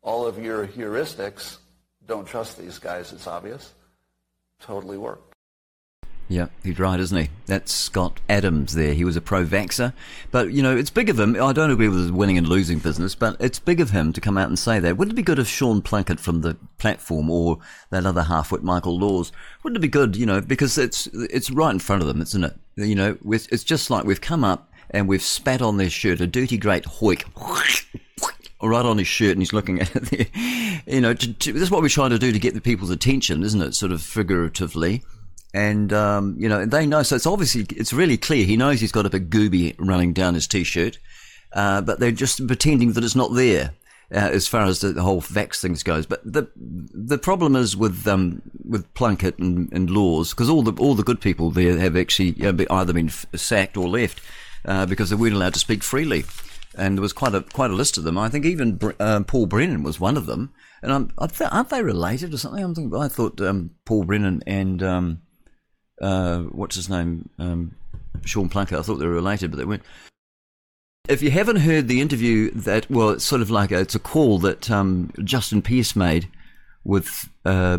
All 0.02 0.26
of 0.26 0.38
your 0.42 0.66
heuristics, 0.66 1.58
don't 2.06 2.26
trust 2.26 2.58
these 2.58 2.78
guys, 2.78 3.12
it's 3.12 3.26
obvious, 3.26 3.72
totally 4.60 4.96
worked. 4.96 5.30
Yeah, 6.28 6.46
he's 6.62 6.78
right, 6.78 7.00
isn't 7.00 7.18
he? 7.18 7.28
That's 7.46 7.72
Scott 7.72 8.20
Adams 8.28 8.74
there. 8.74 8.94
He 8.94 9.02
was 9.02 9.16
a 9.16 9.20
pro 9.20 9.44
vaxxer. 9.44 9.92
But, 10.30 10.52
you 10.52 10.62
know, 10.62 10.76
it's 10.76 10.88
big 10.88 11.08
of 11.10 11.18
him. 11.18 11.34
I 11.34 11.52
don't 11.52 11.72
agree 11.72 11.88
with 11.88 11.98
his 11.98 12.12
winning 12.12 12.38
and 12.38 12.46
losing 12.46 12.78
business, 12.78 13.16
but 13.16 13.36
it's 13.40 13.58
big 13.58 13.80
of 13.80 13.90
him 13.90 14.12
to 14.12 14.20
come 14.20 14.38
out 14.38 14.46
and 14.46 14.56
say 14.56 14.78
that. 14.78 14.96
Wouldn't 14.96 15.14
it 15.14 15.16
be 15.16 15.24
good 15.24 15.40
if 15.40 15.48
Sean 15.48 15.82
Plunket 15.82 16.20
from 16.20 16.42
the 16.42 16.56
platform 16.78 17.30
or 17.30 17.58
that 17.90 18.06
other 18.06 18.22
half-wit 18.22 18.62
Michael 18.62 18.96
Laws, 18.96 19.32
wouldn't 19.64 19.78
it 19.78 19.82
be 19.82 19.88
good, 19.88 20.14
you 20.14 20.24
know, 20.24 20.40
because 20.40 20.78
it's, 20.78 21.08
it's 21.08 21.50
right 21.50 21.72
in 21.72 21.80
front 21.80 22.00
of 22.00 22.06
them, 22.06 22.22
isn't 22.22 22.44
it? 22.44 22.54
You 22.76 22.94
know, 22.94 23.18
it's 23.28 23.64
just 23.64 23.90
like 23.90 24.04
we've 24.04 24.20
come 24.20 24.44
up 24.44 24.70
and 24.90 25.08
we've 25.08 25.22
spat 25.22 25.60
on 25.60 25.78
their 25.78 25.90
shirt, 25.90 26.20
a 26.20 26.28
dirty 26.28 26.58
great 26.58 26.84
hoik, 26.84 27.24
right 28.68 28.84
on 28.84 28.98
his 28.98 29.06
shirt, 29.06 29.32
and 29.32 29.40
he's 29.40 29.52
looking 29.52 29.80
at 29.80 29.94
it 29.96 30.04
there. 30.10 30.82
You 30.86 31.00
know, 31.00 31.14
to, 31.14 31.32
to, 31.32 31.52
that's 31.52 31.70
what 31.70 31.82
we're 31.82 31.88
trying 31.88 32.10
to 32.10 32.18
do 32.18 32.32
to 32.32 32.38
get 32.38 32.54
the 32.54 32.60
people's 32.60 32.90
attention, 32.90 33.42
isn't 33.42 33.60
it? 33.60 33.74
Sort 33.74 33.92
of 33.92 34.02
figuratively. 34.02 35.02
And, 35.52 35.92
um, 35.92 36.36
you 36.38 36.48
know, 36.48 36.64
they 36.64 36.86
know. 36.86 37.02
So 37.02 37.16
it's 37.16 37.26
obviously, 37.26 37.66
it's 37.70 37.92
really 37.92 38.16
clear. 38.16 38.44
He 38.44 38.56
knows 38.56 38.80
he's 38.80 38.92
got 38.92 39.06
a 39.06 39.10
big 39.10 39.30
gooby 39.30 39.74
running 39.78 40.12
down 40.12 40.34
his 40.34 40.46
t-shirt. 40.46 40.98
Uh, 41.52 41.80
but 41.80 41.98
they're 41.98 42.12
just 42.12 42.46
pretending 42.46 42.92
that 42.92 43.04
it's 43.04 43.16
not 43.16 43.34
there. 43.34 43.72
Uh, 44.12 44.28
as 44.32 44.48
far 44.48 44.64
as 44.64 44.80
the, 44.80 44.88
the, 44.88 45.02
whole 45.02 45.22
vax 45.22 45.60
things 45.60 45.84
goes. 45.84 46.04
But 46.04 46.20
the 46.24 46.50
the 46.56 47.16
problem 47.16 47.54
is 47.54 47.76
with 47.76 48.08
um, 48.08 48.42
with 48.68 48.92
Plunket 48.94 49.38
and, 49.38 49.72
and 49.72 49.88
Laws 49.88 50.30
because 50.30 50.50
all 50.50 50.62
the 50.62 50.72
all 50.82 50.96
the 50.96 51.04
good 51.04 51.20
people 51.20 51.52
there 51.52 51.78
have 51.78 51.96
actually 51.96 52.30
you 52.30 52.50
know, 52.50 52.66
either 52.70 52.92
been 52.92 53.08
sacked 53.08 53.76
or 53.76 53.88
left 53.88 54.20
uh, 54.64 54.84
because 54.84 55.10
they 55.10 55.16
weren't 55.16 55.36
allowed 55.36 55.54
to 55.54 55.60
speak 55.60 55.84
freely. 55.84 56.24
And 56.76 56.96
there 56.96 57.02
was 57.02 57.12
quite 57.12 57.34
a 57.34 57.40
quite 57.40 57.70
a 57.70 57.74
list 57.74 57.98
of 57.98 58.04
them. 58.04 58.16
I 58.16 58.28
think 58.28 58.44
even 58.44 58.78
uh, 59.00 59.22
Paul 59.26 59.46
Brennan 59.46 59.82
was 59.82 59.98
one 59.98 60.16
of 60.16 60.26
them. 60.26 60.52
And 60.82 60.92
I'm, 60.92 61.12
aren't 61.18 61.68
they 61.68 61.82
related 61.82 62.32
or 62.32 62.38
something? 62.38 62.62
I'm 62.62 62.74
thinking. 62.74 62.98
I 62.98 63.08
thought 63.08 63.40
um, 63.40 63.70
Paul 63.84 64.04
Brennan 64.04 64.42
and 64.46 64.82
um, 64.82 65.22
uh, 66.00 66.40
what's 66.40 66.76
his 66.76 66.88
name, 66.88 67.28
um, 67.38 67.74
Sean 68.24 68.48
Plunket. 68.48 68.78
I 68.78 68.82
thought 68.82 68.96
they 68.96 69.06
were 69.06 69.12
related, 69.12 69.50
but 69.50 69.58
they 69.58 69.64
weren't. 69.64 69.82
If 71.08 71.22
you 71.22 71.30
haven't 71.30 71.56
heard 71.56 71.88
the 71.88 72.00
interview 72.00 72.50
that, 72.52 72.88
well, 72.90 73.10
it's 73.10 73.24
sort 73.24 73.42
of 73.42 73.50
like 73.50 73.72
a, 73.72 73.80
it's 73.80 73.94
a 73.94 74.00
call 74.00 74.38
that 74.40 74.70
um, 74.70 75.10
Justin 75.24 75.60
Pearce 75.60 75.96
made 75.96 76.28
with 76.84 77.28
uh, 77.44 77.78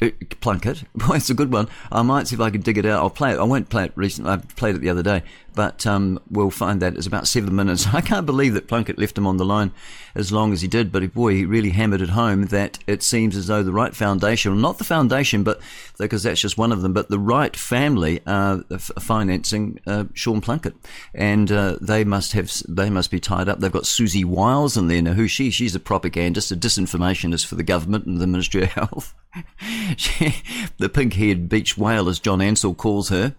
Plunket. 0.00 0.84
Boy, 0.94 1.14
it's 1.16 1.30
a 1.30 1.34
good 1.34 1.52
one. 1.52 1.68
I 1.92 2.02
might 2.02 2.26
see 2.28 2.34
if 2.34 2.40
I 2.40 2.50
can 2.50 2.60
dig 2.60 2.78
it 2.78 2.86
out. 2.86 3.02
I'll 3.02 3.10
play 3.10 3.32
it. 3.32 3.38
I 3.38 3.44
won't 3.44 3.68
play 3.68 3.84
it 3.84 3.92
recently. 3.94 4.32
I 4.32 4.36
played 4.38 4.74
it 4.74 4.80
the 4.80 4.90
other 4.90 5.02
day, 5.02 5.22
but 5.56 5.86
um, 5.86 6.20
we'll 6.30 6.50
find 6.50 6.80
that 6.82 6.94
it's 6.96 7.06
about 7.06 7.26
seven 7.26 7.56
minutes. 7.56 7.86
I 7.92 8.02
can't 8.02 8.26
believe 8.26 8.54
that 8.54 8.68
Plunket 8.68 8.98
left 8.98 9.18
him 9.18 9.26
on 9.26 9.38
the 9.38 9.44
line 9.44 9.72
as 10.14 10.30
long 10.30 10.52
as 10.52 10.60
he 10.60 10.68
did, 10.68 10.92
but 10.92 11.12
boy, 11.12 11.34
he 11.34 11.44
really 11.46 11.70
hammered 11.70 12.02
it 12.02 12.10
home 12.10 12.44
that 12.46 12.78
it 12.86 13.02
seems 13.02 13.36
as 13.36 13.48
though 13.48 13.62
the 13.62 13.72
Wright 13.72 13.96
foundation, 13.96 14.60
not 14.60 14.78
the 14.78 14.84
foundation, 14.84 15.42
but 15.42 15.60
because 15.98 16.22
that's 16.22 16.40
just 16.40 16.58
one 16.58 16.72
of 16.72 16.82
them, 16.82 16.92
but 16.92 17.08
the 17.08 17.18
Wright 17.18 17.56
family 17.56 18.20
are 18.26 18.62
financing 18.78 19.80
uh, 19.86 20.04
Sean 20.12 20.40
Plunket, 20.40 20.74
and 21.14 21.50
uh, 21.50 21.78
they 21.80 22.04
must 22.04 22.32
have 22.32 22.52
they 22.68 22.90
must 22.90 23.10
be 23.10 23.18
tied 23.18 23.48
up. 23.48 23.58
They've 23.58 23.72
got 23.72 23.84
Siouxsie 23.84 24.24
Wiles 24.24 24.76
in 24.76 24.88
there. 24.88 25.02
Now, 25.02 25.14
who 25.14 25.26
she? 25.26 25.50
She's 25.50 25.74
a 25.74 25.80
propagandist, 25.80 26.52
a 26.52 26.56
disinformationist 26.56 27.46
for 27.46 27.54
the 27.54 27.62
government 27.62 28.04
and 28.04 28.20
the 28.20 28.26
Ministry 28.26 28.62
of 28.64 28.68
Health. 28.72 29.14
she, 29.96 30.42
the 30.76 30.90
pink-haired 30.90 31.48
beach 31.48 31.78
whale, 31.78 32.08
as 32.08 32.20
John 32.20 32.42
Ansell 32.42 32.74
calls 32.74 33.08
her. 33.08 33.34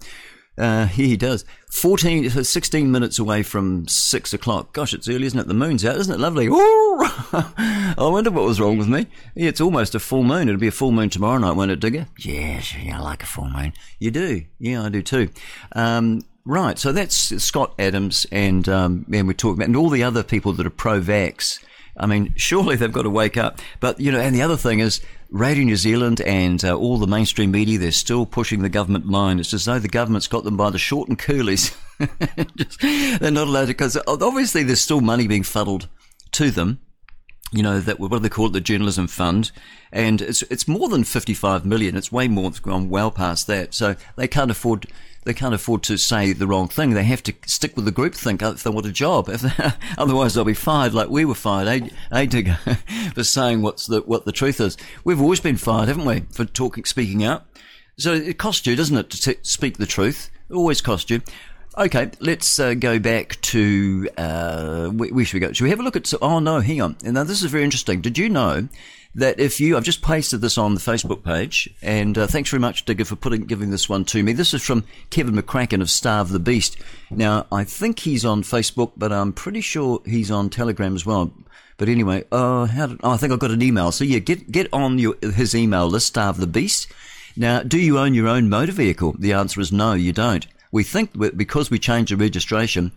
Uh, 0.57 0.87
he 0.87 1.15
does. 1.15 1.45
14, 1.69 2.29
16 2.29 2.91
minutes 2.91 3.19
away 3.19 3.43
from 3.43 3.87
6 3.87 4.33
o'clock. 4.33 4.73
Gosh, 4.73 4.93
it's 4.93 5.07
early, 5.07 5.27
isn't 5.27 5.39
it? 5.39 5.47
The 5.47 5.53
moon's 5.53 5.85
out. 5.85 5.97
Isn't 5.97 6.13
it 6.13 6.19
lovely? 6.19 6.47
I 6.51 7.95
wonder 7.99 8.31
what 8.31 8.45
was 8.45 8.59
wrong 8.59 8.77
with 8.77 8.87
me. 8.87 9.05
Yeah, 9.35 9.49
it's 9.49 9.61
almost 9.61 9.93
a 9.93 9.99
full 9.99 10.23
moon. 10.23 10.47
It'll 10.49 10.59
be 10.59 10.67
a 10.67 10.71
full 10.71 10.91
moon 10.91 11.09
tomorrow 11.09 11.37
night, 11.37 11.55
won't 11.55 11.71
it, 11.71 11.79
Digger? 11.79 12.07
Yes, 12.17 12.75
yeah, 12.75 12.99
I 12.99 13.01
like 13.01 13.21
a 13.21 13.27
full 13.27 13.49
moon. 13.49 13.73
You 13.99 14.11
do? 14.11 14.43
Yeah, 14.59 14.83
I 14.83 14.89
do 14.89 15.03
too. 15.03 15.29
Um, 15.73 16.23
right, 16.45 16.79
so 16.79 16.91
that's 16.91 17.15
Scott 17.43 17.73
Adams, 17.77 18.25
and, 18.31 18.67
um, 18.67 19.05
and 19.13 19.27
we're 19.27 19.33
talking 19.33 19.59
about, 19.59 19.67
and 19.67 19.75
all 19.75 19.89
the 19.89 20.03
other 20.03 20.23
people 20.23 20.53
that 20.53 20.65
are 20.65 20.71
pro 20.71 20.99
vax 20.99 21.59
I 21.99 22.05
mean, 22.05 22.33
surely 22.35 22.75
they've 22.75 22.91
got 22.91 23.03
to 23.03 23.09
wake 23.09 23.37
up. 23.37 23.59
But, 23.79 23.99
you 23.99 24.11
know, 24.11 24.19
and 24.19 24.35
the 24.35 24.41
other 24.41 24.57
thing 24.57 24.79
is, 24.79 25.01
Radio 25.29 25.65
New 25.65 25.75
Zealand 25.75 26.21
and 26.21 26.63
uh, 26.63 26.75
all 26.75 26.97
the 26.97 27.07
mainstream 27.07 27.51
media, 27.51 27.77
they're 27.77 27.91
still 27.91 28.25
pushing 28.25 28.61
the 28.61 28.69
government 28.69 29.07
line. 29.07 29.39
It's 29.39 29.53
as 29.53 29.65
though 29.65 29.79
the 29.79 29.87
government's 29.87 30.27
got 30.27 30.43
them 30.43 30.57
by 30.57 30.69
the 30.69 30.77
short 30.77 31.09
and 31.09 31.19
curlies. 31.19 31.75
Just, 32.55 32.81
they're 33.19 33.31
not 33.31 33.47
allowed 33.47 33.61
to, 33.61 33.67
because 33.67 33.97
obviously 34.07 34.63
there's 34.63 34.81
still 34.81 35.01
money 35.01 35.27
being 35.27 35.43
fuddled 35.43 35.87
to 36.33 36.51
them. 36.51 36.79
You 37.51 37.63
know, 37.63 37.79
that 37.79 37.99
what 37.99 38.11
do 38.11 38.19
they 38.19 38.29
call 38.29 38.47
it? 38.47 38.53
The 38.53 38.61
journalism 38.61 39.07
fund. 39.07 39.51
And 39.91 40.21
it's, 40.21 40.43
it's 40.43 40.67
more 40.67 40.89
than 40.89 41.03
55 41.03 41.65
million. 41.65 41.95
It's 41.95 42.11
way 42.11 42.27
more, 42.27 42.49
it's 42.49 42.59
gone 42.59 42.89
well 42.89 43.09
past 43.09 43.47
that. 43.47 43.73
So 43.73 43.95
they 44.17 44.27
can't 44.27 44.51
afford 44.51 44.87
they 45.27 45.33
can't 45.33 45.53
afford 45.53 45.83
to 45.83 45.97
say 45.97 46.31
the 46.31 46.47
wrong 46.47 46.69
thing. 46.69 46.91
They 46.91 47.03
have 47.03 47.21
to 47.23 47.33
stick 47.45 47.75
with 47.75 47.83
the 47.83 47.91
group 47.91 48.15
think 48.15 48.41
if 48.41 48.63
they 48.63 48.69
want 48.69 48.85
a 48.85 48.93
job. 48.93 49.27
If 49.27 49.41
they, 49.41 49.73
otherwise, 49.97 50.33
they'll 50.33 50.45
be 50.45 50.53
fired 50.53 50.93
like 50.93 51.09
we 51.09 51.25
were 51.25 51.35
fired 51.35 51.91
ages 52.13 52.39
ago 52.39 52.55
for 53.13 53.25
saying 53.25 53.61
what's 53.61 53.87
the 53.87 53.99
what 54.01 54.23
the 54.23 54.31
truth 54.31 54.61
is. 54.61 54.77
We've 55.03 55.21
always 55.21 55.41
been 55.41 55.57
fired, 55.57 55.89
haven't 55.89 56.05
we, 56.05 56.21
for 56.31 56.45
talking, 56.45 56.85
speaking 56.85 57.25
out? 57.25 57.45
So 57.97 58.13
it 58.13 58.37
costs 58.37 58.65
you, 58.65 58.77
doesn't 58.77 58.95
it, 58.97 59.09
to 59.09 59.21
t- 59.21 59.39
speak 59.41 59.77
the 59.77 59.85
truth? 59.85 60.31
It 60.49 60.53
always 60.53 60.79
costs 60.79 61.09
you. 61.09 61.21
Okay, 61.77 62.09
let's 62.21 62.57
uh, 62.57 62.73
go 62.73 62.97
back 62.97 63.39
to 63.41 64.09
uh, 64.17 64.87
where, 64.87 65.09
where, 65.09 65.25
should 65.25 65.33
we 65.35 65.39
go? 65.41 65.51
Should 65.51 65.65
we 65.65 65.71
have 65.71 65.81
a 65.81 65.83
look 65.83 65.97
at? 65.97 66.11
Oh 66.21 66.39
no, 66.39 66.61
hang 66.61 66.81
on. 66.81 66.95
Now 67.03 67.25
this 67.25 67.43
is 67.43 67.51
very 67.51 67.65
interesting. 67.65 67.99
Did 67.99 68.17
you 68.17 68.29
know 68.29 68.69
that 69.17 69.39
if 69.39 69.59
you, 69.59 69.75
I've 69.75 69.83
just 69.83 70.03
pasted 70.03 70.41
this 70.41 70.59
on 70.59 70.75
the 70.75 70.79
Facebook 70.79 71.23
page, 71.23 71.67
and 71.81 72.15
uh, 72.17 72.27
thanks 72.27 72.51
very 72.51 72.61
much, 72.61 72.85
Digger, 72.85 73.03
for 73.03 73.15
putting 73.15 73.45
giving 73.45 73.71
this 73.71 73.89
one 73.89 74.05
to 74.05 74.21
me. 74.21 74.31
This 74.31 74.53
is 74.53 74.61
from 74.61 74.83
Kevin 75.09 75.35
McCracken 75.35 75.81
of 75.81 75.89
Starve 75.89 76.29
the 76.29 76.39
Beast. 76.39 76.77
Now 77.09 77.47
I 77.51 77.63
think 77.63 77.99
he's 77.99 78.23
on 78.23 78.43
Facebook, 78.43 78.91
but 78.95 79.11
I'm 79.11 79.33
pretty 79.33 79.61
sure 79.61 80.01
he's 80.05 80.29
on 80.29 80.51
Telegram 80.51 80.95
as 80.95 81.05
well. 81.05 81.31
But 81.77 81.89
anyway, 81.89 82.25
uh, 82.31 82.65
how 82.65 82.87
did, 82.87 82.99
oh, 83.03 83.11
I 83.11 83.17
think 83.17 83.33
I 83.33 83.37
got 83.37 83.51
an 83.51 83.61
email. 83.61 83.91
So 83.91 84.03
yeah, 84.03 84.19
get 84.19 84.51
get 84.51 84.71
on 84.71 84.99
your 84.99 85.15
his 85.21 85.55
email 85.55 85.87
list, 85.87 86.07
Starve 86.07 86.37
the 86.37 86.47
Beast. 86.47 86.87
Now, 87.35 87.63
do 87.63 87.79
you 87.79 87.97
own 87.97 88.13
your 88.13 88.27
own 88.27 88.49
motor 88.49 88.71
vehicle? 88.71 89.15
The 89.17 89.33
answer 89.33 89.59
is 89.61 89.71
no, 89.71 89.93
you 89.93 90.13
don't. 90.13 90.45
We 90.71 90.83
think 90.83 91.11
because 91.35 91.71
we 91.71 91.79
changed 91.79 92.11
the 92.11 92.17
registration, 92.17 92.91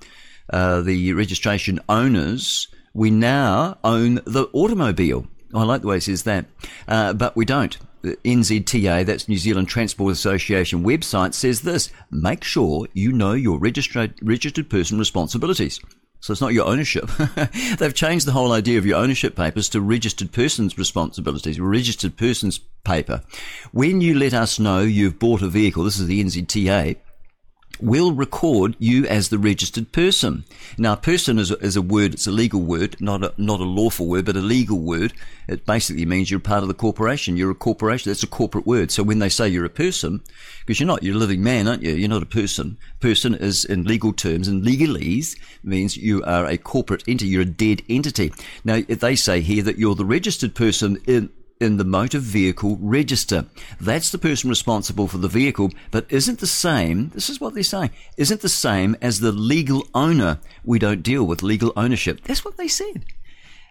uh, 0.50 0.82
the 0.82 1.14
registration 1.14 1.80
owners, 1.88 2.68
we 2.92 3.10
now 3.10 3.78
own 3.84 4.16
the 4.26 4.48
automobile. 4.52 5.26
I 5.55 5.64
like 5.64 5.82
the 5.82 5.88
way 5.88 5.96
it 5.96 6.03
says 6.03 6.22
that, 6.24 6.46
uh, 6.86 7.12
but 7.12 7.36
we 7.36 7.44
don't. 7.44 7.76
The 8.03 8.16
NZTA, 8.24 9.05
that's 9.05 9.28
New 9.28 9.36
Zealand 9.36 9.68
Transport 9.68 10.12
Association 10.12 10.84
website, 10.84 11.34
says 11.34 11.62
this: 11.62 11.90
make 12.11 12.44
sure 12.44 12.86
you 12.92 13.12
know 13.12 13.32
your 13.32 13.59
registered 13.59 14.14
registered 14.22 14.70
person 14.70 14.98
responsibilities. 14.98 15.80
So 16.20 16.32
it's 16.32 16.40
not 16.40 16.53
your 16.53 16.66
ownership. 16.66 17.11
They've 17.78 17.94
changed 17.94 18.26
the 18.26 18.32
whole 18.32 18.53
idea 18.53 18.78
of 18.78 18.84
your 18.84 18.98
ownership 18.98 19.34
papers 19.34 19.70
to 19.70 19.80
registered 19.80 20.32
person's 20.32 20.76
responsibilities, 20.76 21.59
registered 21.59 22.16
person's 22.16 22.59
paper. 22.84 23.22
When 23.72 24.03
you 24.03 24.18
let 24.18 24.34
us 24.34 24.59
know 24.59 24.80
you've 24.80 25.18
bought 25.18 25.40
a 25.40 25.48
vehicle, 25.48 25.84
this 25.84 25.98
is 25.98 26.07
the 26.07 26.22
NZTA, 26.22 26.96
will 27.82 28.12
record 28.12 28.76
you 28.78 29.06
as 29.06 29.28
the 29.28 29.38
registered 29.38 29.92
person. 29.92 30.44
Now, 30.78 30.96
person 30.96 31.38
is 31.38 31.50
a, 31.50 31.56
is 31.58 31.76
a 31.76 31.82
word, 31.82 32.14
it's 32.14 32.26
a 32.26 32.30
legal 32.30 32.60
word, 32.60 33.00
not 33.00 33.22
a, 33.22 33.34
not 33.36 33.60
a 33.60 33.64
lawful 33.64 34.06
word, 34.06 34.24
but 34.24 34.36
a 34.36 34.40
legal 34.40 34.78
word. 34.78 35.12
It 35.48 35.66
basically 35.66 36.06
means 36.06 36.30
you're 36.30 36.40
part 36.40 36.62
of 36.62 36.68
the 36.68 36.74
corporation. 36.74 37.36
You're 37.36 37.50
a 37.50 37.56
corporation. 37.56 38.10
That's 38.10 38.22
a 38.22 38.28
corporate 38.28 38.66
word. 38.66 38.90
So 38.90 39.02
when 39.02 39.18
they 39.18 39.28
say 39.28 39.48
you're 39.48 39.64
a 39.64 39.70
person, 39.70 40.20
because 40.60 40.78
you're 40.78 40.86
not, 40.86 41.02
you're 41.02 41.16
a 41.16 41.18
living 41.18 41.42
man, 41.42 41.66
aren't 41.66 41.82
you? 41.82 41.92
You're 41.92 42.08
not 42.08 42.22
a 42.22 42.26
person. 42.26 42.78
Person 43.00 43.34
is 43.34 43.64
in 43.64 43.84
legal 43.84 44.12
terms 44.12 44.46
and 44.46 44.62
legalese 44.62 45.36
means 45.64 45.96
you 45.96 46.22
are 46.24 46.46
a 46.46 46.56
corporate 46.56 47.04
entity. 47.08 47.30
You're 47.30 47.42
a 47.42 47.46
dead 47.46 47.82
entity. 47.88 48.32
Now, 48.64 48.80
they 48.80 49.16
say 49.16 49.40
here 49.40 49.62
that 49.64 49.78
you're 49.78 49.94
the 49.94 50.04
registered 50.04 50.54
person 50.54 50.98
in, 51.06 51.30
in 51.61 51.76
the 51.76 51.84
motor 51.84 52.18
vehicle 52.18 52.78
register. 52.80 53.44
That's 53.78 54.11
the 54.11 54.18
person 54.18 54.48
responsible 54.48 55.06
for 55.06 55.18
the 55.18 55.28
vehicle, 55.28 55.70
but 55.90 56.06
isn't 56.08 56.40
the 56.40 56.46
same, 56.46 57.11
this 57.11 57.28
is 57.28 57.40
what 57.40 57.52
they're 57.54 57.62
saying, 57.62 57.90
isn't 58.16 58.40
the 58.40 58.48
same 58.48 58.96
as 59.02 59.20
the 59.20 59.30
legal 59.30 59.86
owner. 59.94 60.38
We 60.64 60.78
don't 60.78 61.02
deal 61.02 61.24
with 61.24 61.42
legal 61.42 61.72
ownership. 61.76 62.22
That's 62.24 62.44
what 62.44 62.56
they 62.56 62.68
said. 62.68 63.04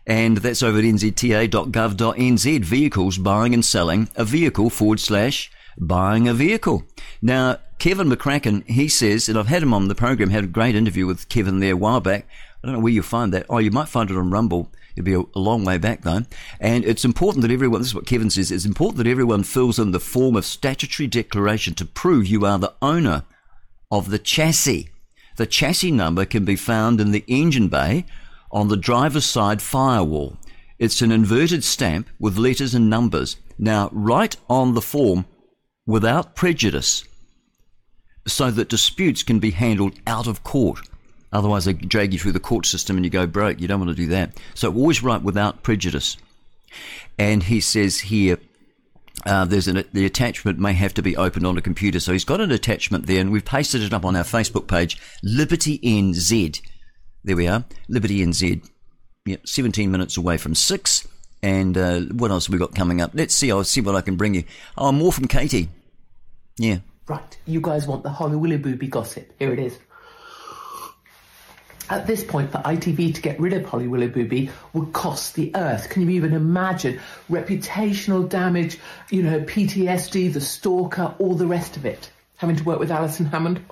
And 0.06 0.38
that's 0.38 0.64
over 0.64 0.78
at 0.78 0.84
nzta.gov.nz, 0.84 2.64
vehicles 2.64 3.18
buying 3.18 3.54
and 3.54 3.66
selling 3.66 4.10
a 4.16 4.24
vehicle 4.24 4.70
forward 4.70 5.00
slash 5.00 5.52
buying 5.78 6.28
a 6.28 6.34
vehicle. 6.34 6.84
Now, 7.22 7.58
Kevin 7.80 8.10
McCracken, 8.10 8.68
he 8.68 8.88
says, 8.88 9.30
and 9.30 9.38
I've 9.38 9.48
had 9.48 9.64
him 9.64 9.74
on 9.74 9.88
the 9.88 9.96
program, 9.96 10.30
had 10.30 10.44
a 10.44 10.48
great 10.48 10.76
interview 10.76 11.06
with 11.06 11.30
Kevin 11.30 11.60
there 11.60 11.74
a 11.74 11.78
while 11.78 12.02
back. 12.02 12.28
I 12.64 12.68
don't 12.68 12.76
know 12.76 12.82
where 12.82 12.94
you 12.94 13.02
find 13.02 13.34
that. 13.34 13.46
Oh, 13.50 13.60
you 13.60 13.72
might 13.72 13.88
find 13.88 14.12
it 14.12 14.18
on 14.18 14.32
Rumble. 14.32 14.72
It'll 15.00 15.06
be 15.06 15.14
a, 15.14 15.38
a, 15.38 15.39
long 15.39 15.64
way 15.64 15.78
back 15.78 16.02
though. 16.02 16.24
And 16.60 16.84
it's 16.84 17.06
important 17.06 17.41
that 17.43 17.52
everyone, 17.52 17.80
this 17.80 17.88
is 17.88 17.95
what 17.95 18.06
Kevin 18.06 18.30
says, 18.30 18.52
it's 18.52 18.66
important 18.66 18.97
that 18.97 19.08
everyone 19.08 19.43
fills 19.43 19.80
in 19.80 19.91
the 19.91 20.00
form 20.00 20.36
of 20.36 20.43
statutory 20.43 21.08
declaration 21.08 21.74
to 21.76 21.86
prove 21.86 22.28
you 22.28 22.45
are 22.45 22.60
the 22.60 22.74
owner 22.82 23.24
of 23.89 24.10
the 24.10 24.20
chassis. 24.20 24.89
The 25.38 25.45
chassis 25.45 25.91
number 25.91 26.26
can 26.26 26.43
be 26.43 26.58
found 26.58 27.00
in 27.00 27.12
the 27.12 27.24
engine 27.28 27.70
bay 27.70 28.06
on 28.52 28.68
the 28.68 28.76
driver's 28.76 29.26
side 29.26 29.62
firewall. 29.62 30.36
It's 30.80 31.02
an 31.02 31.14
inverted 31.14 31.64
stamp 31.64 32.10
with 32.20 32.38
letters 32.38 32.76
and 32.76 32.89
numbers. 32.89 33.38
Now, 33.58 33.89
write 33.93 34.36
on 34.50 34.74
the 34.74 34.82
form 34.82 35.26
without 35.86 36.36
prejudice 36.36 37.06
so 38.28 38.52
that 38.52 38.68
disputes 38.68 39.24
can 39.24 39.39
be 39.39 39.52
handled 39.52 39.93
out 40.06 40.28
of 40.28 40.43
court. 40.43 40.82
Otherwise, 41.32 41.66
they 41.66 41.74
drag 41.74 42.14
you 42.14 42.20
through 42.20 42.32
the 42.32 42.40
court 42.40 42.66
system 42.66 42.96
and 42.96 43.06
you 43.06 43.12
go 43.12 43.28
broke. 43.28 43.60
You 43.60 43.68
don't 43.68 43.80
want 43.80 43.90
to 43.90 43.96
do 43.96 44.08
that. 44.08 44.32
So 44.56 44.74
always 44.74 45.04
write 45.04 45.22
without 45.22 45.64
prejudice. 45.64 46.18
And 47.18 47.44
he 47.44 47.62
says 47.62 48.00
here, 48.00 48.38
uh, 49.26 49.46
there's 49.46 49.68
an, 49.68 49.84
the 49.94 50.06
attachment 50.06 50.60
may 50.60 50.74
have 50.74 50.94
to 50.94 51.02
be 51.02 51.18
opened 51.18 51.46
on 51.46 51.58
a 51.58 51.62
computer. 51.62 52.00
So 52.00 52.14
he's 52.14 52.26
got 52.26 52.42
an 52.42 52.52
attachment 52.52 53.06
there, 53.06 53.20
and 53.20 53.32
we've 53.32 53.46
pasted 53.46 53.82
it 53.82 53.94
up 53.94 54.06
on 54.06 54.16
our 54.16 54.24
Facebook 54.24 54.68
page, 54.68 55.00
Liberty 55.24 55.80
NZ. 55.80 56.62
There 57.24 57.36
we 57.36 57.48
are, 57.48 57.66
Liberty 57.90 58.26
NZ. 58.26 58.68
Yep, 59.26 59.48
17 59.48 59.92
minutes 59.92 60.18
away 60.18 60.38
from 60.38 60.56
six. 60.56 61.08
And 61.44 61.78
uh, 61.78 62.02
what 62.14 62.32
else 62.32 62.48
have 62.48 62.54
we 62.54 62.60
got 62.60 62.76
coming 62.76 63.02
up? 63.02 63.12
Let's 63.14 63.34
see. 63.34 63.52
I'll 63.52 63.64
see 63.64 63.82
what 63.82 63.96
I 63.96 64.02
can 64.02 64.16
bring 64.16 64.34
you. 64.34 64.44
Oh, 64.78 64.92
more 64.92 65.14
from 65.14 65.28
Katie. 65.28 65.70
Yeah. 66.58 66.80
Right. 67.08 67.38
You 67.46 67.62
guys 67.62 67.88
want 67.88 68.04
the 68.04 68.10
Holly 68.10 68.36
Willy 68.36 68.58
Booby 68.58 68.88
gossip? 68.88 69.34
Here 69.40 69.54
it 69.54 69.60
is. 69.60 69.78
At 71.90 72.06
this 72.06 72.24
point, 72.24 72.52
for 72.52 72.60
ITV 72.60 73.16
to 73.16 73.22
get 73.22 73.40
rid 73.40 73.54
of 73.54 73.66
Holly 73.66 73.88
Willoughby 73.88 74.52
would 74.74 74.94
cost 74.94 75.34
the 75.34 75.52
earth. 75.56 75.90
Can 75.90 76.04
you 76.04 76.10
even 76.12 76.34
imagine? 76.34 77.00
Reputational 77.30 78.30
damage, 78.30 78.78
you 79.10 79.24
know, 79.24 79.40
PTSD, 79.40 80.32
the 80.32 80.42
stalker, 80.42 81.16
all 81.18 81.34
the 81.34 81.48
rest 81.48 81.78
of 81.78 81.86
it. 81.86 82.12
Having 82.38 82.58
to 82.58 82.64
work 82.64 82.80
with 82.80 82.92
Alison 82.92 83.26
Hammond. 83.26 83.66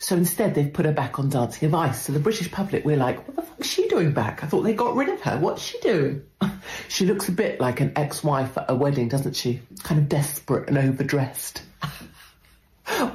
So 0.00 0.16
instead, 0.16 0.54
they've 0.54 0.70
put 0.70 0.84
her 0.84 0.92
back 0.92 1.18
on 1.18 1.30
Dancing 1.30 1.72
on 1.72 1.88
Ice. 1.88 2.02
So 2.02 2.12
the 2.12 2.18
British 2.18 2.50
public, 2.50 2.84
we're 2.84 2.96
like, 2.96 3.26
what 3.26 3.36
the 3.36 3.42
fuck 3.42 3.60
is 3.60 3.66
she 3.70 3.88
doing 3.88 4.12
back? 4.12 4.42
I 4.42 4.48
thought 4.48 4.62
they 4.62 4.74
got 4.74 4.96
rid 4.96 5.08
of 5.08 5.20
her. 5.22 5.38
What's 5.38 5.62
she 5.62 5.78
doing? 5.80 6.24
she 6.88 7.06
looks 7.06 7.28
a 7.28 7.32
bit 7.32 7.60
like 7.60 7.80
an 7.80 7.92
ex-wife 7.96 8.58
at 8.58 8.66
a 8.68 8.74
wedding, 8.74 9.08
doesn't 9.08 9.36
she? 9.36 9.62
Kind 9.82 10.00
of 10.00 10.08
desperate 10.08 10.68
and 10.68 10.76
overdressed. 10.76 11.62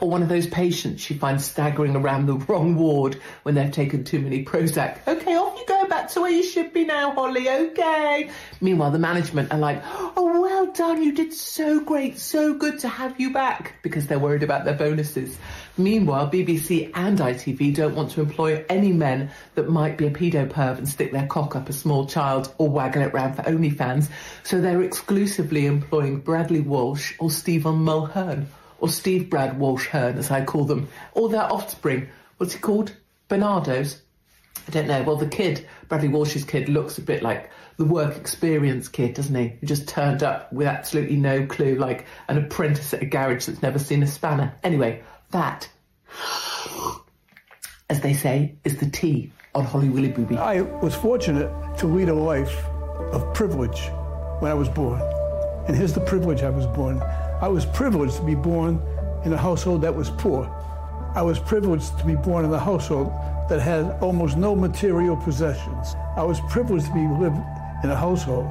or 0.01 0.09
one 0.09 0.24
of 0.24 0.30
those 0.30 0.47
patients 0.47 1.01
she 1.01 1.13
finds 1.13 1.45
staggering 1.45 1.95
around 1.95 2.26
the 2.26 2.34
wrong 2.34 2.76
ward 2.76 3.20
when 3.43 3.55
they've 3.55 3.72
taken 3.72 4.03
too 4.03 4.20
many 4.20 4.43
Prozac. 4.43 4.99
Okay, 5.07 5.36
off 5.36 5.57
you 5.57 5.65
go 5.67 5.86
back 5.88 6.09
to 6.09 6.22
where 6.22 6.32
you 6.32 6.43
should 6.43 6.74
be 6.74 6.86
now, 6.86 7.11
Holly, 7.11 7.49
okay. 7.49 8.30
Meanwhile, 8.61 8.91
the 8.91 8.99
management 8.99 9.51
are 9.51 9.59
like, 9.59 9.82
oh, 9.86 10.41
well 10.41 10.72
done, 10.72 11.03
you 11.03 11.13
did 11.13 11.34
so 11.34 11.80
great, 11.80 12.17
so 12.17 12.53
good 12.53 12.80
to 12.80 12.88
have 12.88 13.20
you 13.20 13.32
back, 13.32 13.76
because 13.84 14.07
they're 14.07 14.20
worried 14.20 14.43
about 14.43 14.65
their 14.65 14.74
bonuses. 14.74 15.38
Meanwhile, 15.78 16.30
BBC 16.32 16.91
and 16.95 17.20
ITV 17.20 17.76
don't 17.76 17.95
want 17.95 18.11
to 18.11 18.22
employ 18.22 18.65
any 18.70 18.91
men 18.91 19.32
that 19.55 19.70
might 19.70 19.97
be 19.97 20.07
a 20.07 20.11
pedo 20.11 20.49
perv 20.49 20.78
and 20.78 20.89
stick 20.89 21.11
their 21.11 21.28
cock 21.28 21.55
up 21.55 21.70
a 21.70 21.74
small 21.74 22.05
child 22.05 22.53
or 22.57 22.70
waggle 22.70 23.03
it 23.03 23.13
round 23.13 23.36
for 23.36 23.43
OnlyFans, 23.43 24.09
so 24.43 24.59
they're 24.59 24.82
exclusively 24.82 25.67
employing 25.67 26.20
Bradley 26.20 26.61
Walsh 26.61 27.13
or 27.20 27.30
Stephen 27.30 27.86
Mulhern 27.86 28.47
or 28.80 28.90
Steve 28.90 29.30
Brad 29.30 29.60
Walsh 29.60 29.88
Hearn, 29.88 30.18
as 30.18 30.32
I 30.32 30.44
call 30.44 30.66
them, 30.66 30.88
or 31.14 31.30
their 31.30 31.44
offspring. 31.44 32.10
What's 32.38 32.54
he 32.54 32.60
called? 32.60 32.96
Bernardo's? 33.28 34.02
I 34.68 34.72
don't 34.72 34.88
know. 34.88 35.02
Well, 35.04 35.16
the 35.16 35.28
kid, 35.28 35.68
Bradley 35.88 36.10
Walsh's 36.10 36.44
kid, 36.44 36.70
looks 36.70 36.98
a 36.98 37.02
bit 37.02 37.24
like 37.24 37.50
the 37.78 37.86
work 37.86 38.18
experience 38.18 38.88
kid, 38.88 39.14
doesn't 39.16 39.36
he? 39.36 39.56
Who 39.60 39.68
just 39.68 39.88
turned 39.88 40.22
up 40.22 40.52
with 40.52 40.68
absolutely 40.68 41.16
no 41.16 41.46
clue, 41.46 41.76
like 41.76 42.06
an 42.28 42.38
apprentice 42.38 42.94
at 42.94 43.02
a 43.02 43.06
garage 43.06 43.46
that's 43.46 43.62
never 43.62 43.80
seen 43.80 44.04
a 44.04 44.08
spanner. 44.08 44.54
Anyway, 44.64 45.02
that, 45.32 45.70
as 47.90 48.02
they 48.02 48.14
say, 48.14 48.56
is 48.64 48.78
the 48.78 48.90
tea 48.90 49.32
on 49.56 49.66
Holly 49.66 49.90
Willy 49.90 50.10
Booby. 50.10 50.38
I 50.38 50.62
was 50.62 50.94
fortunate 50.94 51.50
to 51.78 51.88
lead 51.88 52.10
a 52.10 52.14
life 52.14 52.64
of 53.14 53.34
privilege 53.34 53.90
when 54.40 54.52
I 54.52 54.56
was 54.56 54.70
born. 54.70 55.02
And 55.68 55.76
here's 55.76 55.94
the 55.94 56.02
privilege 56.02 56.44
I 56.44 56.50
was 56.50 56.68
born. 56.68 57.02
I 57.42 57.48
was 57.48 57.66
privileged 57.66 58.18
to 58.18 58.24
be 58.24 58.36
born 58.36 58.82
in 59.24 59.32
a 59.32 59.38
household 59.38 59.82
that 59.84 59.96
was 59.96 60.10
poor. 60.10 60.46
I 61.16 61.22
was 61.22 61.40
privileged 61.40 61.98
to 62.00 62.06
be 62.06 62.16
born 62.16 62.46
in 62.46 62.54
a 62.54 62.60
household 62.60 63.12
that 63.50 63.62
had 63.62 63.98
almost 64.02 64.38
no 64.38 64.56
material 64.56 65.16
possessions. 65.16 65.96
I 66.18 66.24
was 66.24 66.40
privileged 66.50 66.88
to 66.88 66.94
be 66.94 67.08
live 67.08 67.34
in 67.84 67.92
a 67.92 67.96
household 67.96 68.46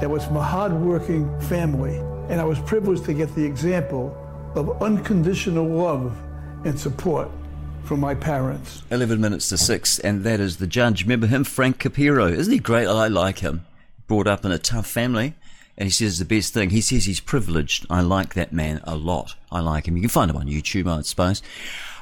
that 0.00 0.08
was 0.08 0.24
from 0.24 0.36
a 0.36 0.42
hardworking 0.42 1.40
family, 1.42 1.96
and 2.28 2.40
I 2.40 2.44
was 2.44 2.58
privileged 2.60 3.04
to 3.06 3.14
get 3.14 3.34
the 3.34 3.44
example 3.44 4.16
of 4.54 4.80
unconditional 4.82 5.66
love 5.66 6.16
and 6.64 6.78
support 6.78 7.28
from 7.84 7.98
my 7.98 8.14
parents. 8.14 8.84
11 8.90 9.20
minutes 9.20 9.48
to 9.48 9.58
6, 9.58 9.98
and 9.98 10.22
that 10.22 10.38
is 10.38 10.58
the 10.58 10.66
judge. 10.68 11.02
Remember 11.02 11.26
him, 11.26 11.42
Frank 11.42 11.78
Caprio. 11.78 12.30
Isn't 12.30 12.52
he 12.52 12.60
great? 12.60 12.86
I 12.86 13.08
like 13.08 13.40
him. 13.40 13.66
Brought 14.06 14.28
up 14.28 14.44
in 14.44 14.52
a 14.52 14.58
tough 14.58 14.86
family. 14.86 15.34
And 15.82 15.88
he 15.88 15.90
says 15.90 16.20
the 16.20 16.24
best 16.24 16.54
thing. 16.54 16.70
He 16.70 16.80
says 16.80 17.06
he's 17.06 17.18
privileged. 17.18 17.86
I 17.90 18.02
like 18.02 18.34
that 18.34 18.52
man 18.52 18.80
a 18.84 18.94
lot. 18.94 19.34
I 19.50 19.58
like 19.58 19.88
him. 19.88 19.96
You 19.96 20.02
can 20.02 20.10
find 20.10 20.30
him 20.30 20.36
on 20.36 20.46
YouTube, 20.46 20.86
I 20.86 21.02
suppose. 21.02 21.42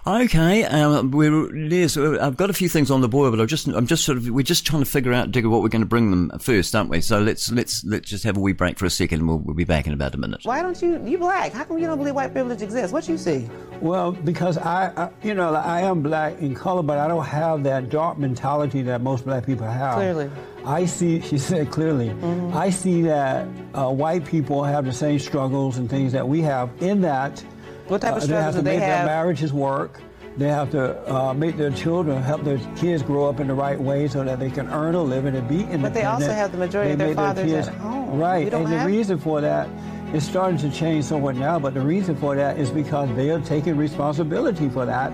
Okay, 0.07 0.65
um, 0.65 1.11
we're 1.11 1.55
yes, 1.55 1.97
I've 1.99 2.39
got 2.39 2.49
a 2.49 2.55
few 2.55 2.71
things 2.71 2.91
on 2.91 3.03
the 3.03 3.09
board, 3.09 3.33
but 3.33 3.41
I'm 3.41 3.47
just 3.47 3.67
I'm 3.67 3.87
just 3.87 4.03
sort 4.05 4.17
of 4.17 4.29
we're 4.31 4.43
just 4.43 4.67
trying 4.67 4.83
to 4.83 4.89
figure 4.89 5.13
out 5.13 5.31
Digger 5.31 5.51
what 5.51 5.61
we're 5.61 5.69
going 5.69 5.83
to 5.83 5.87
bring 5.87 6.11
them 6.11 6.39
first, 6.39 6.75
aren't 6.75 6.89
we? 6.89 7.03
So 7.03 7.21
let's 7.21 7.53
let's 7.53 7.85
let's 7.85 8.09
just 8.09 8.25
have 8.25 8.39
a 8.39 8.41
wee 8.41 8.55
break 8.55 8.79
for 8.79 8.87
a 8.87 8.91
second, 8.91 9.21
and 9.21 9.29
we'll, 9.29 9.39
we'll 9.39 9.55
be 9.55 9.65
back 9.65 9.87
in 9.87 9.93
about 9.93 10.15
a 10.15 10.19
minute. 10.19 10.41
Why 10.45 10.63
don't 10.63 10.81
you? 10.81 11.05
You 11.05 11.19
black? 11.19 11.53
How 11.53 11.65
come 11.65 11.77
you 11.79 11.87
don't 11.87 11.99
believe 11.99 12.15
white 12.15 12.33
privilege 12.33 12.63
exists? 12.63 12.95
What 12.95 13.09
you 13.11 13.19
see? 13.19 13.47
Well, 13.83 14.13
because 14.13 14.57
I, 14.57 14.91
I 14.97 15.11
you 15.23 15.35
know, 15.35 15.53
I 15.55 15.83
am 15.83 16.01
black 16.03 16.39
in 16.39 16.55
color, 16.55 16.83
but 16.83 16.97
I 16.97 17.07
don't 17.07 17.27
have 17.27 17.63
that 17.65 17.91
dark 17.91 18.17
mentality 18.17 18.81
that 18.83 19.03
most 19.03 19.27
black 19.27 19.45
people 19.45 19.67
have. 19.67 19.97
Clearly. 19.97 20.31
I 20.65 20.87
see, 20.87 21.21
she 21.29 21.37
said 21.37 21.71
clearly, 21.71 22.09
Mm-hmm. 22.09 22.57
I 22.57 22.71
see 22.71 23.03
that 23.03 23.47
uh, 23.75 23.91
white 23.91 24.25
people 24.25 24.65
have 24.65 24.85
the 24.87 24.93
same 24.93 25.19
struggles 25.19 25.77
and 25.79 25.89
things 25.91 26.13
that 26.13 26.27
we 26.27 26.41
have 26.41 26.71
in 26.81 27.03
that 27.03 27.45
What 27.91 28.03
type 28.03 28.17
of 28.17 28.23
uh, 28.23 28.27
they 28.27 28.35
have 28.35 28.53
struggles 28.53 28.55
to 28.55 28.61
do 28.61 28.65
they 28.65 28.77
make 28.79 28.81
their 28.81 29.05
marriages 29.07 29.53
work. 29.53 30.01
They 30.37 30.49
have 30.49 30.71
to 30.71 31.13
uh, 31.13 31.35
make 31.35 31.57
their 31.57 31.73
children, 31.73 32.23
help 32.23 32.45
their 32.45 32.59
kids 32.77 33.03
grow 33.03 33.29
up 33.29 33.41
in 33.41 33.49
the 33.49 33.55
right 33.55 33.79
way 33.79 34.07
so 34.07 34.23
that 34.23 34.39
they 34.39 34.49
can 34.49 34.69
earn 34.69 34.95
a 34.95 35.03
living 35.03 35.35
and 35.35 35.47
be 35.49 35.57
independent. 35.63 35.83
But 35.83 35.95
they 35.95 36.05
also 36.05 36.33
have 36.33 36.53
the 36.53 36.59
majority 36.59 36.93
of 36.93 36.99
their 36.99 37.15
fathers 37.15 37.45
kids- 37.51 37.69
at 37.69 37.75
home. 37.75 38.17
Right, 38.19 38.53
and 38.55 38.67
the 38.67 38.87
reason 38.87 39.19
for 39.19 39.41
that 39.41 39.69
is 40.15 40.25
starting 40.25 40.59
to 40.59 40.71
change 40.71 41.05
somewhat 41.05 41.35
now, 41.37 41.59
but 41.59 41.75
the 41.75 41.81
reason 41.81 42.15
for 42.17 42.37
that 42.37 42.59
is 42.59 42.71
because 42.71 43.09
they 43.17 43.31
are 43.31 43.41
taking 43.41 43.77
responsibility 43.77 44.69
for 44.69 44.87
that, 44.87 45.11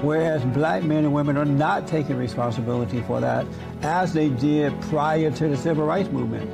whereas 0.00 0.42
black 0.46 0.84
men 0.84 1.04
and 1.04 1.12
women 1.12 1.36
are 1.36 1.44
not 1.44 1.88
taking 1.88 2.16
responsibility 2.16 3.00
for 3.02 3.20
that, 3.20 3.44
as 3.82 4.12
they 4.12 4.28
did 4.28 4.72
prior 4.82 5.30
to 5.32 5.48
the 5.48 5.56
civil 5.56 5.84
rights 5.86 6.10
movement. 6.10 6.48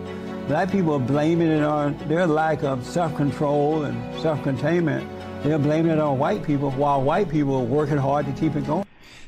Black 0.48 0.70
people 0.70 0.94
are 0.94 0.98
blaming 0.98 1.48
it 1.48 1.62
on 1.62 1.96
their 2.08 2.26
lack 2.26 2.62
of 2.62 2.86
self-control 2.86 3.84
and 3.84 4.20
self-containment. 4.22 5.06
They're 5.42 5.58
blaming 5.58 5.92
it 5.92 5.98
on 6.00 6.18
white 6.18 6.42
people, 6.42 6.70
while 6.72 7.00
white 7.00 7.28
people 7.28 7.54
are 7.56 7.64
working 7.64 7.96
hard 7.96 8.26
to 8.26 8.32
keep 8.32 8.56
it 8.56 8.66
going. 8.66 8.84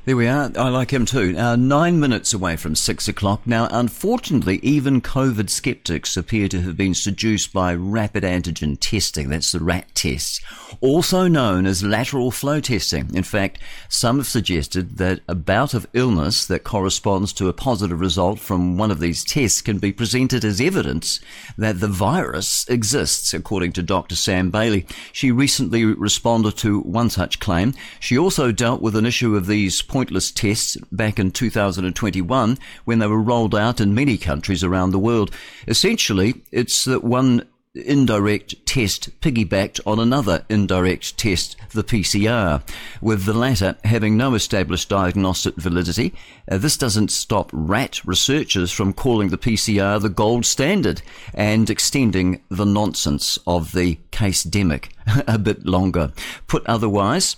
There 0.06 0.16
we 0.16 0.28
are. 0.28 0.50
I 0.56 0.70
like 0.70 0.92
him 0.92 1.04
too. 1.04 1.36
Uh, 1.36 1.56
nine 1.56 2.00
minutes 2.00 2.32
away 2.32 2.56
from 2.56 2.74
six 2.74 3.06
o'clock. 3.06 3.42
Now, 3.44 3.68
unfortunately, 3.70 4.58
even 4.62 5.02
COVID 5.02 5.50
skeptics 5.50 6.16
appear 6.16 6.48
to 6.48 6.62
have 6.62 6.74
been 6.74 6.94
seduced 6.94 7.52
by 7.52 7.74
rapid 7.74 8.24
antigen 8.24 8.78
testing. 8.80 9.28
That's 9.28 9.52
the 9.52 9.60
RAT 9.60 9.94
test, 9.94 10.40
also 10.80 11.28
known 11.28 11.66
as 11.66 11.84
lateral 11.84 12.30
flow 12.30 12.60
testing. 12.60 13.14
In 13.14 13.24
fact, 13.24 13.58
some 13.90 14.16
have 14.16 14.26
suggested 14.26 14.96
that 14.96 15.20
a 15.28 15.34
bout 15.34 15.74
of 15.74 15.86
illness 15.92 16.46
that 16.46 16.64
corresponds 16.64 17.34
to 17.34 17.48
a 17.48 17.52
positive 17.52 18.00
result 18.00 18.38
from 18.38 18.78
one 18.78 18.90
of 18.90 19.00
these 19.00 19.22
tests 19.22 19.60
can 19.60 19.76
be 19.76 19.92
presented 19.92 20.46
as 20.46 20.62
evidence 20.62 21.20
that 21.58 21.78
the 21.78 21.88
virus 21.88 22.66
exists, 22.70 23.34
according 23.34 23.72
to 23.72 23.82
Dr. 23.82 24.16
Sam 24.16 24.50
Bailey. 24.50 24.86
She 25.12 25.30
recently 25.30 25.84
responded 25.84 26.56
to 26.56 26.80
one 26.80 27.10
such 27.10 27.38
claim. 27.38 27.74
She 28.00 28.16
also 28.16 28.50
dealt 28.50 28.80
with 28.80 28.96
an 28.96 29.04
issue 29.04 29.36
of 29.36 29.46
these 29.46 29.82
pointless 29.90 30.30
tests 30.30 30.76
back 30.92 31.18
in 31.18 31.32
2021 31.32 32.56
when 32.84 33.00
they 33.00 33.06
were 33.08 33.20
rolled 33.20 33.56
out 33.56 33.80
in 33.80 33.92
many 33.92 34.16
countries 34.16 34.62
around 34.62 34.92
the 34.92 35.00
world. 35.00 35.32
Essentially, 35.66 36.32
it's 36.52 36.84
that 36.84 37.02
one 37.02 37.44
indirect 37.74 38.54
test 38.66 39.20
piggybacked 39.20 39.80
on 39.84 39.98
another 39.98 40.44
indirect 40.48 41.18
test, 41.18 41.56
the 41.72 41.82
PCR, 41.82 42.62
with 43.00 43.24
the 43.24 43.32
latter 43.32 43.76
having 43.82 44.16
no 44.16 44.34
established 44.34 44.88
diagnostic 44.88 45.56
validity. 45.56 46.14
Uh, 46.48 46.56
this 46.56 46.76
doesn't 46.76 47.10
stop 47.10 47.50
rat 47.52 48.00
researchers 48.04 48.70
from 48.70 48.92
calling 48.92 49.30
the 49.30 49.38
PCR 49.38 50.00
the 50.00 50.08
gold 50.08 50.46
standard 50.46 51.02
and 51.34 51.68
extending 51.68 52.40
the 52.48 52.64
nonsense 52.64 53.40
of 53.44 53.72
the 53.72 53.98
case 54.12 54.44
demic 54.44 54.90
a 55.26 55.36
bit 55.36 55.66
longer. 55.66 56.12
Put 56.46 56.64
otherwise, 56.66 57.34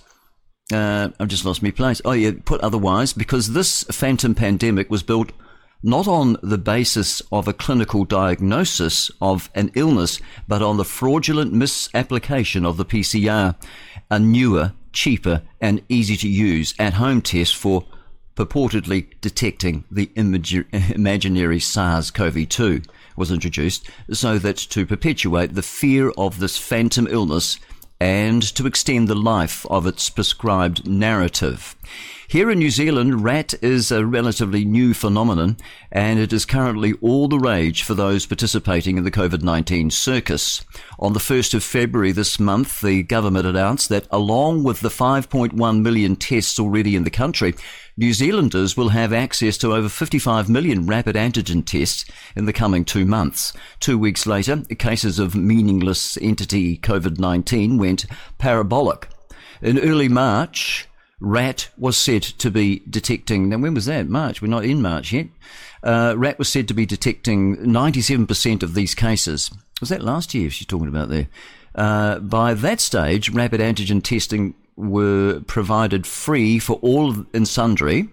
uh, 0.71 1.09
I've 1.19 1.27
just 1.27 1.45
lost 1.45 1.63
my 1.63 1.71
place. 1.71 2.01
Oh 2.05 2.11
yeah, 2.11 2.31
put 2.45 2.61
otherwise, 2.61 3.13
because 3.13 3.53
this 3.53 3.83
phantom 3.85 4.35
pandemic 4.35 4.89
was 4.89 5.03
built 5.03 5.31
not 5.83 6.07
on 6.07 6.37
the 6.41 6.57
basis 6.57 7.21
of 7.31 7.47
a 7.47 7.53
clinical 7.53 8.05
diagnosis 8.05 9.11
of 9.21 9.49
an 9.53 9.69
illness, 9.75 10.21
but 10.47 10.61
on 10.61 10.77
the 10.77 10.85
fraudulent 10.85 11.51
misapplication 11.51 12.65
of 12.65 12.77
the 12.77 12.85
PCR, 12.85 13.55
a 14.09 14.19
newer, 14.19 14.71
cheaper, 14.93 15.41
and 15.59 15.81
easy 15.89 16.15
to 16.15 16.29
use 16.29 16.73
at 16.79 16.93
home 16.93 17.21
test 17.21 17.57
for 17.57 17.85
purportedly 18.35 19.07
detecting 19.19 19.83
the 19.91 20.07
imagi- 20.15 20.65
imaginary 20.95 21.59
SARS 21.59 22.09
CoV 22.11 22.47
2 22.47 22.81
was 23.15 23.31
introduced 23.31 23.89
so 24.11 24.39
that 24.39 24.57
to 24.57 24.85
perpetuate 24.85 25.53
the 25.53 25.61
fear 25.61 26.11
of 26.17 26.39
this 26.39 26.57
phantom 26.57 27.07
illness 27.07 27.59
and 28.03 28.43
to 28.43 28.67
extend 28.67 29.07
the 29.07 29.15
life 29.15 29.65
of 29.67 29.87
its 29.87 30.09
prescribed 30.09 30.85
narrative. 30.85 31.73
Here 32.33 32.49
in 32.49 32.57
New 32.57 32.71
Zealand, 32.71 33.23
rat 33.23 33.53
is 33.61 33.91
a 33.91 34.03
relatively 34.03 34.65
new 34.65 34.95
phenomenon, 34.95 35.55
and 35.91 36.17
it 36.17 36.33
is 36.33 36.45
currently 36.45 36.93
all 36.93 37.27
the 37.27 37.37
rage 37.37 37.83
for 37.83 37.93
those 37.93 38.25
participating 38.25 38.97
in 38.97 39.03
the 39.03 39.11
COVID 39.11 39.43
19 39.43 39.91
circus. 39.91 40.65
On 40.97 41.13
the 41.13 41.19
1st 41.19 41.53
of 41.53 41.63
February 41.63 42.11
this 42.11 42.39
month, 42.39 42.81
the 42.81 43.03
government 43.03 43.45
announced 43.45 43.89
that 43.89 44.07
along 44.09 44.63
with 44.63 44.79
the 44.79 44.89
5.1 44.89 45.81
million 45.83 46.15
tests 46.15 46.59
already 46.59 46.95
in 46.95 47.03
the 47.03 47.11
country, 47.11 47.53
New 47.97 48.13
Zealanders 48.13 48.75
will 48.75 48.89
have 48.89 49.13
access 49.13 49.55
to 49.59 49.75
over 49.75 49.87
55 49.87 50.49
million 50.49 50.87
rapid 50.87 51.15
antigen 51.15 51.63
tests 51.63 52.03
in 52.35 52.45
the 52.45 52.51
coming 52.51 52.83
two 52.83 53.05
months. 53.05 53.53
Two 53.79 53.99
weeks 53.99 54.25
later, 54.25 54.61
cases 54.79 55.19
of 55.19 55.35
meaningless 55.35 56.17
entity 56.19 56.79
COVID 56.79 57.19
19 57.19 57.77
went 57.77 58.07
parabolic. 58.39 59.07
In 59.61 59.77
early 59.77 60.09
March, 60.09 60.87
RAT 61.23 61.69
was 61.77 61.97
said 61.97 62.21
to 62.21 62.51
be 62.51 62.81
detecting. 62.89 63.47
Now, 63.47 63.57
when 63.57 63.73
was 63.73 63.85
that? 63.85 64.09
March. 64.09 64.41
We're 64.41 64.49
not 64.49 64.65
in 64.65 64.81
March 64.81 65.13
yet. 65.13 65.27
Uh, 65.81 66.15
RAT 66.17 66.37
was 66.37 66.49
said 66.49 66.67
to 66.67 66.73
be 66.73 66.85
detecting 66.85 67.57
97% 67.57 68.61
of 68.61 68.73
these 68.73 68.93
cases. 68.93 69.49
Was 69.79 69.89
that 69.89 70.03
last 70.03 70.33
year 70.33 70.49
she's 70.49 70.67
talking 70.67 70.89
about 70.89 71.07
there? 71.07 71.29
Uh, 71.75 72.19
by 72.19 72.53
that 72.53 72.81
stage, 72.81 73.29
rapid 73.29 73.61
antigen 73.61 74.03
testing 74.03 74.53
were 74.75 75.39
provided 75.47 76.05
free 76.05 76.59
for 76.59 76.73
all 76.81 77.15
and 77.33 77.47
sundry. 77.47 78.09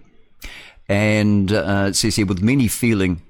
And 0.87 1.51
uh, 1.51 1.87
it 1.89 1.95
says 1.95 2.15
here, 2.15 2.25
with 2.25 2.41
many 2.41 2.69
feeling 2.69 3.21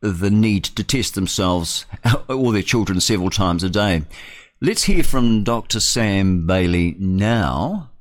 the 0.00 0.30
need 0.30 0.64
to 0.64 0.84
test 0.84 1.14
themselves 1.14 1.86
or 2.28 2.52
their 2.52 2.60
children 2.60 3.00
several 3.00 3.30
times 3.30 3.64
a 3.64 3.70
day. 3.70 4.02
Let's 4.60 4.84
hear 4.84 5.02
from 5.02 5.42
Dr. 5.42 5.80
Sam 5.80 6.46
Bailey 6.46 6.96
now 6.98 7.91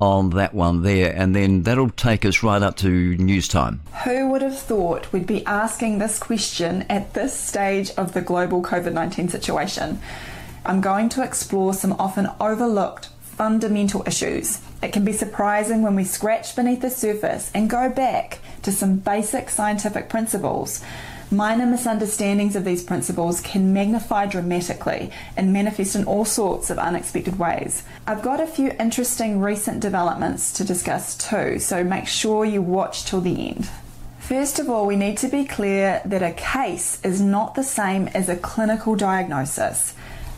on 0.00 0.30
that 0.30 0.54
one 0.54 0.82
there, 0.82 1.14
and 1.14 1.34
then 1.34 1.62
that'll 1.62 1.90
take 1.90 2.24
us 2.24 2.42
right 2.42 2.62
up 2.62 2.76
to 2.76 3.16
news 3.16 3.48
time. 3.48 3.80
Who 4.04 4.28
would 4.28 4.42
have 4.42 4.58
thought 4.58 5.12
we'd 5.12 5.26
be 5.26 5.44
asking 5.46 5.98
this 5.98 6.18
question 6.18 6.82
at 6.90 7.14
this 7.14 7.38
stage 7.38 7.90
of 7.92 8.12
the 8.12 8.20
global 8.20 8.62
COVID 8.62 8.92
19 8.92 9.28
situation? 9.28 10.00
I'm 10.66 10.80
going 10.80 11.08
to 11.10 11.22
explore 11.22 11.74
some 11.74 11.92
often 11.92 12.28
overlooked 12.40 13.08
fundamental 13.22 14.02
issues. 14.06 14.60
It 14.82 14.92
can 14.92 15.04
be 15.04 15.12
surprising 15.12 15.82
when 15.82 15.94
we 15.94 16.04
scratch 16.04 16.54
beneath 16.54 16.80
the 16.80 16.90
surface 16.90 17.50
and 17.54 17.68
go 17.68 17.88
back 17.88 18.38
to 18.62 18.72
some 18.72 18.96
basic 18.96 19.50
scientific 19.50 20.08
principles. 20.08 20.82
Minor 21.30 21.66
misunderstandings 21.66 22.54
of 22.54 22.64
these 22.64 22.84
principles 22.84 23.40
can 23.40 23.72
magnify 23.72 24.26
dramatically 24.26 25.10
and 25.36 25.52
manifest 25.52 25.96
in 25.96 26.04
all 26.04 26.24
sorts 26.24 26.70
of 26.70 26.78
unexpected 26.78 27.38
ways. 27.38 27.82
I've 28.06 28.22
got 28.22 28.40
a 28.40 28.46
few 28.46 28.72
interesting 28.78 29.40
recent 29.40 29.80
developments 29.80 30.52
to 30.54 30.64
discuss 30.64 31.16
too, 31.16 31.58
so 31.58 31.82
make 31.82 32.06
sure 32.06 32.44
you 32.44 32.62
watch 32.62 33.04
till 33.04 33.20
the 33.20 33.48
end. 33.48 33.68
First 34.20 34.58
of 34.58 34.70
all, 34.70 34.86
we 34.86 34.96
need 34.96 35.18
to 35.18 35.28
be 35.28 35.44
clear 35.44 36.00
that 36.04 36.22
a 36.22 36.32
case 36.32 36.98
is 37.04 37.20
not 37.20 37.54
the 37.54 37.64
same 37.64 38.08
as 38.08 38.28
a 38.28 38.36
clinical 38.36 38.94
diagnosis. 38.94 39.94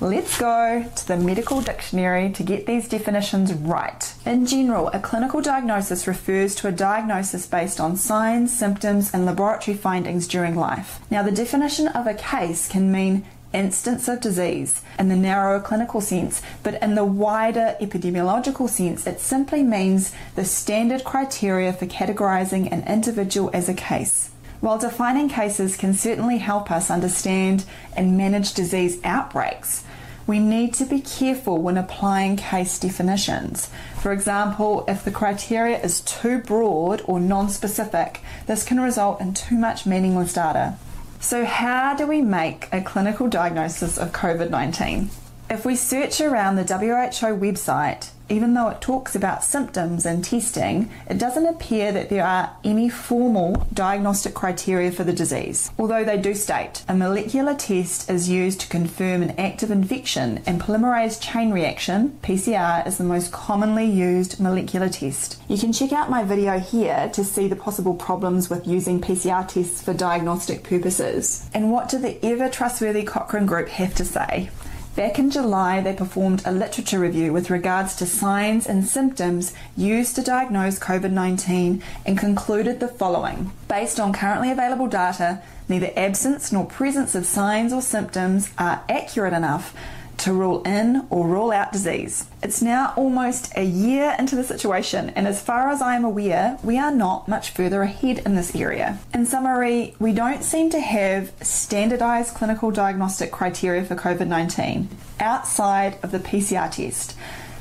Let's 0.07 0.39
go 0.39 0.89
to 0.95 1.09
the 1.09 1.17
medical 1.17 1.61
dictionary 1.61 2.31
to 2.31 2.45
get 2.45 2.67
these 2.67 2.89
definitions 2.89 3.53
right. 3.53 4.15
In 4.25 4.47
general, 4.47 4.87
a 4.93 5.01
clinical 5.01 5.41
diagnosis 5.41 6.07
refers 6.07 6.55
to 6.57 6.69
a 6.69 6.73
diagnosis 6.73 7.45
based 7.45 7.81
on 7.81 7.97
signs, 7.97 8.57
symptoms, 8.57 9.13
and 9.13 9.27
laboratory 9.27 9.77
findings 9.77 10.29
during 10.29 10.55
life. 10.55 11.01
Now, 11.11 11.25
the 11.25 11.33
definition 11.33 11.89
of 11.89 12.07
a 12.07 12.15
case 12.15 12.69
can 12.69 12.93
mean 12.93 13.25
instance 13.53 14.07
of 14.07 14.21
disease 14.21 14.81
in 14.97 15.09
the 15.09 15.17
narrower 15.17 15.59
clinical 15.59 16.01
sense, 16.01 16.41
but 16.63 16.81
in 16.81 16.95
the 16.95 17.05
wider 17.05 17.75
epidemiological 17.81 18.69
sense, 18.69 19.09
it 19.09 19.19
simply 19.19 19.65
means 19.65 20.13
the 20.37 20.45
standard 20.45 21.03
criteria 21.03 21.73
for 21.73 21.87
categorizing 21.87 22.71
an 22.71 22.85
individual 22.87 23.51
as 23.53 23.69
a 23.69 23.75
case. 23.75 24.31
While 24.67 24.79
defining 24.79 25.29
cases 25.29 25.77
can 25.77 25.95
certainly 25.95 26.39
help 26.39 26.73
us 26.73 26.91
understand 26.91 27.65
and 27.97 28.17
manage 28.17 28.53
disease 28.53 28.99
outbreaks, 29.05 29.85
we 30.27 30.41
need 30.41 30.75
to 30.75 30.85
be 30.85 31.01
careful 31.01 31.63
when 31.63 31.79
applying 31.79 32.37
case 32.37 32.77
definitions. 32.77 33.71
For 34.03 34.11
example, 34.11 34.85
if 34.89 35.05
the 35.05 35.13
criteria 35.13 35.81
is 35.81 36.01
too 36.01 36.39
broad 36.41 37.01
or 37.05 37.21
non 37.21 37.49
specific, 37.49 38.23
this 38.49 38.65
can 38.65 38.81
result 38.81 39.21
in 39.21 39.35
too 39.35 39.55
much 39.55 39.87
meaningless 39.87 40.35
data. 40.35 40.77
So, 41.21 41.45
how 41.45 41.95
do 41.95 42.05
we 42.05 42.21
make 42.21 42.67
a 42.73 42.81
clinical 42.81 43.29
diagnosis 43.29 43.97
of 43.97 44.11
COVID 44.11 44.51
19? 44.51 45.11
If 45.49 45.65
we 45.65 45.77
search 45.77 46.21
around 46.21 46.57
the 46.57 46.65
WHO 46.65 47.39
website, 47.39 48.11
even 48.29 48.55
though 48.55 48.69
it 48.69 48.81
talks 48.81 49.15
about 49.15 49.45
symptoms 49.45 50.05
and 50.05 50.25
testing, 50.25 50.91
it 51.09 51.19
doesn't 51.19 51.47
appear 51.47 51.93
that 51.93 52.09
there 52.09 52.25
are 52.25 52.51
any 52.65 52.89
formal 52.89 53.67
diagnostic 53.73 54.35
criteria 54.35 54.91
for 54.91 55.05
the 55.05 55.13
disease. 55.13 55.71
Although 55.79 56.05
they 56.05 56.19
do 56.19 56.35
state 56.35 56.85
a 56.89 56.95
molecular 56.95 57.55
test 57.55 58.11
is 58.11 58.29
used 58.29 58.61
to 58.61 58.69
confirm 58.69 59.23
an 59.23 59.31
active 59.39 59.71
infection, 59.71 60.43
and 60.47 60.61
polymerase 60.61 61.21
chain 61.21 61.51
reaction, 61.51 62.19
PCR, 62.23 62.87
is 62.87 62.99
the 62.99 63.05
most 63.05 63.33
commonly 63.33 63.85
used 63.85 64.41
molecular 64.41 64.89
test. 64.89 65.41
You 65.49 65.59
can 65.59 65.73
check 65.73 65.93
out 65.93 66.11
my 66.11 66.23
video 66.23 66.59
here 66.59 67.11
to 67.13 67.25
see 67.25 67.49
the 67.49 67.57
possible 67.57 67.95
problems 67.95 68.51
with 68.51 68.67
using 68.67 69.01
PCR 69.01 69.47
tests 69.47 69.83
for 69.83 69.95
diagnostic 69.95 70.63
purposes. 70.65 71.49
And 71.55 71.71
what 71.71 71.89
do 71.89 71.99
the 71.99 72.25
ever 72.25 72.49
trustworthy 72.49 73.05
Cochrane 73.05 73.47
Group 73.47 73.69
have 73.69 73.95
to 73.97 74.05
say? 74.05 74.51
Back 74.97 75.19
in 75.19 75.31
July, 75.31 75.83
they 75.83 75.93
performed 75.93 76.41
a 76.47 76.51
literature 76.51 76.99
review 76.99 77.31
with 77.31 77.51
regards 77.51 77.95
to 77.97 78.07
signs 78.07 78.67
and 78.67 78.89
symptoms 78.89 79.53
used 79.77 80.17
to 80.17 80.23
diagnose 80.23 80.79
COVID 80.79 81.11
19 81.11 81.83
and 82.07 82.19
concluded 82.19 82.81
the 82.81 82.89
following. 82.89 83.53
Based 83.69 84.01
on 84.01 84.15
currently 84.15 84.51
available 84.51 84.87
data, 84.87 85.43
neither 85.69 85.93
absence 85.99 86.51
nor 86.51 86.65
presence 86.65 87.15
of 87.15 87.27
signs 87.27 87.75
or 87.75 87.83
symptoms 87.83 88.51
are 88.57 88.85
accurate 88.89 89.35
enough 89.35 89.75
to 90.19 90.33
rule 90.33 90.63
in 90.63 91.07
or 91.11 91.27
rule 91.27 91.53
out 91.53 91.73
disease. 91.73 92.27
It's 92.43 92.63
now 92.63 92.93
almost 92.97 93.53
a 93.57 93.65
year 93.65 94.15
into 94.19 94.37
the 94.37 94.45
situation, 94.45 95.11
and 95.11 95.27
as 95.27 95.43
far 95.43 95.69
as 95.71 95.83
I 95.83 95.97
am 95.97 96.05
aware, 96.05 96.59
we 96.63 96.79
are 96.79 96.91
not 96.91 97.29
much 97.29 97.51
further 97.51 97.83
ahead 97.83 98.21
in 98.25 98.35
this 98.35 98.55
area. 98.55 98.99
In 99.13 99.27
summary, 99.27 99.95
we 99.99 100.13
don't 100.13 100.43
seem 100.43 100.71
to 100.71 100.81
have 100.81 101.33
standardized 101.43 102.35
clinical 102.35 102.71
diagnostic 102.71 103.31
criteria 103.31 103.85
for 103.85 103.95
COVID 103.95 104.27
19 104.27 104.89
outside 105.21 105.99
of 106.03 106.13
the 106.13 106.19
PCR 106.19 106.71
test. 106.71 107.17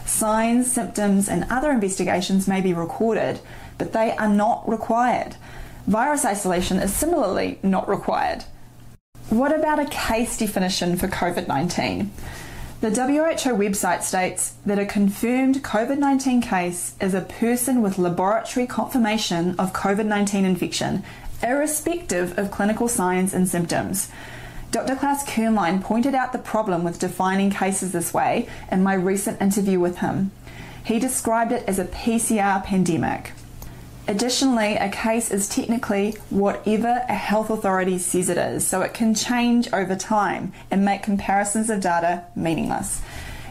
Signs, 0.05 0.71
symptoms, 0.71 1.27
and 1.27 1.45
other 1.49 1.71
investigations 1.71 2.47
may 2.47 2.61
be 2.61 2.73
recorded, 2.73 3.39
but 3.77 3.91
they 3.91 4.11
are 4.11 4.29
not 4.29 4.67
required. 4.69 5.35
Virus 5.87 6.25
isolation 6.25 6.77
is 6.77 6.93
similarly 6.93 7.59
not 7.61 7.87
required. 7.87 8.45
What 9.29 9.53
about 9.53 9.79
a 9.79 9.85
case 9.85 10.37
definition 10.37 10.97
for 10.97 11.07
COVID 11.07 11.47
19? 11.47 12.11
The 12.85 12.91
WHO 12.91 13.57
website 13.57 14.03
states 14.03 14.53
that 14.63 14.77
a 14.77 14.85
confirmed 14.85 15.63
COVID 15.63 15.97
19 15.97 16.39
case 16.39 16.93
is 17.01 17.15
a 17.15 17.21
person 17.21 17.81
with 17.81 17.97
laboratory 17.97 18.67
confirmation 18.67 19.55
of 19.57 19.73
COVID 19.73 20.05
19 20.05 20.45
infection, 20.45 21.01
irrespective 21.41 22.37
of 22.37 22.51
clinical 22.51 22.87
signs 22.87 23.33
and 23.33 23.49
symptoms. 23.49 24.09
Dr. 24.69 24.95
Klaus 24.95 25.25
Köhnlein 25.25 25.81
pointed 25.81 26.13
out 26.13 26.31
the 26.31 26.37
problem 26.37 26.83
with 26.83 26.99
defining 26.99 27.49
cases 27.49 27.91
this 27.91 28.13
way 28.13 28.47
in 28.71 28.83
my 28.83 28.93
recent 28.93 29.41
interview 29.41 29.79
with 29.79 29.97
him. 29.97 30.29
He 30.83 30.99
described 30.99 31.51
it 31.51 31.63
as 31.67 31.79
a 31.79 31.85
PCR 31.85 32.63
pandemic. 32.63 33.31
Additionally, 34.07 34.75
a 34.75 34.89
case 34.89 35.31
is 35.31 35.49
technically 35.49 36.11
whatever 36.29 37.03
a 37.09 37.15
health 37.15 37.49
authority 37.49 37.97
says 37.97 38.29
it 38.29 38.37
is, 38.37 38.65
so 38.65 38.81
it 38.81 38.93
can 38.93 39.15
change 39.15 39.67
over 39.73 39.95
time 39.95 40.53
and 40.69 40.85
make 40.85 41.01
comparisons 41.01 41.71
of 41.71 41.81
data 41.81 42.23
meaningless. 42.35 43.01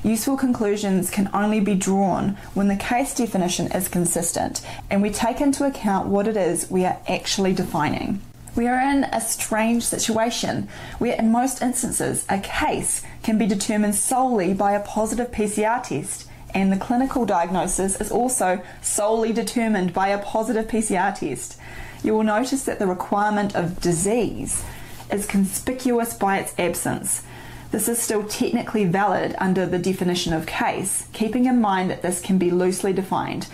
Useful 0.05 0.37
conclusions 0.37 1.11
can 1.11 1.29
only 1.35 1.59
be 1.59 1.75
drawn 1.75 2.37
when 2.53 2.69
the 2.69 2.77
case 2.77 3.15
definition 3.15 3.73
is 3.73 3.89
consistent 3.89 4.61
and 4.91 5.03
we 5.03 5.11
take 5.11 5.41
into 5.41 5.67
account 5.67 6.09
what 6.09 6.29
it 6.29 6.37
is 6.37 6.71
we 6.71 6.85
are 6.85 6.99
actually 7.09 7.53
defining. 7.53 8.21
We 8.55 8.69
are 8.69 8.79
in 8.79 9.05
a 9.05 9.21
strange 9.21 9.83
situation 9.83 10.69
where, 10.99 11.17
in 11.17 11.33
most 11.33 11.63
instances, 11.63 12.25
a 12.29 12.39
case 12.39 13.03
can 13.25 13.39
be 13.39 13.47
determined 13.47 13.97
solely 13.97 14.55
by 14.55 14.73
a 14.75 14.87
positive 14.87 15.33
PCR 15.33 15.83
test 15.83 16.29
and 16.55 16.73
the 16.73 16.77
clinical 16.77 17.27
diagnosis 17.27 18.01
is 18.01 18.13
also 18.13 18.63
solely 18.81 19.33
determined 19.33 19.93
by 19.93 20.09
a 20.09 20.23
positive 20.23 20.69
PCR 20.69 21.19
test. 21.19 21.59
You 22.03 22.15
will 22.15 22.23
notice 22.23 22.65
that 22.65 22.79
the 22.79 22.87
requirement 22.87 23.57
of 23.57 23.81
disease 23.81 24.65
is 25.11 25.27
conspicuous 25.27 26.15
by 26.15 26.39
its 26.39 26.55
absence. 26.59 27.23
This 27.71 27.89
is 27.89 28.01
still 28.01 28.23
technically 28.25 28.85
valid 28.85 29.35
under 29.39 29.67
the 29.67 29.79
definition 29.79 30.33
of 30.33 30.47
case, 30.47 31.09
keeping 31.13 31.47
in 31.47 31.61
mind 31.61 31.91
that 31.91 32.03
this 32.03 32.21
can 32.21 32.39
be 32.39 32.51
loosely 32.51 32.93
defined. 32.93 33.49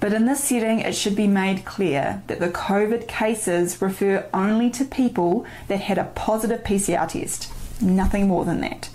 But 0.00 0.14
in 0.14 0.24
this 0.24 0.42
setting, 0.42 0.80
it 0.80 0.94
should 0.94 1.14
be 1.14 1.26
made 1.26 1.66
clear 1.66 2.22
that 2.26 2.40
the 2.40 2.48
COVID 2.48 3.06
cases 3.06 3.82
refer 3.82 4.26
only 4.32 4.70
to 4.70 4.84
people 4.86 5.44
that 5.68 5.80
had 5.80 5.98
a 5.98 6.04
positive 6.04 6.64
PCR 6.64 7.06
test, 7.06 7.52
nothing 7.82 8.28
more 8.28 8.46
than 8.46 8.62
that. 8.62 8.88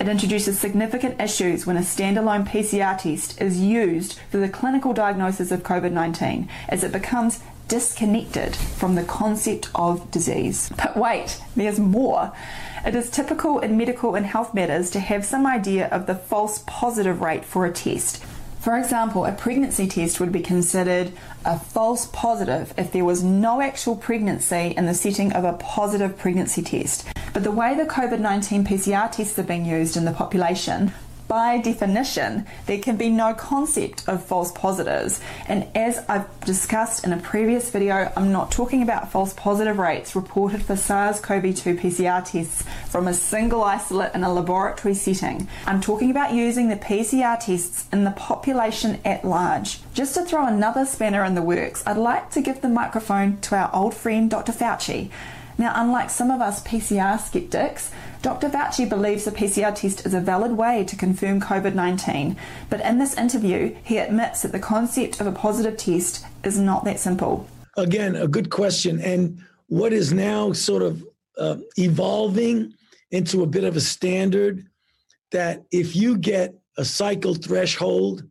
It 0.00 0.08
introduces 0.08 0.58
significant 0.58 1.20
issues 1.20 1.66
when 1.66 1.76
a 1.76 1.80
standalone 1.80 2.48
PCR 2.48 2.98
test 2.98 3.40
is 3.40 3.60
used 3.60 4.18
for 4.30 4.38
the 4.38 4.48
clinical 4.48 4.92
diagnosis 4.92 5.52
of 5.52 5.62
COVID 5.62 5.92
19, 5.92 6.48
as 6.68 6.82
it 6.82 6.92
becomes 6.92 7.40
disconnected 7.68 8.54
from 8.56 8.94
the 8.94 9.04
concept 9.04 9.70
of 9.74 10.10
disease. 10.10 10.70
But 10.76 10.96
wait, 10.96 11.40
there's 11.56 11.78
more. 11.78 12.32
It 12.84 12.94
is 12.94 13.08
typical 13.08 13.60
in 13.60 13.78
medical 13.78 14.14
and 14.14 14.26
health 14.26 14.52
matters 14.52 14.90
to 14.90 15.00
have 15.00 15.24
some 15.24 15.46
idea 15.46 15.88
of 15.88 16.06
the 16.06 16.14
false 16.14 16.62
positive 16.66 17.20
rate 17.20 17.44
for 17.44 17.64
a 17.64 17.72
test. 17.72 18.22
For 18.64 18.78
example, 18.78 19.26
a 19.26 19.32
pregnancy 19.32 19.86
test 19.86 20.20
would 20.20 20.32
be 20.32 20.40
considered 20.40 21.12
a 21.44 21.58
false 21.58 22.06
positive 22.06 22.72
if 22.78 22.92
there 22.92 23.04
was 23.04 23.22
no 23.22 23.60
actual 23.60 23.94
pregnancy 23.94 24.72
in 24.74 24.86
the 24.86 24.94
setting 24.94 25.34
of 25.34 25.44
a 25.44 25.52
positive 25.52 26.16
pregnancy 26.16 26.62
test. 26.62 27.06
But 27.34 27.44
the 27.44 27.50
way 27.50 27.74
the 27.74 27.84
COVID 27.84 28.20
19 28.20 28.64
PCR 28.64 29.12
tests 29.12 29.38
are 29.38 29.42
being 29.42 29.66
used 29.66 29.98
in 29.98 30.06
the 30.06 30.12
population 30.12 30.94
by 31.34 31.58
definition, 31.58 32.46
there 32.66 32.78
can 32.78 32.96
be 32.96 33.08
no 33.08 33.34
concept 33.34 34.08
of 34.08 34.24
false 34.24 34.52
positives. 34.52 35.20
And 35.48 35.66
as 35.74 35.98
I've 36.08 36.28
discussed 36.42 37.04
in 37.04 37.12
a 37.12 37.16
previous 37.16 37.70
video, 37.70 38.12
I'm 38.16 38.30
not 38.30 38.52
talking 38.52 38.82
about 38.82 39.10
false 39.10 39.32
positive 39.32 39.76
rates 39.76 40.14
reported 40.14 40.62
for 40.62 40.76
SARS 40.76 41.18
CoV 41.18 41.56
2 41.56 41.74
PCR 41.74 42.24
tests 42.24 42.62
from 42.88 43.08
a 43.08 43.14
single 43.14 43.64
isolate 43.64 44.14
in 44.14 44.22
a 44.22 44.32
laboratory 44.32 44.94
setting. 44.94 45.48
I'm 45.66 45.80
talking 45.80 46.12
about 46.12 46.34
using 46.34 46.68
the 46.68 46.76
PCR 46.76 47.40
tests 47.40 47.88
in 47.92 48.04
the 48.04 48.12
population 48.12 49.00
at 49.04 49.24
large. 49.24 49.80
Just 49.92 50.14
to 50.14 50.24
throw 50.24 50.46
another 50.46 50.86
spanner 50.86 51.24
in 51.24 51.34
the 51.34 51.42
works, 51.42 51.82
I'd 51.84 51.96
like 51.96 52.30
to 52.30 52.42
give 52.42 52.60
the 52.60 52.68
microphone 52.68 53.38
to 53.40 53.56
our 53.56 53.74
old 53.74 53.94
friend 53.94 54.30
Dr. 54.30 54.52
Fauci. 54.52 55.10
Now, 55.56 55.72
unlike 55.76 56.10
some 56.10 56.30
of 56.30 56.40
us 56.40 56.62
PCR 56.64 57.18
skeptics, 57.20 57.92
Dr. 58.24 58.48
Fauci 58.48 58.88
believes 58.88 59.26
the 59.26 59.30
PCR 59.30 59.74
test 59.74 60.06
is 60.06 60.14
a 60.14 60.18
valid 60.18 60.52
way 60.52 60.82
to 60.84 60.96
confirm 60.96 61.42
COVID 61.42 61.74
19, 61.74 62.38
but 62.70 62.80
in 62.80 62.98
this 62.98 63.18
interview, 63.18 63.76
he 63.84 63.98
admits 63.98 64.40
that 64.40 64.52
the 64.52 64.58
concept 64.58 65.20
of 65.20 65.26
a 65.26 65.32
positive 65.32 65.76
test 65.76 66.24
is 66.42 66.58
not 66.58 66.86
that 66.86 66.98
simple. 66.98 67.46
Again, 67.76 68.16
a 68.16 68.26
good 68.26 68.48
question. 68.48 68.98
And 69.02 69.44
what 69.66 69.92
is 69.92 70.14
now 70.14 70.54
sort 70.54 70.82
of 70.82 71.04
uh, 71.36 71.56
evolving 71.76 72.72
into 73.10 73.42
a 73.42 73.46
bit 73.46 73.62
of 73.62 73.76
a 73.76 73.80
standard 73.82 74.64
that 75.30 75.62
if 75.70 75.94
you 75.94 76.16
get 76.16 76.54
a 76.78 76.84
cycle 76.86 77.34
threshold 77.34 78.22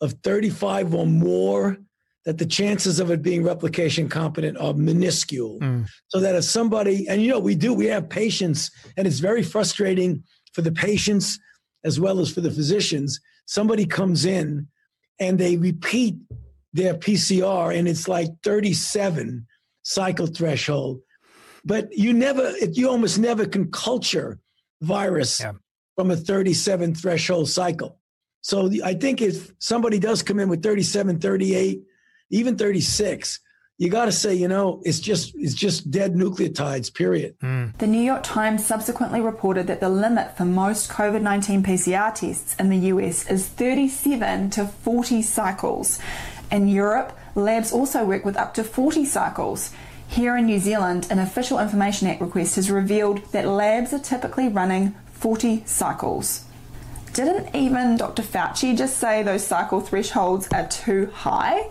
of 0.00 0.14
35 0.24 0.92
or 0.92 1.06
more, 1.06 1.78
that 2.26 2.38
the 2.38 2.44
chances 2.44 2.98
of 2.98 3.10
it 3.12 3.22
being 3.22 3.44
replication 3.44 4.08
competent 4.08 4.58
are 4.58 4.74
minuscule. 4.74 5.60
Mm. 5.60 5.88
So 6.08 6.18
that 6.18 6.34
if 6.34 6.44
somebody, 6.44 7.08
and 7.08 7.22
you 7.22 7.30
know, 7.30 7.38
we 7.38 7.54
do, 7.54 7.72
we 7.72 7.86
have 7.86 8.08
patients, 8.08 8.70
and 8.96 9.06
it's 9.06 9.20
very 9.20 9.44
frustrating 9.44 10.24
for 10.52 10.60
the 10.60 10.72
patients 10.72 11.38
as 11.84 12.00
well 12.00 12.18
as 12.18 12.30
for 12.30 12.40
the 12.40 12.50
physicians. 12.50 13.20
Somebody 13.46 13.86
comes 13.86 14.24
in 14.24 14.66
and 15.20 15.38
they 15.38 15.56
repeat 15.56 16.16
their 16.72 16.94
PCR, 16.94 17.74
and 17.74 17.86
it's 17.86 18.08
like 18.08 18.28
37 18.42 19.46
cycle 19.84 20.26
threshold. 20.26 21.00
But 21.64 21.96
you 21.96 22.12
never, 22.12 22.52
you 22.58 22.90
almost 22.90 23.20
never 23.20 23.46
can 23.46 23.70
culture 23.70 24.40
virus 24.82 25.40
yeah. 25.40 25.52
from 25.94 26.10
a 26.10 26.16
37 26.16 26.96
threshold 26.96 27.48
cycle. 27.48 28.00
So 28.40 28.68
I 28.84 28.94
think 28.94 29.22
if 29.22 29.52
somebody 29.58 30.00
does 30.00 30.22
come 30.22 30.40
in 30.40 30.48
with 30.48 30.62
37, 30.62 31.20
38, 31.20 31.82
even 32.30 32.56
36, 32.56 33.40
you 33.78 33.90
got 33.90 34.06
to 34.06 34.12
say, 34.12 34.34
you 34.34 34.48
know, 34.48 34.80
it's 34.84 35.00
just 35.00 35.34
it's 35.36 35.54
just 35.54 35.90
dead 35.90 36.14
nucleotides. 36.14 36.92
Period. 36.92 37.38
Mm. 37.40 37.76
The 37.76 37.86
New 37.86 38.00
York 38.00 38.22
Times 38.22 38.64
subsequently 38.64 39.20
reported 39.20 39.66
that 39.66 39.80
the 39.80 39.90
limit 39.90 40.36
for 40.36 40.46
most 40.46 40.90
COVID 40.90 41.20
19 41.20 41.62
PCR 41.62 42.14
tests 42.14 42.56
in 42.58 42.70
the 42.70 42.78
US 42.88 43.28
is 43.30 43.46
37 43.46 44.50
to 44.50 44.66
40 44.66 45.20
cycles. 45.20 45.98
In 46.50 46.68
Europe, 46.68 47.16
labs 47.34 47.72
also 47.72 48.04
work 48.04 48.24
with 48.24 48.36
up 48.36 48.54
to 48.54 48.64
40 48.64 49.04
cycles. 49.04 49.72
Here 50.08 50.36
in 50.36 50.46
New 50.46 50.60
Zealand, 50.60 51.08
an 51.10 51.18
Official 51.18 51.58
Information 51.58 52.06
Act 52.08 52.20
request 52.20 52.56
has 52.56 52.70
revealed 52.70 53.20
that 53.32 53.46
labs 53.46 53.92
are 53.92 53.98
typically 53.98 54.48
running 54.48 54.94
40 55.12 55.64
cycles. 55.66 56.44
Didn't 57.12 57.54
even 57.54 57.96
Dr. 57.96 58.22
Fauci 58.22 58.76
just 58.76 58.98
say 58.98 59.22
those 59.22 59.46
cycle 59.46 59.80
thresholds 59.80 60.48
are 60.48 60.68
too 60.68 61.10
high? 61.12 61.70